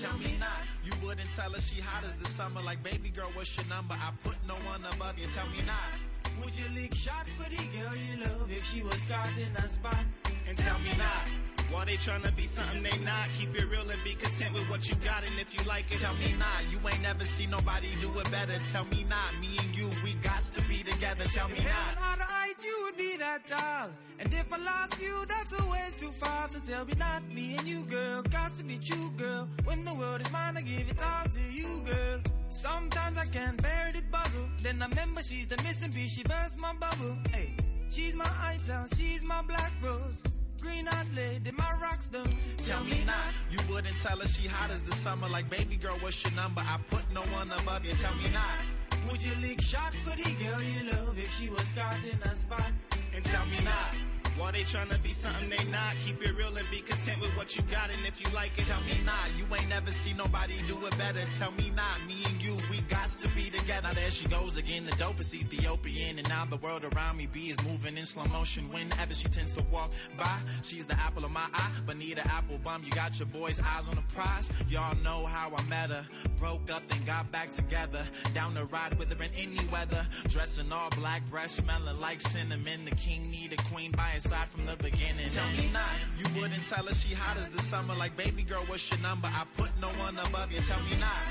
[0.00, 0.60] Tell me not.
[0.84, 2.60] You wouldn't tell her she hot as the summer.
[2.62, 3.94] Like, baby girl, what's your number?
[3.94, 5.26] I put no one above you.
[5.32, 6.44] Tell me not.
[6.44, 9.68] Would you lick shot for the girl you love if she was caught in a
[9.68, 10.04] spot?
[10.46, 11.24] And tell me not.
[11.72, 13.24] Why they tryna be something they not?
[13.38, 15.24] Keep it real and be content with what you got.
[15.24, 16.60] And if you like it, tell me not.
[16.70, 18.54] You ain't never seen nobody do it better.
[18.72, 19.32] Tell me not.
[19.40, 21.24] Me and you, we got to be together.
[21.32, 22.35] Tell me not.
[23.48, 23.90] How the height you would be that tall.
[24.18, 26.48] And if I lost you, that's a ways too far.
[26.50, 27.22] So tell me not.
[27.32, 29.48] Me and you, girl, got to be true, girl.
[29.64, 32.20] When the world is mine, I give it all to you, girl.
[32.48, 34.48] Sometimes I can't bear the puzzle.
[34.62, 36.12] Then I remember she's the missing piece.
[36.12, 37.16] She burst my bubble.
[37.32, 37.54] Hey,
[37.90, 40.22] she's my ital, she's my black rose.
[40.60, 42.36] Green eyed lady, my rock stone.
[42.64, 43.32] Tell me not.
[43.50, 45.28] You wouldn't tell her she hot as the summer.
[45.28, 46.62] Like, baby girl, what's your number?
[46.62, 47.92] I put no one above you.
[47.92, 49.10] Tell me not.
[49.10, 52.34] Would you lick shot for the girl you love if she was caught in a
[52.34, 52.72] spot?
[53.16, 54.15] And tell me not.
[54.38, 55.94] Why they tryna be something they not?
[56.04, 57.88] Keep it real and be content with what you got.
[57.90, 59.30] And if you like it, tell me not.
[59.38, 61.20] You ain't never seen nobody do it better.
[61.38, 61.96] Tell me not.
[62.06, 63.88] Me and you, we got to be together.
[63.88, 66.18] Now there she goes again, the dopest Ethiopian.
[66.18, 68.64] And now the world around me be is moving in slow motion.
[68.70, 71.70] Whenever she tends to walk by, she's the apple of my eye.
[71.86, 74.50] Bonita Applebum, you got your boys' eyes on the prize.
[74.68, 76.04] Y'all know how I met her.
[76.38, 78.04] Broke up, then got back together.
[78.34, 80.06] Down the ride with her in any weather.
[80.28, 82.84] Dressing all black, breath smelling like cinnamon.
[82.84, 85.28] The king need a queen by his side from the beginning.
[85.30, 85.96] Tell me not.
[86.18, 87.94] You wouldn't tell her she hot as the summer.
[87.94, 89.28] Like, baby girl, what's your number?
[89.28, 90.60] I put no one above you.
[90.60, 91.26] Tell me not.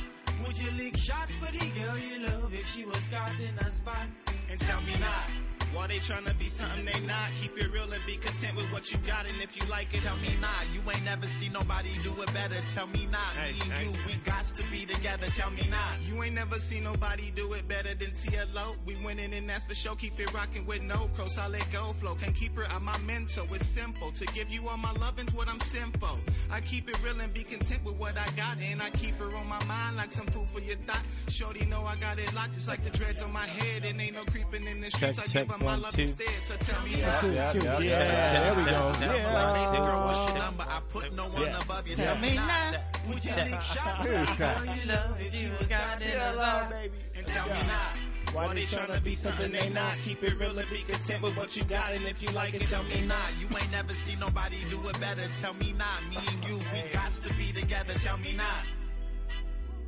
[0.47, 3.69] Would you lick shot for the girl you love if she was caught in a
[3.69, 4.07] spot?
[4.49, 5.54] And tell me not.
[5.75, 7.29] Why they tryna be something they not?
[7.41, 9.27] Keep it real and be content with what you got.
[9.27, 10.63] And if you like it, tell me not.
[10.73, 12.55] You ain't never seen nobody do it better.
[12.73, 13.35] Tell me not.
[13.35, 15.27] me and you, we got to be together.
[15.35, 15.99] Tell me not.
[16.07, 18.75] You ain't never seen nobody do it better than TLO.
[18.85, 19.95] We winning and that's for sure.
[19.97, 21.25] Keep it rocking with no pro.
[21.25, 22.15] Solid go flow.
[22.15, 23.45] Can't keep her on my mental.
[23.53, 24.11] It's simple.
[24.11, 26.17] To give you all my loving's what I'm simple.
[26.51, 28.59] I keep it real and be content with what I got.
[28.61, 31.03] And I keep her on my mind like some food for your thought.
[31.27, 33.83] Shorty know I got it locked just like the dreads on my head.
[33.83, 35.17] And ain't no creeping in the streets.
[35.17, 36.01] Check, I check, give her my one, two.
[36.01, 36.43] instead.
[36.43, 37.79] So tell me Yeah, yeah, yeah, Yeah.
[37.79, 38.39] yeah.
[38.39, 38.85] There we go.
[38.87, 40.43] Like, baby girl, what's your Yeah.
[40.45, 40.65] number?
[40.67, 41.61] I put no one Yeah.
[41.61, 41.95] above you.
[41.95, 42.77] Tell me not.
[43.07, 43.43] Would you Yeah.
[43.45, 44.57] lick shot for Here's the that.
[44.65, 46.73] girl you love if she was caught in a spot?
[47.15, 47.93] And tell me not.
[48.33, 49.97] Why they tryna be something they not?
[50.03, 51.93] Keep it real and be content with what you got.
[51.93, 53.29] And if you like it, tell me not.
[53.39, 55.23] You ain't never seen nobody do it better.
[55.41, 56.03] Tell me not.
[56.09, 57.93] Me and you, we got to be together.
[58.03, 58.63] Tell me not.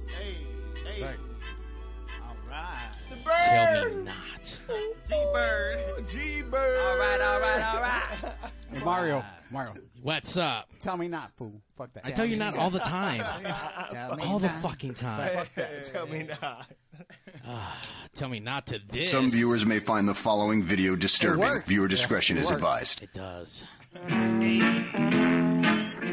[0.08, 0.38] Hey,
[1.02, 1.16] hey.
[2.58, 2.90] All right.
[3.10, 4.58] The Tell me not.
[5.08, 6.08] G Bird.
[6.10, 6.80] G Bird.
[6.80, 8.34] All right, all right, all right.
[8.74, 9.74] Hey, Mario, Mario.
[10.02, 10.70] What's up?
[10.80, 11.62] Tell me not, fool.
[11.78, 12.06] Fuck that.
[12.08, 13.20] I tell you not all the time.
[13.92, 15.30] Tell me all the fucking time.
[15.30, 15.84] Fuck that.
[15.86, 16.68] Tell me not.
[17.48, 17.78] Ah,
[18.14, 19.10] tell me not to this.
[19.12, 21.62] Some viewers may find the following video disturbing.
[21.66, 22.56] Viewer discretion It is works.
[22.58, 23.04] advised.
[23.04, 23.64] It does.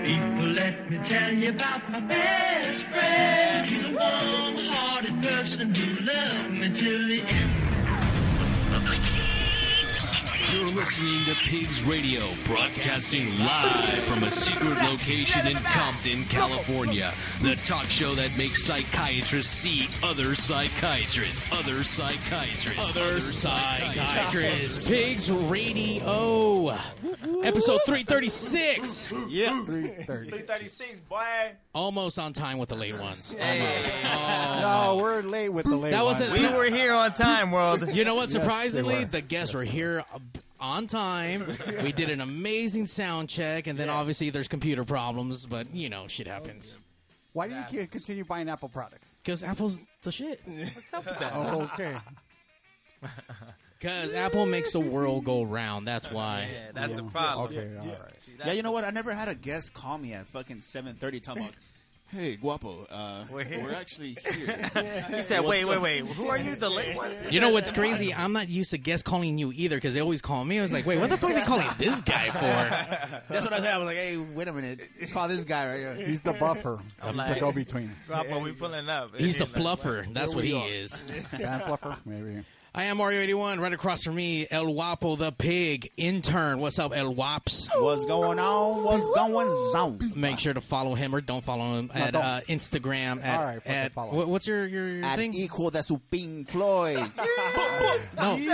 [0.04, 3.68] People, let me tell you about my best friend.
[3.68, 3.90] He's a
[5.24, 7.63] person who loved me till the end.
[10.64, 17.12] You're listening to Pigs Radio, broadcasting live from a secret location in Compton, California.
[17.42, 24.88] The talk show that makes psychiatrists see other psychiatrists, other psychiatrists, Other psychiatrists.
[24.88, 26.70] Pigs Radio.
[27.42, 29.08] Episode 336.
[29.28, 29.62] Yeah.
[29.64, 31.18] 336, boy.
[31.74, 33.36] Almost on time with the late ones.
[33.38, 34.58] Oh.
[34.62, 36.20] No, we're late with the late That ones.
[36.20, 36.40] wasn't.
[36.40, 37.86] We were here on time, world.
[37.94, 38.30] You know what?
[38.30, 39.04] Surprisingly, were.
[39.04, 40.02] the guests were here
[40.64, 41.46] on time.
[41.82, 46.08] We did an amazing sound check, and then obviously there's computer problems, but you know,
[46.08, 46.78] shit happens.
[47.34, 49.14] Why do you c- continue buying Apple products?
[49.22, 50.40] Because Apple's the shit.
[50.46, 51.32] What's up with that?
[51.34, 51.96] Oh, okay.
[53.78, 55.86] Because Apple makes the world go round.
[55.86, 56.48] That's why.
[56.50, 57.46] Yeah, that's the problem.
[57.48, 57.94] Okay, Yeah, all yeah.
[58.16, 58.84] See, Yeah, you know what?
[58.84, 61.54] I never had a guest call me at fucking 7.30 talking about,
[62.14, 64.70] hey, Guapo, uh, We're here." we're actually here.
[65.10, 66.06] He said, What's "Wait, wait, wait.
[66.06, 66.56] Who are you?
[66.56, 68.14] The late one?" You know what's crazy?
[68.14, 70.58] I'm not used to guests calling you either because they always call me.
[70.58, 72.40] I was like, wait, what the fuck are they calling this guy for?
[73.32, 73.74] That's what I said.
[73.74, 74.80] I was like, hey, wait a minute.
[75.12, 76.06] Call this guy right here.
[76.06, 76.80] He's the buffer.
[77.02, 77.90] I'm He's like- the go-between.
[78.08, 79.16] Guapo, we pulling up.
[79.16, 80.12] He's the like, fluffer.
[80.14, 80.68] That's what he are.
[80.68, 81.00] is.
[81.00, 82.44] Fan fluffer, maybe.
[82.76, 83.60] I am Mario81.
[83.60, 86.58] Right across from me, El Wapo the pig intern.
[86.58, 87.68] What's up, El Waps?
[87.76, 88.82] What's going on?
[88.82, 90.12] What's going on?
[90.16, 93.22] Make sure to follow him or don't follow him at uh, Instagram.
[93.24, 94.14] At, All right, fucking at follow.
[94.14, 95.34] what- what's your your, your At thing?
[95.34, 96.96] equal that's su Pink Floyd.
[98.16, 98.50] no, you, you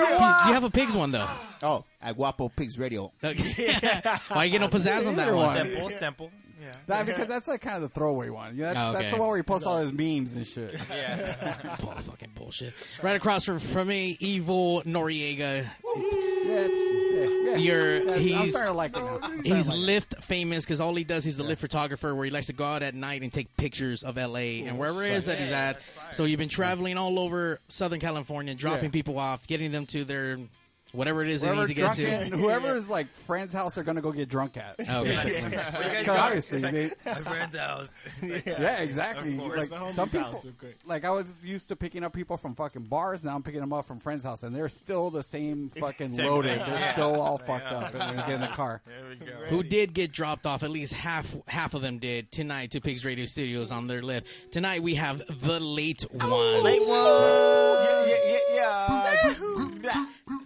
[0.52, 1.28] have a pigs one though.
[1.62, 3.12] Oh, at Guapo Pigs Radio.
[3.20, 5.46] Why you get no pizzazz on that Either one?
[5.46, 5.56] one.
[5.66, 6.30] Simple, simple.
[6.60, 6.66] Yeah.
[6.86, 8.56] That, because that's like kind of the throwaway one.
[8.56, 8.98] Yeah, that's, Oh, okay.
[9.00, 10.74] that's the one where he posts all his memes and shit.
[10.90, 11.76] Yeah.
[11.80, 12.74] Bull- fucking bullshit.
[13.02, 15.64] Right across from, from me, Evil Noriega.
[15.64, 15.66] Yeah,
[16.66, 19.06] it's, yeah, you're Yes, I'm he's starting to like it now.
[19.14, 19.80] I'm starting to he's like it.
[20.18, 22.64] Lyft famous because all he does he's the Lyft photographer where he likes to go
[22.64, 25.88] out at night and take pictures of LA and wherever it is that he's at.
[26.12, 28.90] So you've been traveling all over Southern California, dropping Yeah.
[28.90, 30.38] people off, getting them to their
[30.92, 32.06] whatever it is they Whoever need to get to.
[32.10, 34.76] at, whoever's like friend's house, they're gonna go get drunk at.
[34.88, 35.10] Oh, okay.
[35.24, 35.50] basically.
[35.50, 36.14] guys 'Cause go?
[36.14, 38.00] obviously, they, My friend's house.
[38.22, 39.34] yeah, exactly.
[39.34, 39.70] Of Like course.
[39.70, 40.46] The homie's some people, house
[40.86, 43.24] like I was used to picking up people from fucking bars.
[43.24, 46.26] Now I'm picking them up from friends' house, and they're still the same fucking Same
[46.26, 46.58] loaded.
[46.60, 46.70] thing.
[46.70, 48.82] They're still all fucked up, and they get in the car.
[48.86, 49.32] There we go.
[49.48, 50.62] Who did get dropped off?
[50.62, 54.24] At least half half of them did tonight to Pigs Radio Studios on their Lyft.
[54.50, 56.62] Tonight we have the late oh, ones.
[56.64, 58.08] Late one.
[58.08, 59.59] Yeah, yeah, yeah.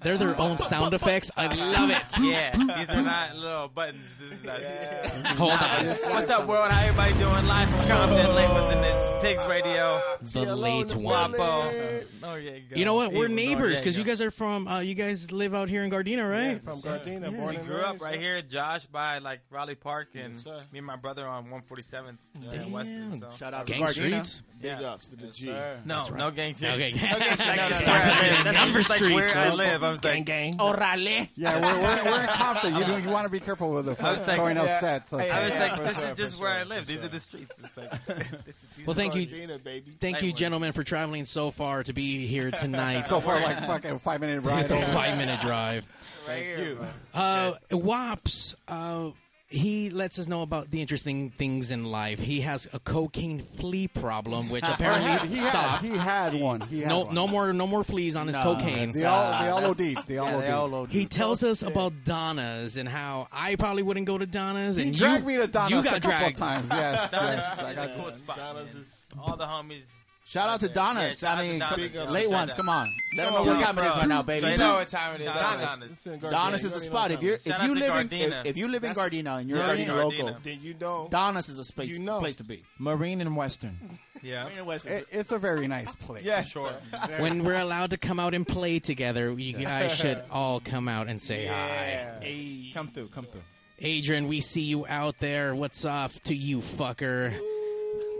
[0.04, 1.30] They're their own sound effects.
[1.36, 1.96] I love it.
[2.20, 4.14] Yeah, these are not little buttons.
[4.20, 5.26] This is us.
[5.38, 5.86] Hold on.
[6.14, 6.70] What's up, world?
[6.70, 7.46] How everybody doing?
[7.46, 10.00] Live from Compton, late ones in this Pigs Radio.
[10.32, 11.38] The late ones.
[11.38, 12.06] Wapo.
[12.22, 12.76] Oh, yeah, go.
[12.76, 13.12] You know what?
[13.12, 14.68] We're Eagles, oh, neighbors because you guys are from.
[14.68, 16.62] Uh, you guys live out here in Gardena, right?
[16.62, 18.02] From Gardena, born We and grew up raised.
[18.02, 20.60] right here, Josh, by like Rowley Park, and sir.
[20.72, 23.20] me and my brother on 147th uh, in Western.
[23.20, 23.30] So.
[23.30, 23.92] Shout out to Gang Gardena.
[23.92, 24.42] streets.
[24.60, 25.50] Big ups to the G.
[25.84, 26.72] No, no gang shit.
[26.74, 26.92] Okay.
[26.94, 27.46] No gang shit.
[27.54, 27.92] No, no, That's no.
[27.92, 28.44] where I live.
[28.44, 29.82] That's Number just like streets, where I live.
[29.94, 30.54] I was like, gang.
[30.58, 31.28] Orale.
[31.36, 32.74] Yeah, we're, we're, we're in Compton.
[32.74, 34.80] You, do- you want to be careful with the I was like, throwing out yeah.
[34.80, 35.12] sets.
[35.12, 35.30] Okay.
[35.30, 36.86] I was Yeah, like, this sure, is for just sure, where I live.
[36.86, 37.06] These sure.
[37.08, 37.58] are the streets.
[37.60, 38.06] It's like,
[38.44, 39.26] this, these Well, are thank you.
[39.26, 39.92] Gardena, baby.
[40.00, 43.06] Thank you, gentlemen, for traveling so far to be here tonight.
[43.06, 44.60] so far, like fucking five minute drive.
[44.62, 45.84] it's a five minute drive.
[46.26, 46.76] right here.
[47.12, 49.10] Uh, Wops, uh,
[49.54, 52.18] he lets us know about the interesting things in life.
[52.18, 55.84] He has a cocaine flea problem, which oh, apparently he, had, stopped.
[55.84, 56.60] he had one.
[56.62, 57.14] He had no, one.
[57.14, 58.92] no more, no more fleas on his No, cocaine.
[58.92, 60.06] They all, they all OD'd.
[60.08, 60.92] They all Yeah, they all OD'd.
[60.92, 64.76] He tells oh, us about Donna's and how I probably wouldn't go to Donna's.
[64.76, 66.36] He and dragged you, me to Donna's You a couple dragged.
[66.36, 66.68] times.
[66.70, 67.62] Yes, Donna's yes.
[67.62, 68.36] I is a got cool spot.
[68.36, 68.82] Donna's man.
[68.82, 69.94] is- All the homies.
[70.26, 71.18] Shout out to Yeah, Donna's.
[71.18, 71.92] shout out I mean, Donna's.
[71.92, 72.50] come- Yeah, late shout ones.
[72.52, 72.56] out.
[72.56, 72.96] Come on.
[73.16, 74.38] Let them know what time it is right now, baby.
[74.38, 75.26] Straight You know what time it is.
[75.26, 76.04] Shout out to Donna's.
[76.04, 76.30] Donna's.
[76.32, 77.10] Donna's is a spot.
[77.10, 79.58] If you're if you live in if, if you live in That's- Gardena and you're
[79.58, 80.02] Yeah, Gardena Gardena.
[80.24, 81.08] local, Then you know.
[81.10, 82.20] Donna's is a space You know.
[82.20, 82.62] place to be.
[82.78, 83.78] Marine and Western.
[84.22, 84.44] Yeah.
[84.44, 86.24] Marina West is It, it's a very nice place.
[86.24, 86.72] Yeah, sure.
[87.18, 91.08] When we're allowed to come out and play together, you guys should all come out
[91.08, 92.14] and say hi.
[92.22, 92.70] Hey.
[92.72, 93.42] Come through, come through.
[93.80, 95.54] Adrian, we see you out there.
[95.54, 97.38] What's up to you, fucker?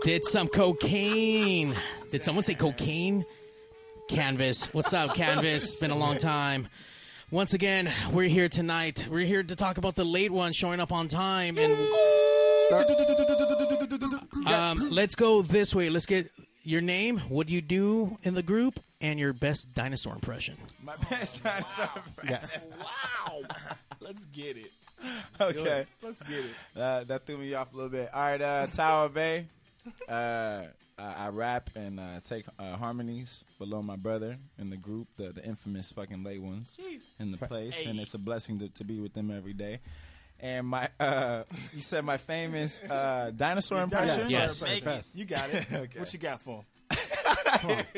[0.03, 1.75] Did some cocaine.
[2.11, 3.25] Did someone say cocaine?
[4.07, 4.73] Canvas.
[4.73, 5.79] What's up, Canvas?
[5.79, 6.67] Been a long time.
[7.31, 9.07] Once again, we're here tonight.
[9.09, 11.57] We're here to talk about the late one showing up on time.
[11.57, 11.73] And
[14.45, 15.89] um, let's go this way.
[15.89, 16.29] Let's get
[16.63, 20.55] your name, what you do in the group, and your best dinosaur impression.
[20.83, 21.89] My best dinosaur.
[22.27, 22.65] Yes.
[22.79, 23.41] Wow.
[23.99, 24.71] Let's get it.
[25.41, 25.85] Okay.
[26.01, 26.55] Let's get it.
[26.75, 28.09] Uh, that threw me off a little bit.
[28.13, 29.47] All right, uh, Tower Bay.
[30.07, 30.63] Uh,
[30.97, 35.31] I, I rap and uh, take uh, harmonies below my brother in the group, the,
[35.31, 36.79] the infamous fucking late ones
[37.19, 39.79] in the place, and it's a blessing to, to be with them every day.
[40.39, 41.43] And my, uh,
[41.73, 44.29] you said my famous uh, dinosaur impression.
[44.29, 44.61] Yes.
[44.61, 45.05] Make it.
[45.15, 45.65] You got it.
[45.71, 45.99] Okay.
[45.99, 47.85] What you got for him?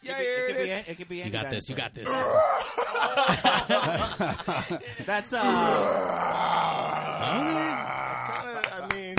[0.00, 0.88] Yeah, it, here could it be, is.
[0.88, 1.68] it could be You any got this.
[1.68, 2.08] You got this.
[5.06, 5.40] That's uh.
[8.80, 9.16] I mean,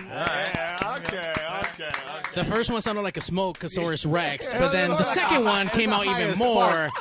[2.35, 5.91] The first one sounded like a smoke Smokeosaurus Rex, but then the second one came
[5.91, 6.91] out even more spark.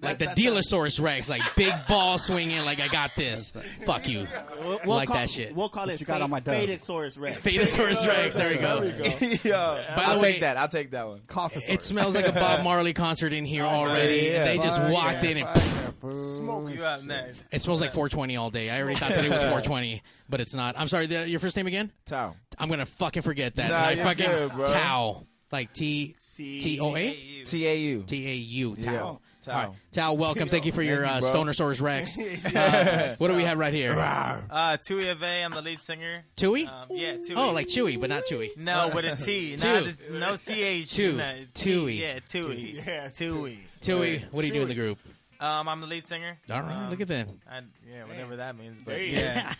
[0.00, 3.56] like the That's- Dealosaurus Rex, like big ball swinging, like I got this.
[3.84, 4.26] Fuck you.
[4.62, 5.54] We'll, like call, that shit.
[5.54, 6.54] We'll call it you got on my dub.
[6.54, 7.38] faded Saurus Rex.
[7.40, 8.36] Betasaurus Rex.
[8.36, 9.26] There we go.
[9.48, 10.56] Yo, By I'll the way- take that.
[10.56, 11.22] I'll take that one.
[11.26, 14.26] Coffee It smells like a Bob Marley concert in here oh, already.
[14.28, 14.44] yeah.
[14.44, 15.89] They just oh, walked yeah, in and yeah, fool.
[16.10, 17.48] Smoke you out next.
[17.50, 18.70] it smells like 420 all day.
[18.70, 20.74] I already thought that it was 420, but it's not.
[20.78, 21.06] I'm sorry.
[21.06, 21.92] The, your first name again?
[22.06, 22.34] Tao.
[22.58, 23.70] I'm gonna fucking forget that.
[23.70, 24.66] Nah, I you're fucking good, bro.
[24.66, 28.04] Tao, like T T O A Hey, T A U.
[28.06, 28.76] T A U.
[28.78, 28.92] Yeah.
[28.92, 29.20] Tao.
[29.42, 29.52] Tao.
[29.52, 29.76] All right.
[29.92, 30.48] Tao, welcome.
[30.50, 31.44] Thank you for your uh, Thank you, bro.
[31.44, 32.16] Stonersaurus Rex.
[32.54, 33.98] Uh, what do we have right here?
[33.98, 36.24] Uh, Tui Ave, I'm the lead singer.
[36.36, 36.66] Tui?
[36.66, 37.36] Um, yeah, Tui.
[37.36, 38.54] Oh, like Chewy, but not Chewy.
[38.56, 39.56] No, with a T.
[39.56, 39.66] Two.
[39.66, 40.90] Not this, no CH.
[40.92, 41.12] Two.
[41.12, 41.94] No, T, Tui.
[42.02, 42.82] Yeah, Tui.
[42.86, 43.58] Yeah, Tui.
[43.80, 44.98] Tui, what do you do in the group?
[45.40, 46.36] Um, I'm the lead singer.
[46.50, 47.26] All right, Um, look at that.
[47.50, 48.76] I, yeah, whatever that means.
[48.84, 49.54] But There you yeah.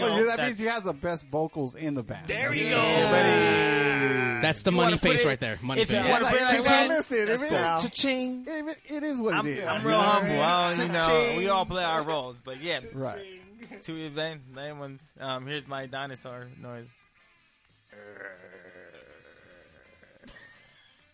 [0.00, 2.26] Well, yeah, that means he has the best vocals in the band.
[2.26, 2.80] There you go.
[4.40, 5.58] That's the You money wanna put face it- right there.
[5.62, 6.10] Money if you face.
[6.10, 7.58] wanna put it like Well, that, listen, that's if cool.
[7.58, 8.44] it- Cha-ching.
[8.48, 9.66] it, it is what I'm, it is.
[9.66, 10.04] I'm you real know?
[10.04, 10.40] humble.
[10.42, 11.36] I don't, you know, Cha-ching.
[11.38, 12.40] we all play our roles.
[12.40, 13.20] But yeah, Right.
[13.82, 15.12] Tui Ave, name ones.
[15.20, 16.94] Um, here's my dinosaur noise.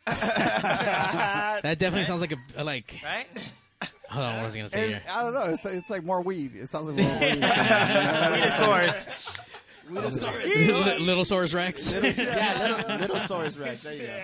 [0.06, 2.94] That definitely sounds like a a, like.
[3.04, 3.26] Right?
[4.11, 5.02] Hold on, what was I gonna say It's, here?
[5.12, 5.43] I don't know.
[5.45, 6.55] It's, it's like more weed.
[6.57, 7.35] It sounds like more weed.
[7.35, 8.40] You know what I mean?
[8.40, 9.09] Dinosaurs.
[9.88, 11.90] Li- Little Saurus Rex.
[11.90, 13.83] yeah, little, little Saurus Rex.
[13.83, 14.21] There you go.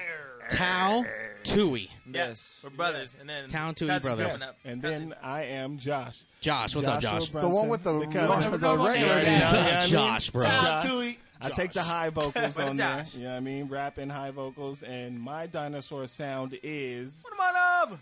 [0.57, 1.05] Tao
[1.43, 1.90] Tui.
[2.09, 3.16] Yes, we're brothers.
[3.21, 4.33] And then Town Tui cousins brothers.
[4.33, 4.57] coming up.
[4.64, 6.23] And then I am Josh.
[6.40, 7.28] Josh, what's up, Josh?
[7.31, 8.50] Brunson, The one with the- cousin.
[8.52, 9.33] the- the regular Yeah, name.
[9.33, 9.90] you know what I mean?
[9.90, 10.45] Josh, bro.
[10.45, 10.85] Josh.
[10.88, 11.19] Tui.
[11.43, 12.97] I take the high vocals on there.
[12.99, 13.16] Josh.
[13.16, 13.69] You know what I mean?
[13.69, 14.83] Rap and high vocals.
[14.85, 17.25] And my dinosaur sound is.
[17.28, 17.99] What am I up.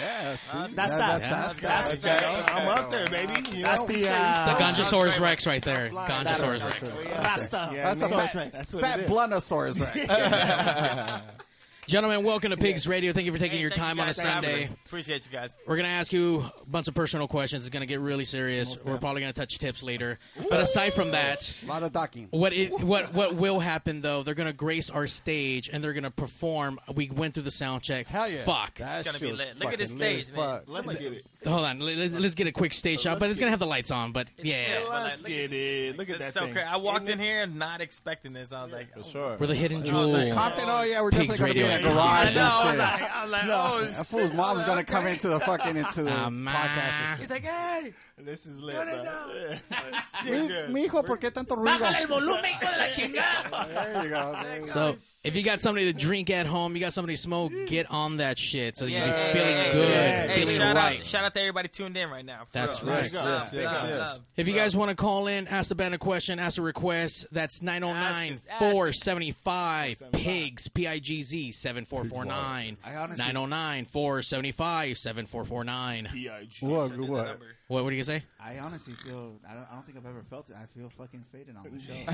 [0.00, 0.48] Yes.
[0.52, 1.20] That's That- that.
[1.20, 2.52] that's- That's Okay, that.
[2.54, 3.34] I'm up there, baby.
[3.56, 3.86] You That's know?
[3.86, 5.90] the uh, The Gonjosaurus Rex right there.
[5.90, 6.82] Gonjosaurus Rex.
[7.18, 7.70] Rasta.
[7.72, 8.32] Yeah, That's the Rex.
[8.32, 9.10] fat, That's what fat it is.
[9.10, 11.22] bluntosaurus Rex.
[11.88, 13.14] Gentlemen, welcome to Pigs Radio.
[13.14, 14.68] Thank you for taking Hey, your time you on a guys for having Sunday.
[14.84, 15.56] Appreciate you guys.
[15.66, 17.62] We're going to ask you a bunch of personal questions.
[17.64, 18.84] It's going to get really serious.
[18.84, 20.18] We're probably going to touch tips later.
[20.50, 22.26] But aside from that, A lot of docking.
[22.30, 24.22] what it what what will happen though?
[24.22, 26.78] They're going to grace our stage and they're going to perform.
[26.94, 28.06] We went through the sound check.
[28.06, 28.44] Hell yeah.
[28.44, 28.74] Fuck.
[28.80, 29.58] That It's gonna be lit.
[29.58, 30.46] Look at this fucking lit stage, man.
[30.46, 30.64] fuck.
[30.66, 31.24] Let's get it.
[31.46, 31.78] Hold on.
[31.78, 34.12] Let's, let's get a quick stage shot, but it's going to have the lights on.
[34.12, 35.96] But It's yeah, still, but, Let's like, get it.
[35.96, 36.52] Look at It's that so thing.
[36.52, 36.68] crazy.
[36.68, 37.24] I walked in it?
[37.24, 38.52] here not expecting this.
[38.52, 39.36] I was like, For oh, sure.
[39.40, 40.34] we're the hidden Oh, jewel.
[40.34, 42.00] Compton, oh yeah, we're definitely gonna be in a Radio.
[42.00, 42.42] I garage know.
[42.42, 43.10] I was and like, shit.
[43.16, 44.06] I was like, oh That shit.
[44.06, 47.00] fool's mom's gonna come into the fucking into the podcast.
[47.10, 47.92] and He's like, hey,
[48.24, 49.04] This is lit, Turn it bro.
[49.04, 49.60] down.
[49.70, 50.00] Yeah.
[50.22, 50.70] shit.
[50.70, 51.78] Mi, mijo, ¿por qué tanto ruido?
[51.78, 53.68] Bájale el volumen, hijo de la chingada.
[53.68, 54.38] There you go.
[54.42, 54.72] There you go.
[54.72, 54.94] So
[55.24, 57.66] if you got somebody to drink at home, you got somebody to smoke, mm.
[57.66, 58.76] get on that shit.
[58.76, 60.26] So yeah, you're yeah, feeling yeah, good, yeah.
[60.26, 60.98] Hey, feeling shout right.
[60.98, 62.44] out, shout out to everybody tuned in right now.
[62.52, 62.92] That's real.
[62.92, 63.02] right.
[63.02, 64.20] Yes, Yes, love, yes, yes.
[64.36, 67.26] If you guys want to call in, ask the band a question, ask a request,
[67.32, 72.76] that's 909 Ask us, ask 475 PIGS, P I G Z 7449.
[72.84, 76.08] I honestly- 909 475 7449.
[76.12, 76.66] B.I.G.
[76.66, 76.96] What?
[76.98, 77.38] What?
[77.70, 77.74] Number.
[77.74, 78.22] What, what do you say?
[78.40, 79.38] I honestly feel.
[79.48, 80.56] I don't, I don't think I've ever felt it.
[80.60, 81.92] I feel fucking faded on the show.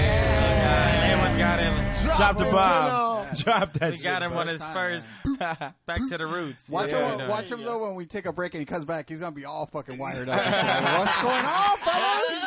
[0.00, 2.16] Everyone's got him.
[2.16, 3.26] Drop the bomb.
[3.36, 4.04] Drop that We shit.
[4.04, 5.22] got him on his time, first.
[5.86, 6.70] Back to the roots.
[6.70, 7.14] Watch, Yeah.
[7.16, 9.08] him, uh, watch him though when we take a break and he comes back.
[9.08, 10.38] He's gonna be all fucking wired up.
[10.38, 12.44] What's going on, fellas?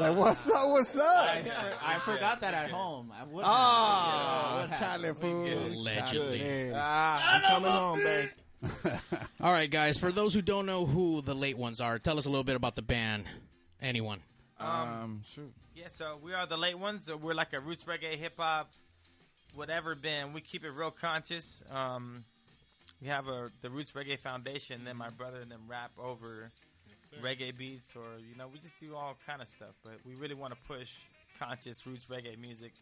[0.00, 0.68] Like, what's up?
[0.70, 1.36] What's up?
[1.84, 3.12] I forgot that at home.
[3.12, 3.44] I would.
[3.46, 5.72] Oh, Charlie food.
[5.74, 6.38] Allegedly.
[6.38, 6.72] Hey.
[6.74, 7.34] Ah.
[7.34, 8.28] I'm coming home, babe.
[9.40, 12.26] All right, guys, for those who don't know who the late ones are, tell us
[12.26, 13.24] a little bit about the band.
[13.80, 14.20] Anyone?
[14.58, 15.52] Um, shoot.
[15.74, 17.06] Yeah, so we are the late ones.
[17.06, 18.70] So we're like a roots reggae, hip hop,
[19.54, 20.34] whatever band.
[20.34, 21.62] We keep it real conscious.
[21.70, 22.24] Um,
[23.00, 24.84] we have a the Roots Reggae Foundation.
[24.84, 26.50] Then my brother and them rap over
[27.22, 29.74] reggae beats, or you know, we just do all kind of stuff.
[29.84, 31.02] But we really want to push
[31.38, 32.72] conscious roots reggae music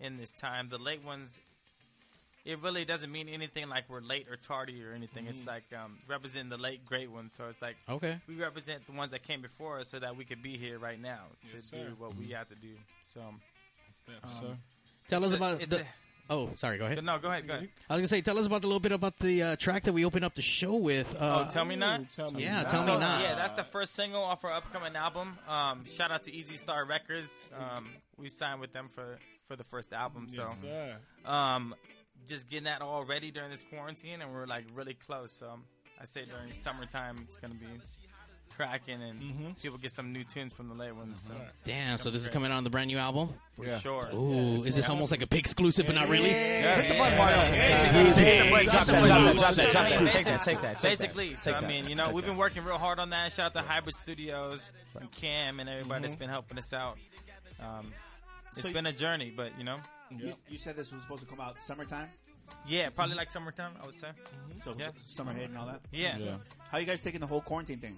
[0.00, 0.68] in this time.
[0.68, 1.40] The late ones.
[2.48, 5.26] It really doesn't mean anything like we're late or tardy or anything.
[5.26, 7.34] It's like um, representing the late great ones.
[7.34, 8.18] So it's like Okay.
[8.26, 11.00] we represent the ones that came before us so that we could be here right
[11.00, 11.92] now to Yes, do sir.
[11.98, 12.74] what we have to do.
[13.02, 13.20] So,
[14.28, 14.56] So,
[15.08, 15.80] Tell us a- about the.
[15.80, 15.86] a-
[16.30, 16.76] Oh, sorry.
[16.76, 17.02] Go ahead.
[17.02, 17.70] no, go ahead, go ahead.
[17.88, 19.94] I was gonna say, tell us about a little bit about the uh, track that
[19.94, 21.14] we opened up the show with.
[21.14, 22.10] Uh, oh, tell me not.
[22.10, 22.70] Tell me Yeah, not.
[22.70, 23.22] tell me So, not.
[23.22, 25.38] Yeah, that's the first single off our upcoming album.
[25.48, 27.48] Um, shout out to Easy Star Records.
[27.58, 27.88] Um,
[28.18, 30.28] we signed with them for for the first album.
[30.28, 30.96] So, Yes, sir.
[31.30, 31.74] um,
[32.28, 35.32] just getting that all ready during this quarantine, and we're like really close.
[35.32, 35.58] So,
[36.00, 37.66] I say during summertime it's gonna be
[38.58, 39.50] cracking, and mm-hmm.
[39.62, 41.22] people get some new tunes from the late ones.
[41.22, 41.42] So, mm-hmm.
[41.64, 41.98] Damn.
[41.98, 43.30] So this is coming out on the brand new album.
[43.54, 44.08] for sure.
[44.12, 46.30] Ooh, is this almost like a pig exclusive, but not really?
[46.30, 46.98] Basically,
[48.64, 49.92] Drop that, drop that, drop that, drop that.
[49.92, 50.82] I mean, Take that, take that.
[50.82, 53.32] Basically, so, I mean, you know, we've been working real hard on that.
[53.32, 56.20] Shout out to Hybrid Studios, and Cam, and everybody that's mm-hmm.
[56.20, 56.98] been helping us out.
[57.60, 57.92] Um,
[58.52, 59.78] it's So- been a journey, but you know,
[60.10, 62.08] You, you said this was supposed to come out summertime,
[62.66, 64.08] yeah, probably like summertime, I would say.
[64.08, 64.60] Mm-hmm.
[64.62, 64.88] so Yeah.
[65.06, 65.80] summer hit and all that.
[65.92, 66.36] Yeah, Yeah.
[66.70, 67.96] How you guys taking the whole quarantine thing?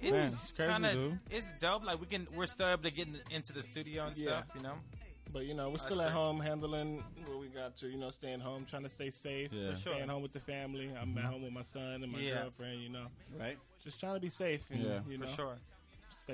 [0.00, 1.18] it's it's crazy, kind of dude.
[1.30, 1.84] it's dope.
[1.84, 4.42] Like we can, we're still able to get in, into the studio and Yeah.
[4.42, 4.48] stuff.
[4.56, 4.74] You know,
[5.32, 7.88] But you know, we're still at home handling what we got to.
[7.88, 9.50] You know, staying home, trying to stay safe.
[9.52, 9.70] Yeah.
[9.72, 9.92] For sure.
[9.94, 10.86] Staying home with the family.
[10.88, 11.32] I'm at mm-hmm.
[11.32, 12.42] home with my son and my Yeah.
[12.42, 12.80] girlfriend.
[12.82, 13.06] You know,
[13.38, 13.58] Right?
[13.84, 14.70] just trying to be safe.
[14.70, 15.00] And, Yeah.
[15.08, 15.56] you for know, sure.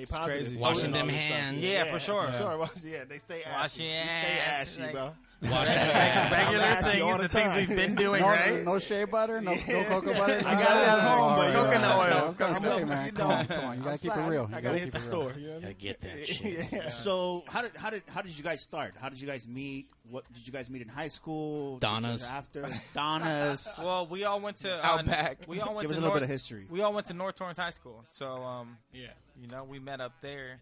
[0.05, 0.39] Stay positive.
[0.43, 0.57] crazy.
[0.59, 1.65] Washing them hands.
[1.65, 2.27] Yeah, for sure.
[2.33, 2.59] For sure.
[2.59, 3.53] Wash- Yeah, they stay ashy.
[3.55, 5.13] Washing We your stay ashy, like- bro.
[5.43, 8.65] Regular ashy things, all the the things we've been doing, No, right?
[8.65, 10.39] no shea butter, no, no cocoa butter.
[10.47, 12.13] I got it at home, All but coconut all right.
[12.15, 12.19] oil.
[12.23, 14.31] I was gonna say, man, you come on, come on, you gotta keep it Outside,
[14.31, 14.51] real.
[14.51, 15.35] I You gotta hit the store.
[15.39, 15.59] You?
[15.61, 16.69] Gotta get that shit.
[16.73, 16.89] yeah.
[16.89, 18.95] So how did how did how did you guys start?
[18.99, 19.89] How did you guys meet?
[20.11, 21.79] What did you guys meet in high school?
[21.81, 22.25] Donna's.
[22.29, 23.81] after Donna's.
[23.85, 25.41] Well, we all went to uh, Outback.
[25.47, 26.67] We all went Give to us a little North, bit of history.
[26.71, 29.09] We all went to North Torrance High School, so um, Yeah.
[29.41, 30.61] You know, we met up there,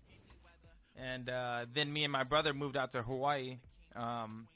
[0.97, 3.59] and uh, then me and my brother moved out to Hawaii.
[3.97, 4.47] Um,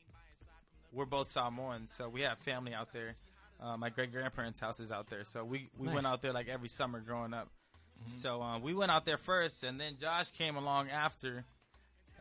[0.92, 3.14] we're both Samoans, so we have family out there.
[3.60, 5.94] Uh, my great grandparents' house is out there, so we we Nice.
[5.96, 7.48] went out there like every summer growing up.
[8.06, 11.44] So uh, we went out there first, and then Josh came along after,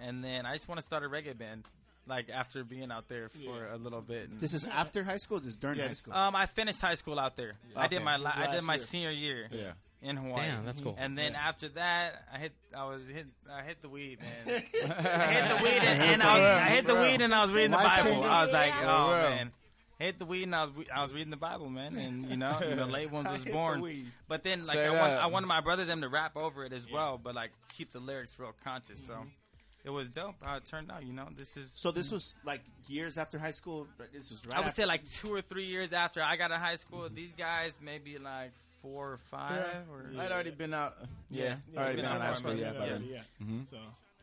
[0.01, 1.65] and then I just want to start a reggae band.
[2.07, 5.39] Like after being out there for a little bit, and, This is after high school.
[5.39, 6.13] This is during Yeah, high school.
[6.13, 7.55] um, I finished high school out there.
[7.75, 8.05] I did Okay.
[8.05, 8.83] my la- I did last my year.
[8.83, 9.71] senior year Yeah.
[10.01, 10.47] In Hawaii.
[10.47, 10.89] Damn, that's mm-hmm.
[10.89, 10.97] cool.
[10.99, 14.63] And then after that, I hit I was hit I hit the weed, man.
[14.75, 17.53] I hit the weed and, and I, was, I hit the weed and I was
[17.53, 18.23] reading the Bible.
[18.23, 19.51] I was like, oh man.
[19.99, 22.59] Hit the weed, and I was I was reading the Bible, man, and you know,
[22.59, 23.83] the late ones was born.
[24.27, 25.13] But then, like, I, want.
[25.13, 27.99] I wanted my brother them to rap over it as well, but like keep the
[27.99, 29.03] lyrics real conscious.
[29.03, 29.27] So mm-hmm.
[29.83, 31.03] it was dope how it turned out.
[31.03, 33.87] You know, this is So this was like years after high school.
[33.97, 34.57] but This was right.
[34.57, 37.09] I would after- say like two or three years after I got to high school.
[37.11, 39.87] These guys maybe like four or five.
[39.91, 40.95] Or I'd already been out.
[41.29, 42.53] Yeah, Yeah, already been been out out high for a school.
[42.53, 42.89] minute, Yeah, yeah.
[42.93, 43.03] then.
[43.09, 43.45] Yeah.
[43.45, 43.69] Mhm.
[43.69, 43.77] So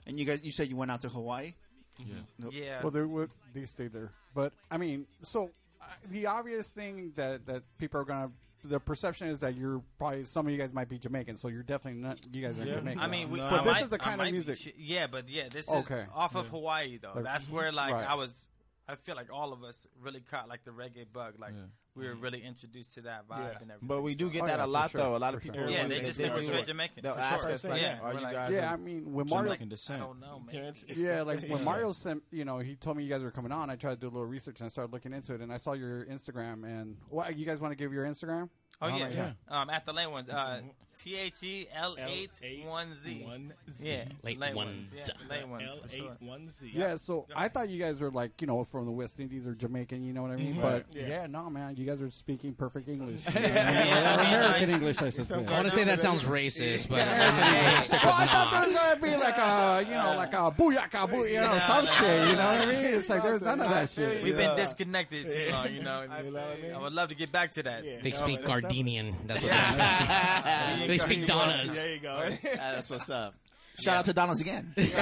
[0.06, 1.54] And you guys, you said you went out to Hawaii.
[1.99, 2.49] Yeah.
[2.50, 2.82] Yeah.
[2.82, 7.46] Well, they would they stayed there, but I mean, so uh, the obvious thing that
[7.46, 8.30] that people are gonna.
[8.66, 11.62] The perception is that you're probably some of you guys might be Jamaican, so you're
[11.62, 12.18] definitely not.
[12.34, 12.76] You guys are Yeah.
[12.76, 13.00] Jamaican.
[13.00, 14.56] I mean, we, but I this might- is the kind of music.
[14.58, 16.00] sh- yeah, but yeah, this Okay.
[16.00, 17.12] is off of Hawaii though.
[17.14, 18.08] Like- That's where like Right.
[18.08, 18.49] I was.
[18.88, 21.34] I feel like all of us really caught like the reggae bug.
[21.38, 21.52] Like
[21.96, 23.44] we were really introduced to that vibe Yeah.
[23.62, 23.78] and everything.
[23.88, 25.16] But we do So- get Oh, that yeah, a lot sure, though.
[25.16, 25.60] A lot of people.
[25.60, 25.68] sure.
[25.70, 27.52] Yeah, when they just do think we're it, straight Jamaican, They'll ask sure.
[27.52, 30.20] us like, Yeah, "Are you like- guys Yeah, I mean, when Mario, Jamaican I don't
[30.20, 30.74] know, man.
[30.88, 33.70] yeah, like when Mario sent, you know, he told me you guys were coming on.
[33.70, 35.58] I tried to do a little research and I started looking into it, and I
[35.58, 36.64] saw your Instagram.
[36.64, 38.50] And what you guys want to give your Instagram?
[38.82, 39.32] Oh All yeah, right, yeah.
[39.48, 40.60] Um, at the late ones, uh,
[40.96, 42.30] T H E L eight
[42.66, 43.22] one Z.
[43.24, 43.88] One Z.
[43.90, 44.54] Yeah, Late ones.
[44.56, 44.92] ones.
[44.96, 46.70] Yeah, late ones L eight one Z.
[46.74, 49.54] Yeah, so I thought you guys were like, you know, from the West Indies or
[49.54, 50.52] Jamaican, you know what I mean?
[50.54, 50.62] Mm-hmm.
[50.62, 51.08] But Yeah.
[51.08, 51.26] yeah.
[51.26, 53.22] no, man, you guys are speaking perfect English.
[53.34, 55.34] Yeah, I mean, American English, I should say.
[55.34, 59.00] I want to say that sounds racist, but Well, oh, I thought there was gonna
[59.00, 62.28] be like a, you know, like a booyaka, boo, you know, some shit.
[62.28, 62.84] You know what I mean?
[62.94, 64.22] It's like there's none of that shit.
[64.22, 66.02] We've been disconnected too long, you know.
[66.24, 66.72] You know what I mean?
[66.74, 67.84] I would love to get back to that.
[67.84, 67.96] Yeah.
[68.02, 69.14] they speak but Gardenian.
[69.26, 69.58] That's what they
[70.76, 70.83] speak.
[70.86, 71.74] They speak Donnas.
[71.74, 72.28] There you go.
[72.56, 73.34] That's what's up.
[73.82, 74.72] Shout out to Donna's again.
[74.76, 74.94] It's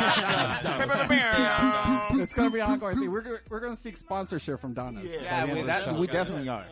[2.35, 3.11] gonna be an ongoing thing.
[3.11, 5.05] We're go- we're gonna seek sponsorship from Donna's.
[5.05, 5.95] by the Yeah, end we, of the that, show.
[5.95, 6.65] we definitely are.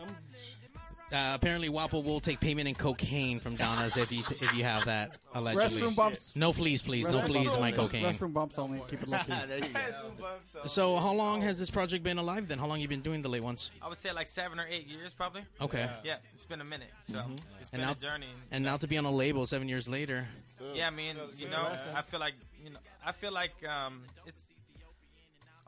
[1.11, 4.85] Uh, apparently, Wapo will take payment in cocaine from Donna's if you if you have
[4.85, 5.81] that allegedly.
[5.81, 6.35] Restroom bumps.
[6.35, 7.09] No fleas, please.
[7.09, 8.05] No fleas in my cocaine.
[8.05, 8.81] Restroom bumps only.
[8.89, 9.33] Keep it low key.
[9.47, 10.67] there you go.
[10.67, 12.47] So, how long has this project been alive?
[12.47, 13.71] Then, how long you been doing the late ones?
[13.81, 15.41] I would say like seven or eight years, probably.
[15.59, 15.89] Okay.
[16.03, 16.91] Yeah, it's been a minute.
[17.11, 17.21] So
[17.59, 18.27] it's been And now- a journey.
[18.51, 20.27] And now to be on a label seven years later.
[20.73, 24.45] Yeah, I mean, you know, I feel like you know, I feel like um, it's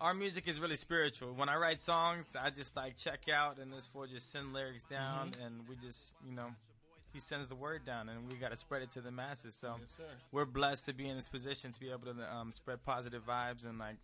[0.03, 1.33] our music is really spiritual.
[1.33, 4.83] When I write songs, I just like check out, and this fool just send lyrics
[4.83, 6.47] down, and we just, you know,
[7.13, 9.55] he sends the word down, and we got to spread it to the masses.
[9.55, 9.75] So
[10.31, 13.65] we're blessed to be in this position to be able to um, spread positive vibes,
[13.65, 13.95] and like,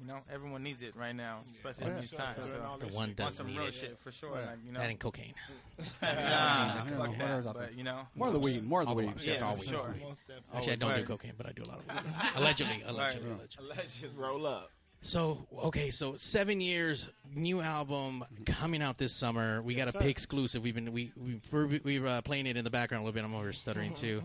[0.00, 2.50] you know, everyone needs it right now, especially in these times.
[2.50, 3.74] So The one doesn't some need real it.
[3.74, 4.32] shit for sure.
[4.32, 5.34] Like, you know, That and cocaine.
[6.02, 7.44] nah, Yeah, fuck what that?
[7.54, 8.64] But you know, More of the weed.
[8.66, 9.12] More of the weed.
[9.20, 9.68] yeah, all for weed.
[9.68, 9.94] sure.
[10.54, 12.14] Actually, I don't do cocaine, but I do a lot of weed.
[12.36, 13.56] Allegedly, allegedly, Right.
[13.60, 14.10] allegedly.
[14.16, 14.70] Roll up.
[15.02, 19.60] So okay, so seven years, new album coming out this summer.
[19.60, 19.98] We got a sir.
[19.98, 20.62] pay exclusive.
[20.62, 23.24] We've been we we we're, we're uh, playing it in the background a little bit.
[23.24, 24.22] I'm over stuttering too.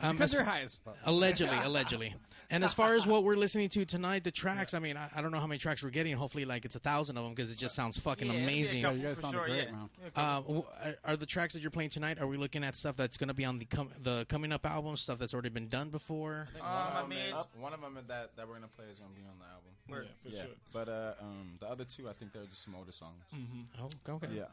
[0.00, 0.96] Um, Because as- you're high as fuck.
[1.04, 2.14] allegedly, allegedly.
[2.50, 4.72] And as far as what we're listening to tonight, the tracks.
[4.74, 6.14] I mean, I, I don't know how many tracks we're getting.
[6.16, 8.82] Hopefully, like it's a thousand of them because it just sounds fucking Yeah, it'll amazing.
[8.82, 9.72] couple you guys sound sure, great, yeah.
[9.72, 9.90] man.
[10.16, 10.22] Yeah.
[10.22, 12.18] Uh, w- are- are the tracks that you're playing tonight?
[12.20, 14.64] Are we looking at stuff that's going to be on the com- the coming up
[14.64, 14.96] album?
[14.96, 16.48] Stuff that's already been done before?
[16.60, 19.38] Um, I mean, one of them that that we're gonna play is gonna be on
[19.38, 19.62] the album.
[19.88, 20.50] Yeah, for yeah, sure.
[20.72, 23.22] but uh, um, the other two, I think they're just some older songs.
[23.80, 24.28] Oh, okay.
[24.34, 24.44] Yeah,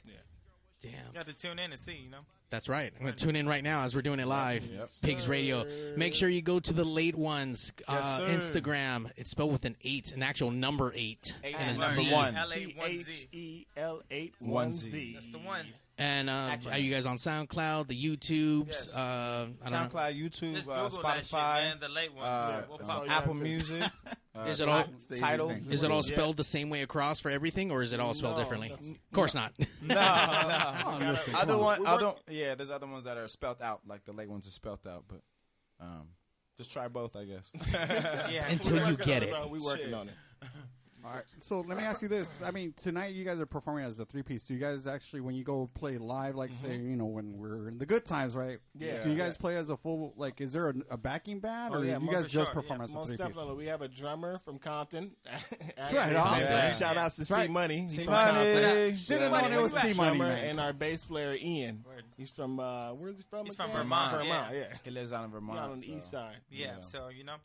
[0.83, 0.91] Damn.
[0.91, 2.19] you got to tune in and see, you know.
[2.49, 2.93] That's right.
[2.95, 4.63] I'm going to tune in right now as we're doing it live.
[4.65, 4.87] Yep.
[5.01, 5.65] Pigs Radio.
[5.97, 8.51] Make sure you go to the late ones uh, Yes.
[8.51, 9.09] Instagram.
[9.17, 12.11] It's spelled with an eight, an actual number eight, Eight and a number Z.
[12.13, 12.35] one.
[12.35, 13.27] L T A one H Z.
[13.31, 14.89] E L eight One one Z.
[14.89, 15.13] Z.
[15.15, 15.65] That's the one.
[15.95, 18.67] And uh, are you guys on SoundCloud, the YouTubes?
[18.67, 18.95] Yes.
[18.95, 18.99] Uh,
[19.63, 19.99] I don't know.
[19.99, 21.77] SoundCloud, YouTube, uh, Google that shit, Spotify, man.
[21.79, 22.25] The late ones.
[22.27, 23.33] uh, we'll um, Apple.
[23.35, 23.83] Music.
[24.35, 24.83] Uh, Is it all?
[25.15, 25.51] Title.
[25.69, 26.15] Is it all Yeah.
[26.15, 28.71] spelled the same way across for everything, or is it all spelled No, differently?
[28.71, 29.53] Of course not.
[29.83, 30.97] No, no.
[31.11, 32.55] Listen, Other one, other yeah.
[32.55, 35.21] There's other ones that are spelt out, like the late ones are spelt out, but
[35.79, 36.07] um,
[36.57, 37.51] just try both, I guess.
[38.31, 38.47] Yeah.
[38.49, 39.29] Until you get it.
[39.29, 39.45] bro.
[39.45, 39.93] We working Shit.
[39.93, 40.15] on it.
[41.05, 41.23] All right.
[41.41, 42.37] So let me ask you this.
[42.45, 44.43] I mean, tonight you guys are performing as a three piece.
[44.45, 47.67] Do you guys actually, when you go play live, like say, you know, when we're
[47.67, 48.59] in the good times, right?
[48.77, 49.03] Yeah.
[49.03, 51.79] Do you guys play as a full, like, is there a, a backing band, Oh,
[51.79, 53.19] or yeah, you guys just sure, perform yeah, as a Most three piece?
[53.25, 53.55] Most definitely.
[53.57, 55.11] We have a drummer from Compton.
[55.93, 56.39] Right on.
[56.39, 56.69] Yeah.
[56.69, 57.47] Shout outs to Right.
[57.47, 57.81] C Money.
[57.81, 58.31] He's See from money.
[58.53, 58.95] Compton.
[59.07, 60.45] Didn't know it was C Money, man.
[60.45, 61.83] and our bass player Ian.
[61.85, 62.03] Word.
[62.17, 63.45] He's from uh, where's he from?
[63.45, 63.81] He's from again?
[63.83, 64.59] Vermont, Vermont, yeah.
[64.59, 64.77] yeah.
[64.83, 65.59] He lives out in Vermont.
[65.59, 66.37] out on the so- east side.
[66.49, 66.81] Yeah, Yeah.
[66.81, 67.35] so, you know.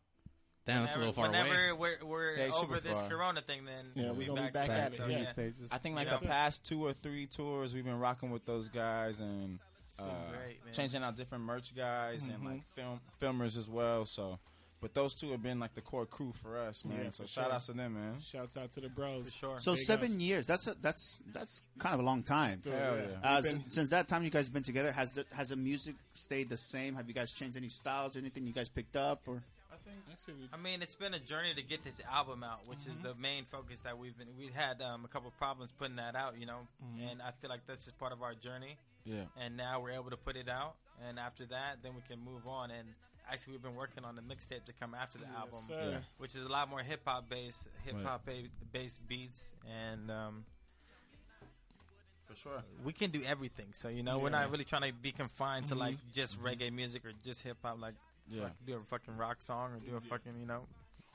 [0.68, 1.96] Damn, that's a little far whenever away.
[2.02, 3.10] we're, we're Yeah, he's over super this far.
[3.10, 4.92] Corona thing, then Yeah, we'll we be gonna be back, back to at that.
[4.92, 5.18] it, So, yeah.
[5.18, 5.24] yeah.
[5.24, 5.68] stages.
[5.72, 6.16] I think like Yeah.
[6.18, 9.58] the past two or three tours, we've been rocking with those guys and
[9.98, 10.72] uh, great, man.
[10.72, 14.04] changing out different merch guys and like film filmers as well.
[14.06, 14.38] So,
[14.80, 17.00] but those two have been like the core crew for us, man.
[17.04, 17.54] Yeah, so for shout sure.
[17.54, 18.20] outs to them, man.
[18.20, 19.24] Shouts out to the bros.
[19.34, 19.60] For sure.
[19.60, 20.20] So Big seven ups.
[20.20, 20.46] years.
[20.46, 22.60] That's a, that's that's kind of a long time.
[22.62, 23.02] Hell yeah.
[23.22, 23.28] yeah.
[23.28, 25.48] Uh, We've been- s- since that time you guys have been together, has the, has
[25.48, 26.94] the music stayed the same?
[26.94, 28.16] Have you guys changed any styles?
[28.16, 29.22] Anything you guys picked up?
[29.26, 29.42] Or
[29.88, 33.14] I I mean, it's been a journey to get this album out, which is the
[33.14, 34.28] main focus that we've been.
[34.38, 37.12] We had um, a couple problems putting that out, you know, Mhm.
[37.12, 38.76] and I feel like that's just part of our journey.
[39.04, 39.24] Yeah.
[39.36, 40.74] And now we're able to put it out,
[41.06, 42.70] and after that, then we can move on.
[42.70, 42.94] And
[43.30, 45.90] actually, we've been working on the mixtape to come after the Yes, album, sir.
[45.92, 46.00] Yeah.
[46.18, 48.28] which is a lot more hip hop based, hip hop
[48.72, 50.44] based beats, and um,
[52.26, 52.62] For sure.
[52.84, 53.72] we can do everything.
[53.72, 55.78] So you know, we're not really trying to be confined to Mhm.
[55.78, 57.78] like just reggae music or just hip hop.
[57.80, 57.94] Like,
[58.30, 58.42] Yeah.
[58.44, 60.66] fuck, do a fucking rock song or do a fucking you know,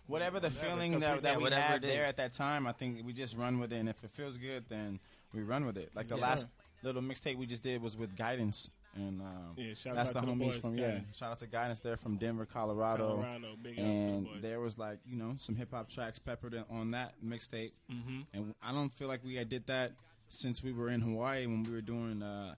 [0.08, 2.08] whatever the Whatever, feeling 'cause that, we- that yeah, we whatever had it there is.
[2.08, 4.66] at that time, I think we just run with it, and if it feels good,
[4.70, 5.00] then
[5.34, 5.96] we run with it.
[5.96, 6.22] Like the Yeah.
[6.28, 6.48] last
[6.82, 10.20] little mixtape we just did was with Guidance, and um, Yeah, shout that's out the
[10.22, 11.08] to the homies boys, from Guidance.
[11.10, 11.14] yeah.
[11.16, 13.08] Shout out to Guidance, they're from Denver, Colorado.
[13.16, 13.90] Colorado, big ups to the
[14.34, 17.72] and there was like you know some hip hop tracks peppered in- on that mixtape,
[17.90, 18.26] Mhm.
[18.34, 19.94] and I don't feel like we had did that
[20.28, 22.22] since we were in Hawaii when we were doing.
[22.22, 22.56] Uh,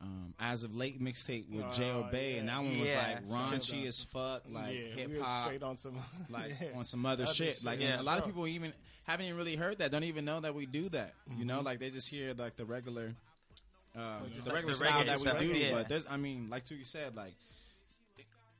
[0.00, 2.04] um, as of late mixtape with J.O.
[2.12, 2.40] Bay, yeah.
[2.40, 5.62] and that one was like raunchy Shit, as fuck, like Yeah, we hip hop, straight
[5.62, 5.96] on some-
[6.30, 6.68] like yeah.
[6.76, 7.54] on some other, Other shit.
[7.56, 7.64] shit.
[7.64, 8.72] Like Yeah, and a lot of people even
[9.04, 11.14] haven't even really heard that, don't even know that we do that.
[11.28, 11.46] You Mm-hmm.
[11.46, 13.14] know, like they just hear like the regular,
[13.96, 15.46] um, Just the like regular the style that we stuff, do.
[15.46, 15.72] yeah.
[15.74, 17.34] But there's, I mean, like to you said, like.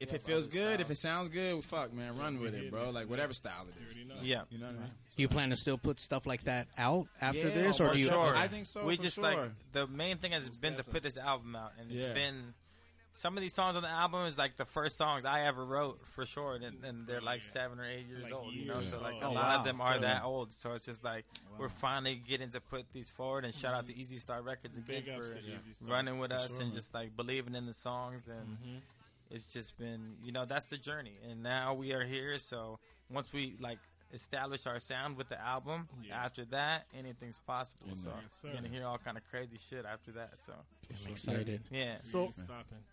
[0.00, 2.90] If it feels good, if it sounds good, fuck man, run with it, bro.
[2.90, 3.98] Like whatever style it is.
[4.22, 4.42] Yeah.
[4.50, 4.90] you know what I mean.
[5.16, 7.94] Do you plan to still put stuff like that out after Yeah, this, or for
[7.94, 8.06] do you?
[8.08, 8.36] sure.
[8.36, 9.24] I think so, We for just sure.
[9.24, 9.38] like
[9.72, 12.04] the main thing has been to put this album out, and Yeah.
[12.04, 12.54] it's been
[13.10, 16.06] some of these songs on the album is like the first songs I ever wrote
[16.06, 18.52] for sure, and, and they're like seven or eight years Like old.
[18.54, 19.22] You know, years so like old.
[19.24, 19.58] a Oh, lot wow.
[19.58, 20.52] of them are that old.
[20.52, 21.24] So it's just like
[21.58, 23.44] we're finally getting to put these forward.
[23.44, 26.52] And shout out to Easy Star Records again Big for to running with For us
[26.54, 26.62] sure.
[26.62, 28.58] and just like believing in the songs and.
[28.58, 28.80] Mhm.
[29.30, 32.38] It's just been, you know, that's the journey, and now we are here.
[32.38, 32.78] So
[33.10, 33.78] once we like
[34.10, 36.18] establish our sound with the album, Yeah.
[36.18, 37.94] after that, anything's possible.
[37.94, 40.38] So yes, you're gonna hear all kind of crazy shit after that.
[40.38, 40.54] So
[41.04, 41.60] I'm excited.
[41.70, 41.98] Yeah.
[42.04, 42.32] So,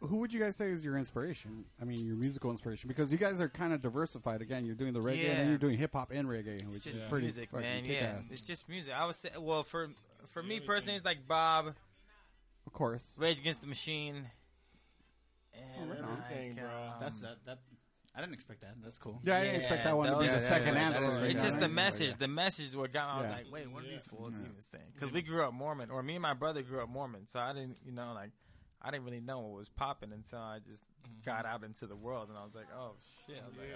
[0.01, 1.63] who would you guys say is your inspiration?
[1.81, 4.41] I mean, your musical inspiration, because you guys are kind of diversified.
[4.41, 5.33] Again, you're doing the reggae, and Yeah.
[5.35, 7.85] then you're doing hip hop and reggae, It's just is pretty music, man.
[7.85, 8.31] Yeah, kick-ass.
[8.31, 8.93] it's just music.
[8.93, 9.91] I would say, well, for
[10.25, 11.75] for me personally, it's like Bob,
[12.67, 13.03] Of course.
[13.17, 14.31] Rage Against the Machine,
[15.91, 16.69] and Everything, like, bro.
[16.83, 17.37] um, That's that.
[17.45, 17.59] That
[18.17, 18.75] I didn't expect that.
[18.81, 19.19] That's cool.
[19.25, 21.25] Yeah, I didn't expect that one to be those- the second yeah, answer.
[21.25, 21.73] It's just the Yeah.
[21.73, 22.17] message.
[22.17, 23.11] The message is what got me.
[23.13, 23.35] I was Yeah.
[23.43, 24.45] like, wait, what are these fools Yeah.
[24.47, 24.91] even saying?
[24.93, 27.51] Because we grew up Mormon, or me and my brother grew up Mormon, so I
[27.53, 28.31] didn't, you know, like.
[28.81, 30.83] I didn't really know what was popping until I just
[31.25, 32.93] got out into the world, and I was like, "Oh
[33.25, 33.69] shit!" I was like,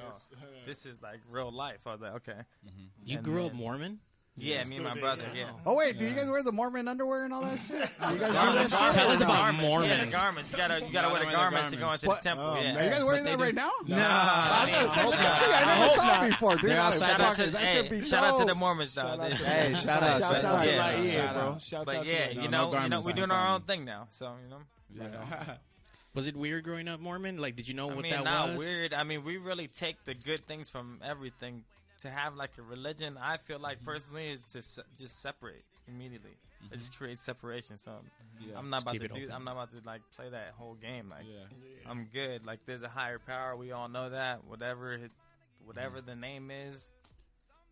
[0.43, 2.39] "Oh, this is like real life." I was like, "Okay."
[3.03, 4.01] You And grew up then- Mormon?
[4.39, 5.23] Yeah, Yeah, me and my brother.
[5.33, 5.41] yeah.
[5.41, 5.49] Yeah.
[5.65, 7.77] Oh wait, do you guys wear the Mormon underwear and all that shit?
[8.13, 8.93] You guys wear Garments, shit?
[8.93, 9.61] Tell us garments, about garments.
[9.63, 9.89] Mormon.
[9.89, 10.51] Yeah, the garments.
[10.51, 12.03] You gotta, you gotta wear the they wear the garments to go garments.
[12.03, 12.21] into What?
[12.21, 12.45] the temple.
[12.45, 12.75] Oh, yeah.
[12.79, 13.71] Are you guys wearing But that right now?
[13.87, 15.41] No, I I was gonna say, hope let me not.
[15.41, 16.69] I I never saw it before, dude.
[16.71, 17.07] They're outside.
[17.09, 18.55] Shout out to fucking- that hey, be shout out to the.
[18.55, 19.01] Mormons, though.
[19.03, 20.85] Shout out to Hey, shout out, Shout shout out to Yeah.
[20.85, 21.43] like, Shout bro.
[21.43, 21.61] out.
[21.61, 23.47] Shout But out to yeah, like- you no know, you know, garments, we're doing our
[23.55, 24.07] own thing now.
[24.09, 24.61] So you know.
[24.95, 25.19] Yeah.
[25.49, 25.53] Uh,
[26.15, 27.37] was it weird growing up Mormon?
[27.37, 28.57] Like, did you know I what mean, that not was?
[28.59, 28.93] weird.
[28.93, 31.63] I mean, we really take the good things from everything.
[32.01, 33.85] To have like a religion, I feel like mm-hmm.
[33.85, 36.37] personally is to se- just separate immediately.
[36.71, 37.03] It just mm-hmm.
[37.03, 37.77] creates separation.
[37.77, 37.91] So
[38.39, 38.57] Yeah.
[38.57, 39.23] I'm not about keep to it do.
[39.23, 39.35] open.
[39.35, 41.09] I'm not about to like play that whole game.
[41.09, 41.89] Like Yeah.
[41.89, 42.45] I'm good.
[42.45, 43.55] Like there's a higher power.
[43.55, 44.45] We all know that.
[44.45, 45.11] Whatever, it,
[45.65, 46.09] whatever mm-hmm.
[46.09, 46.89] the name is.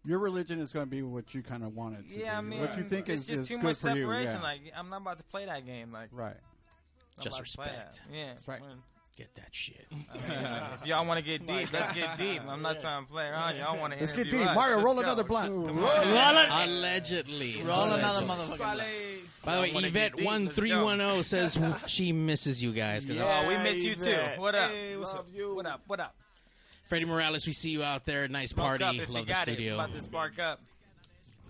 [0.04, 2.42] Your religion is going to be what you kind of want it to Yeah, I
[2.42, 2.48] be.
[2.48, 4.04] mean, what you think it's is, just is too good much for you.
[4.04, 4.34] separation.
[4.36, 4.42] Yeah.
[4.42, 5.92] Like I'm not about to play that game.
[5.92, 6.36] Like right.
[7.18, 8.02] I'm Just about to play respect.
[8.08, 8.16] that.
[8.16, 8.62] Yeah, That's right.
[8.62, 8.84] when-
[9.18, 9.88] Get that shit.
[10.14, 12.40] I if y'all want to get deep, let's get deep.
[12.48, 13.58] I'm not trying to play around.
[13.58, 14.46] Y'all want to Let's get deep.
[14.46, 14.56] us.
[14.56, 15.02] Mario, Let's roll go.
[15.02, 15.48] another blunt.
[15.68, 16.70] Come on.
[16.70, 17.56] Allegedly.
[17.66, 19.44] Roll another motherfucker.
[19.46, 20.26] By the way, Y'all Yvette get deep?
[20.28, 20.86] one Let's three go.
[20.86, 23.08] one zero oh says she misses you guys.
[23.08, 24.16] 'cause Oh, we miss you too.
[24.38, 24.70] What up?
[24.70, 25.26] Hey, what's up?
[25.34, 25.56] You.
[25.56, 25.82] What up?
[25.88, 26.14] What up?
[26.86, 28.28] Freddie Morales, we see you out there.
[28.28, 28.84] Nice Smoke party.
[28.84, 29.54] up if Love you the got it.
[29.54, 29.74] studio.
[29.76, 30.60] About to spark up.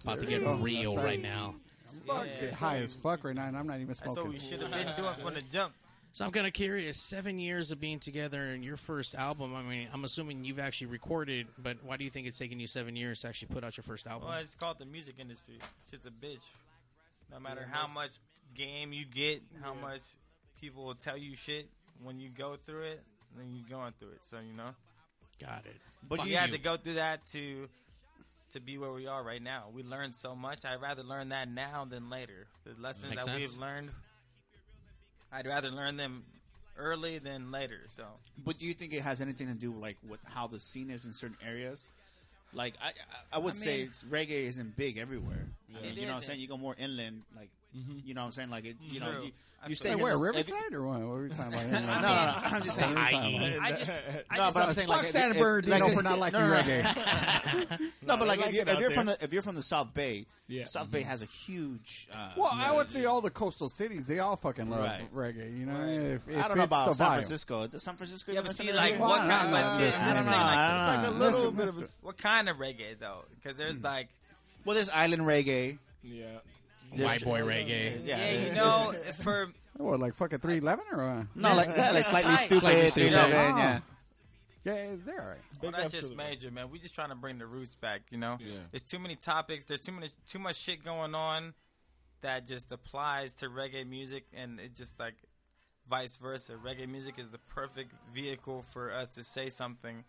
[0.04, 1.14] About to get Oh, real that's right.
[1.16, 1.22] right.
[1.22, 1.56] now.
[2.40, 4.24] Get high as fuck right now, and I'm not even That's smoking.
[4.24, 5.74] what we should have been doing from the jump.
[6.14, 6.98] So I'm kind of curious.
[7.00, 9.54] Seven years of being together and your first album.
[9.56, 12.66] I mean, I'm assuming you've actually recorded, but why do you think it's taken you
[12.68, 14.28] seven years to actually put out your first album?
[14.28, 15.60] Well, it's called the music industry.
[15.82, 16.48] It's just a bitch.
[17.32, 18.12] No matter how much
[18.56, 20.02] game you get, how much
[20.60, 21.68] people will tell you shit
[22.04, 23.04] when you go through it,
[23.38, 24.26] then you're going through it.
[24.26, 24.72] So you know.
[25.40, 25.76] Got it.
[26.08, 27.68] But Fuck you had to go through that to
[28.52, 29.66] to be where we are right now.
[29.74, 30.66] We learned so much.
[30.66, 32.48] I'd rather learn that now than later.
[32.64, 33.52] The lessons Makes that sense.
[33.52, 33.90] we've learned,
[35.32, 36.24] I'd rather learn them
[36.78, 37.82] early than later.
[37.88, 38.04] So
[38.46, 41.06] But do you think it has anything to do like with how the scene is
[41.06, 41.88] in certain areas?
[42.54, 42.92] Like I, I,
[43.34, 45.48] I would I say mean- it's, reggae isn't big everywhere.
[45.78, 46.40] I mean, you know what I'm saying?
[46.40, 48.00] You go more inland, like Mm-hmm.
[48.06, 48.50] You know what I'm saying?
[48.50, 49.32] Like it, you know, you,
[49.64, 51.00] I you stay Hey, where this- Riverside or what?
[51.00, 51.72] What were we talking about?
[51.72, 52.34] no, no, no.
[52.36, 52.96] I'm just saying.
[52.96, 53.58] What are we?
[53.60, 54.00] I just,
[54.30, 56.20] I No, just but I'm saying Fuck like if- San if- Bernardino like- for not
[56.20, 56.62] liking no, no, no.
[56.62, 57.80] reggae.
[58.08, 59.94] No, but like, like if, you're, if you're from the if you're from the South
[59.94, 60.64] Bay, Yeah.
[60.66, 61.10] South Bay mm-hmm.
[61.10, 62.08] has a huge.
[62.12, 65.14] Uh, Well, I would say all the coastal cities, they all fucking love Right.
[65.14, 65.60] reggae.
[65.60, 65.90] You know, Right.
[66.14, 67.12] if, if I don't know about San.
[67.12, 67.68] Francisco.
[67.68, 68.32] Does San Francisco?
[68.32, 69.52] Yeah, even but see, like, what kind?
[69.52, 70.32] no, But no, see, no, this no, is the I don't know.
[70.32, 71.26] like, I don't know.
[71.26, 73.26] Like a little bit of what kind of reggae though?
[73.36, 73.84] Because there's mm.
[73.84, 74.08] like,
[74.66, 75.78] Well, there's island reggae.
[76.04, 76.26] Yeah.
[77.06, 78.06] White boy reggae.
[78.06, 81.28] Yeah, yeah, you know, for What, like fucking 311 or what?
[81.36, 82.50] No, like that, like slightly Tight.
[82.50, 82.60] Stoopid.
[82.60, 83.12] Slightly you Stoopid.
[83.12, 83.58] know, Oh.
[83.58, 83.80] yeah.
[84.64, 85.38] Yeah, they're all right.
[85.62, 86.70] Well, that's ups to just the- major, man.
[86.70, 88.02] We just trying to bring the roots back.
[88.10, 88.58] You know, Yeah.
[88.72, 89.64] there's too many topics.
[89.66, 91.54] There's too many, too much shit going on
[92.22, 95.16] that just applies to reggae music, and it just like
[95.90, 96.54] vice versa.
[96.56, 100.04] Reggae music is the perfect vehicle for us to say something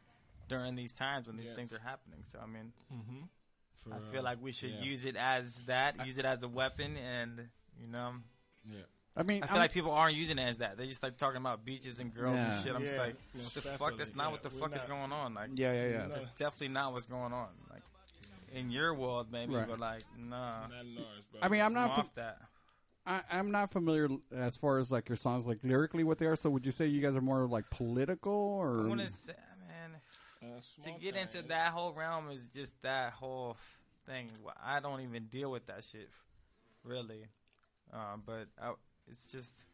[0.48, 1.54] during these times when these Yes.
[1.54, 2.20] things are happening.
[2.24, 3.24] So I mean, mm-hmm.
[3.84, 4.82] For, I feel uh, like we should yeah.
[4.82, 7.48] use it as that, use it as a weapon, and
[7.80, 8.12] you know,
[8.68, 8.80] Yeah.
[9.16, 10.76] I mean, I feel I'm- like people aren't using it as that.
[10.76, 12.52] They just like talking about beaches and girls Yeah.
[12.54, 12.74] and shit.
[12.74, 13.96] I'm just like, what the fuck?
[13.98, 14.30] That's not yeah.
[14.30, 15.34] what the We're fuck is going on.
[15.34, 16.06] Like, Yeah, yeah, yeah.
[16.08, 17.48] that's definitely not what's going on.
[17.70, 17.82] Like
[18.52, 19.66] in your world, maybe, Right.
[19.68, 20.66] but like, nah.
[20.68, 21.40] Not ours, bro.
[21.42, 21.90] I mean, I'm I'm not.
[21.98, 22.38] off fa- that.
[23.06, 26.36] I, I'm not familiar as far as like your songs, like lyrically, what they are.
[26.36, 28.84] So, would you say you guys are more like political or?
[28.84, 29.42] I want to say, man,
[30.40, 31.44] to get town, into yeah.
[31.48, 33.56] that whole realm is just that whole
[34.06, 34.30] thing.
[34.64, 36.08] I don't even deal with that shit,
[36.84, 37.26] really.
[37.92, 38.72] Um, but I,
[39.08, 39.66] it's just,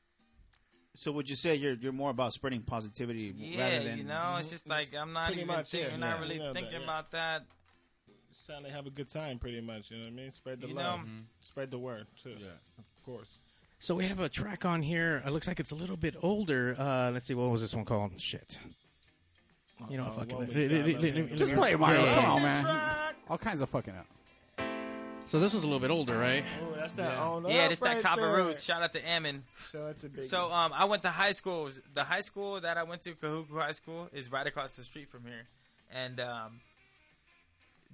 [0.94, 4.36] So would you say you're you're more about spreading positivity yeah, rather than you know,
[4.38, 6.20] it's just like I'm not even much, thinking, yeah, not yeah.
[6.20, 6.84] really You know that, thinking yeah.
[6.84, 7.42] about that.
[8.32, 9.90] Just trying to have a good time, pretty much.
[9.90, 10.30] You know what I mean?
[10.32, 12.36] Spread the You love, know- spread the word too.
[12.38, 12.46] Yeah.
[12.78, 13.38] of course.
[13.80, 15.22] So we have a track on here.
[15.26, 16.74] It looks like it's a little bit older.
[16.78, 18.18] Uh, let's see, what was this one called?
[18.20, 18.58] Shit.
[19.90, 20.30] You know, Uh, fuck what it.
[20.30, 22.00] we got, Let- let- let let- me- let- Just play it, Mario.
[22.04, 23.14] Yeah, yeah, Come on, man.
[23.28, 24.06] All kinds of fucking up.
[25.26, 26.44] So this was a little bit older, right?
[26.62, 27.18] Oh, that's that.
[27.18, 28.36] on Yeah, up this that right Copper there.
[28.36, 28.62] Roots.
[28.62, 29.42] Shout out to Ammon.
[29.72, 31.70] Shout out to Big So um, I went to high school.
[31.94, 35.08] The high school that I went to, Kahuku High School, is right across the street
[35.08, 35.46] from here,
[35.90, 36.60] and um,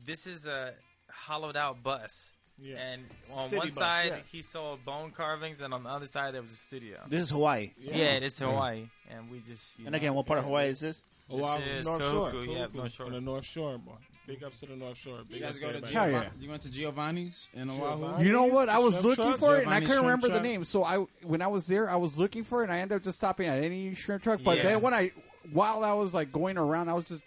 [0.05, 0.75] this is a
[1.09, 2.35] hollowed out bus.
[2.63, 2.77] Yeah.
[2.77, 4.19] And on City one bus, side yeah.
[4.31, 6.99] he sold bone carvings, and on the other side there was a studio.
[7.09, 7.71] this is Hawaii.
[7.79, 9.79] yeah, this is Hawaii, and we just.
[9.79, 11.05] you And know, again, what part of Hawaii is this?
[11.31, 11.63] This Oahu.
[11.63, 12.31] is North Shore.
[12.31, 13.07] Kahuku, yeah, Kahuku, North Shore.
[13.07, 13.93] On the North Shore, boy.
[14.27, 15.19] Big ups to the North Shore.
[15.29, 15.95] Big You guys go to everybody.
[15.95, 16.27] Hell Giovanni?
[16.39, 16.43] yeah.
[16.45, 18.23] You went to Giovanni's in Oahu?
[18.23, 18.69] You know what?
[18.69, 19.39] I was Shrimp looking truck?
[19.39, 20.43] for it, and I Giovanni couldn't shrimp remember the truck?
[20.43, 20.65] name.
[20.65, 23.03] So I, when I was there, I was looking for it, and I ended up
[23.03, 24.41] just stopping at any shrimp truck.
[24.45, 24.63] But Yeah.
[24.65, 25.11] then when I,
[25.53, 27.23] while I was like going around, I was just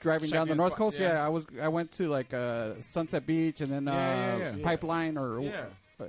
[0.00, 0.98] driving down the north fi- coast.
[0.98, 1.12] Yeah.
[1.14, 1.26] yeah.
[1.26, 1.46] I was.
[1.60, 4.64] I went to like uh, Sunset Beach, and then uh, Yeah, yeah, yeah.
[4.64, 5.64] Pipeline or Yeah.
[6.00, 6.04] uh,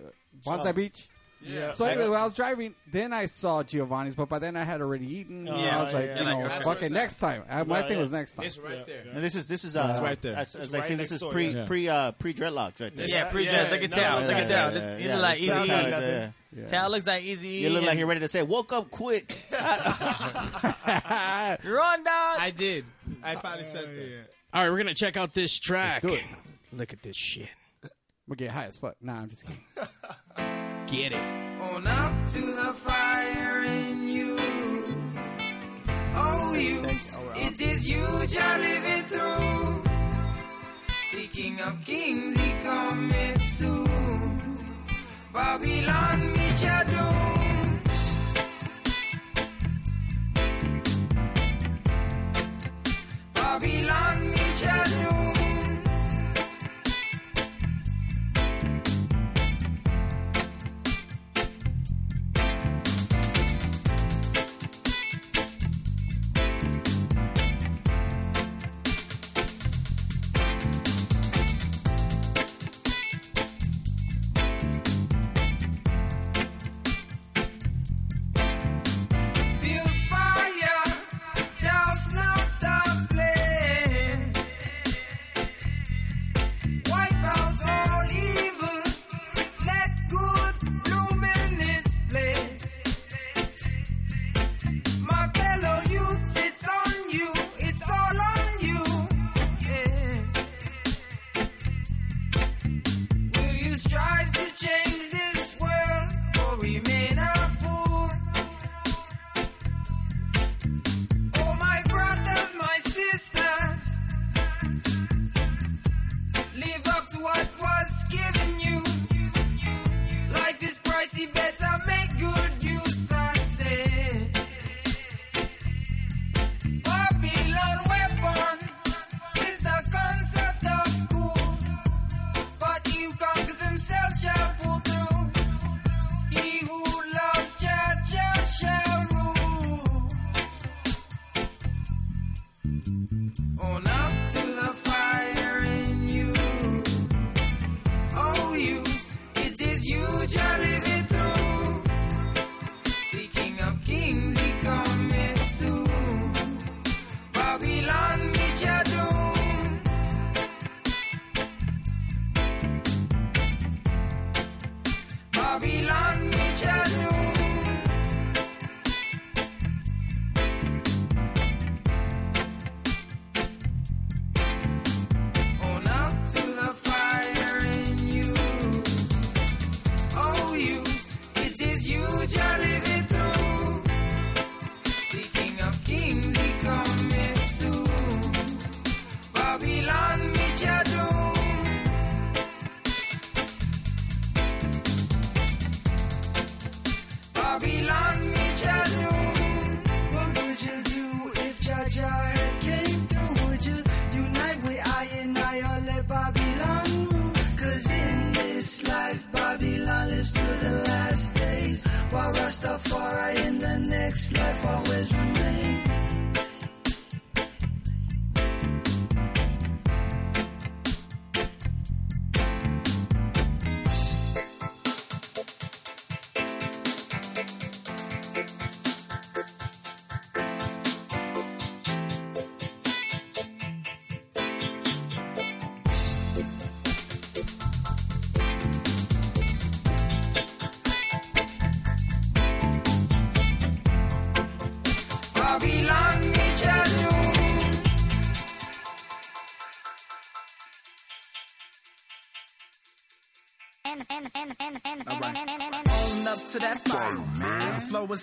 [0.46, 1.08] Banzai Beach.
[1.41, 1.71] Yeah.
[1.73, 4.82] So anyway, when I was driving, then I saw Giovanni's, but by then I had
[4.82, 5.47] already eaten.
[5.47, 6.34] and Yeah, I was like, yeah, you yeah.
[6.34, 7.43] know, That's what fucking it's next time.
[7.49, 8.45] I, my Yeah, thing was next time.
[8.45, 9.04] It's right there.
[9.13, 10.36] And this is this is uh, It's right there.
[10.36, 11.65] As, as It's I right say, this next is door, pre yeah.
[11.65, 13.08] pre uh, pre dreadlocks right there.
[13.08, 14.19] Yeah, pre Yeah, Look at no, Tal.
[14.21, 14.71] Look at Tal.
[14.73, 15.47] no, You look like Eazy.
[15.47, 15.91] Tal, Eazy.
[15.91, 16.32] yeah.
[16.52, 16.65] Yeah.
[16.65, 17.60] Tal looks like Eazy.
[17.62, 19.63] You look like you're ready to say, "Woke up quick." Run,
[22.04, 22.38] dog.
[22.39, 22.86] I did.
[23.23, 24.28] I probably said that.
[24.54, 26.02] All right, we're gonna check out this track.
[26.02, 26.23] do it.
[26.73, 27.49] Look at this shit.
[28.28, 28.95] We'll get high as fuck.
[29.02, 29.60] Nah, I'm just kidding.
[30.91, 31.21] Get it.
[31.62, 34.38] On up to the fire in you.
[36.15, 36.84] Oh, you.
[37.36, 39.84] It is you you're living through.
[41.13, 44.41] The King of Kings, he cometh soon.
[45.32, 47.80] Babylon, meet your doom.
[53.36, 55.29] Babylon, meet your doom.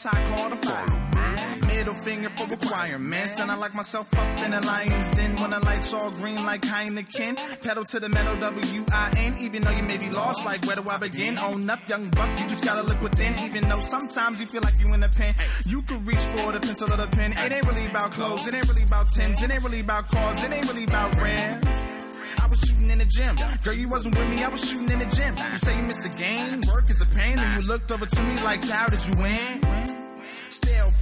[0.02, 1.66] Hot, call the fire.
[1.66, 3.35] Middle finger for requirements.
[3.35, 6.62] Then I lock myself up in the lion's den when the lights all green like
[6.62, 7.62] Heineken.
[7.62, 9.37] Pedal to the metal, W-I-N.
[9.38, 11.38] Even though you may be lost, like where do I begin?
[11.38, 13.38] Own up, young buck, you just gotta look within.
[13.40, 15.35] Even though sometimes you feel like you in a pen.
[15.66, 17.32] You could reach for the pencil or the pen.
[17.32, 20.42] It ain't really about clothes, it ain't really about Timbs, it ain't really about cars,
[20.42, 21.66] it ain't really about rent.
[22.40, 23.37] I was shooting in the gym.
[23.62, 25.37] Girl, you wasn't with me, I was shooting in the gym.
[25.52, 28.22] You say you missed the game, work is a pain, and you looked over to
[28.22, 29.56] me like, how did you win?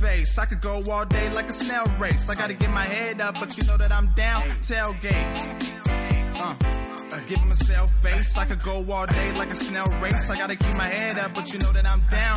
[0.05, 2.29] Face, I could go all day like a snail race.
[2.29, 4.43] I gotta get my head up, but you know that I'm down.
[4.61, 5.41] Tailgates.
[6.39, 6.85] Uh.
[7.27, 8.37] Give stale face.
[8.37, 10.29] I could go all day like a snail race.
[10.29, 12.37] I gotta keep my head up, but you know that I'm down.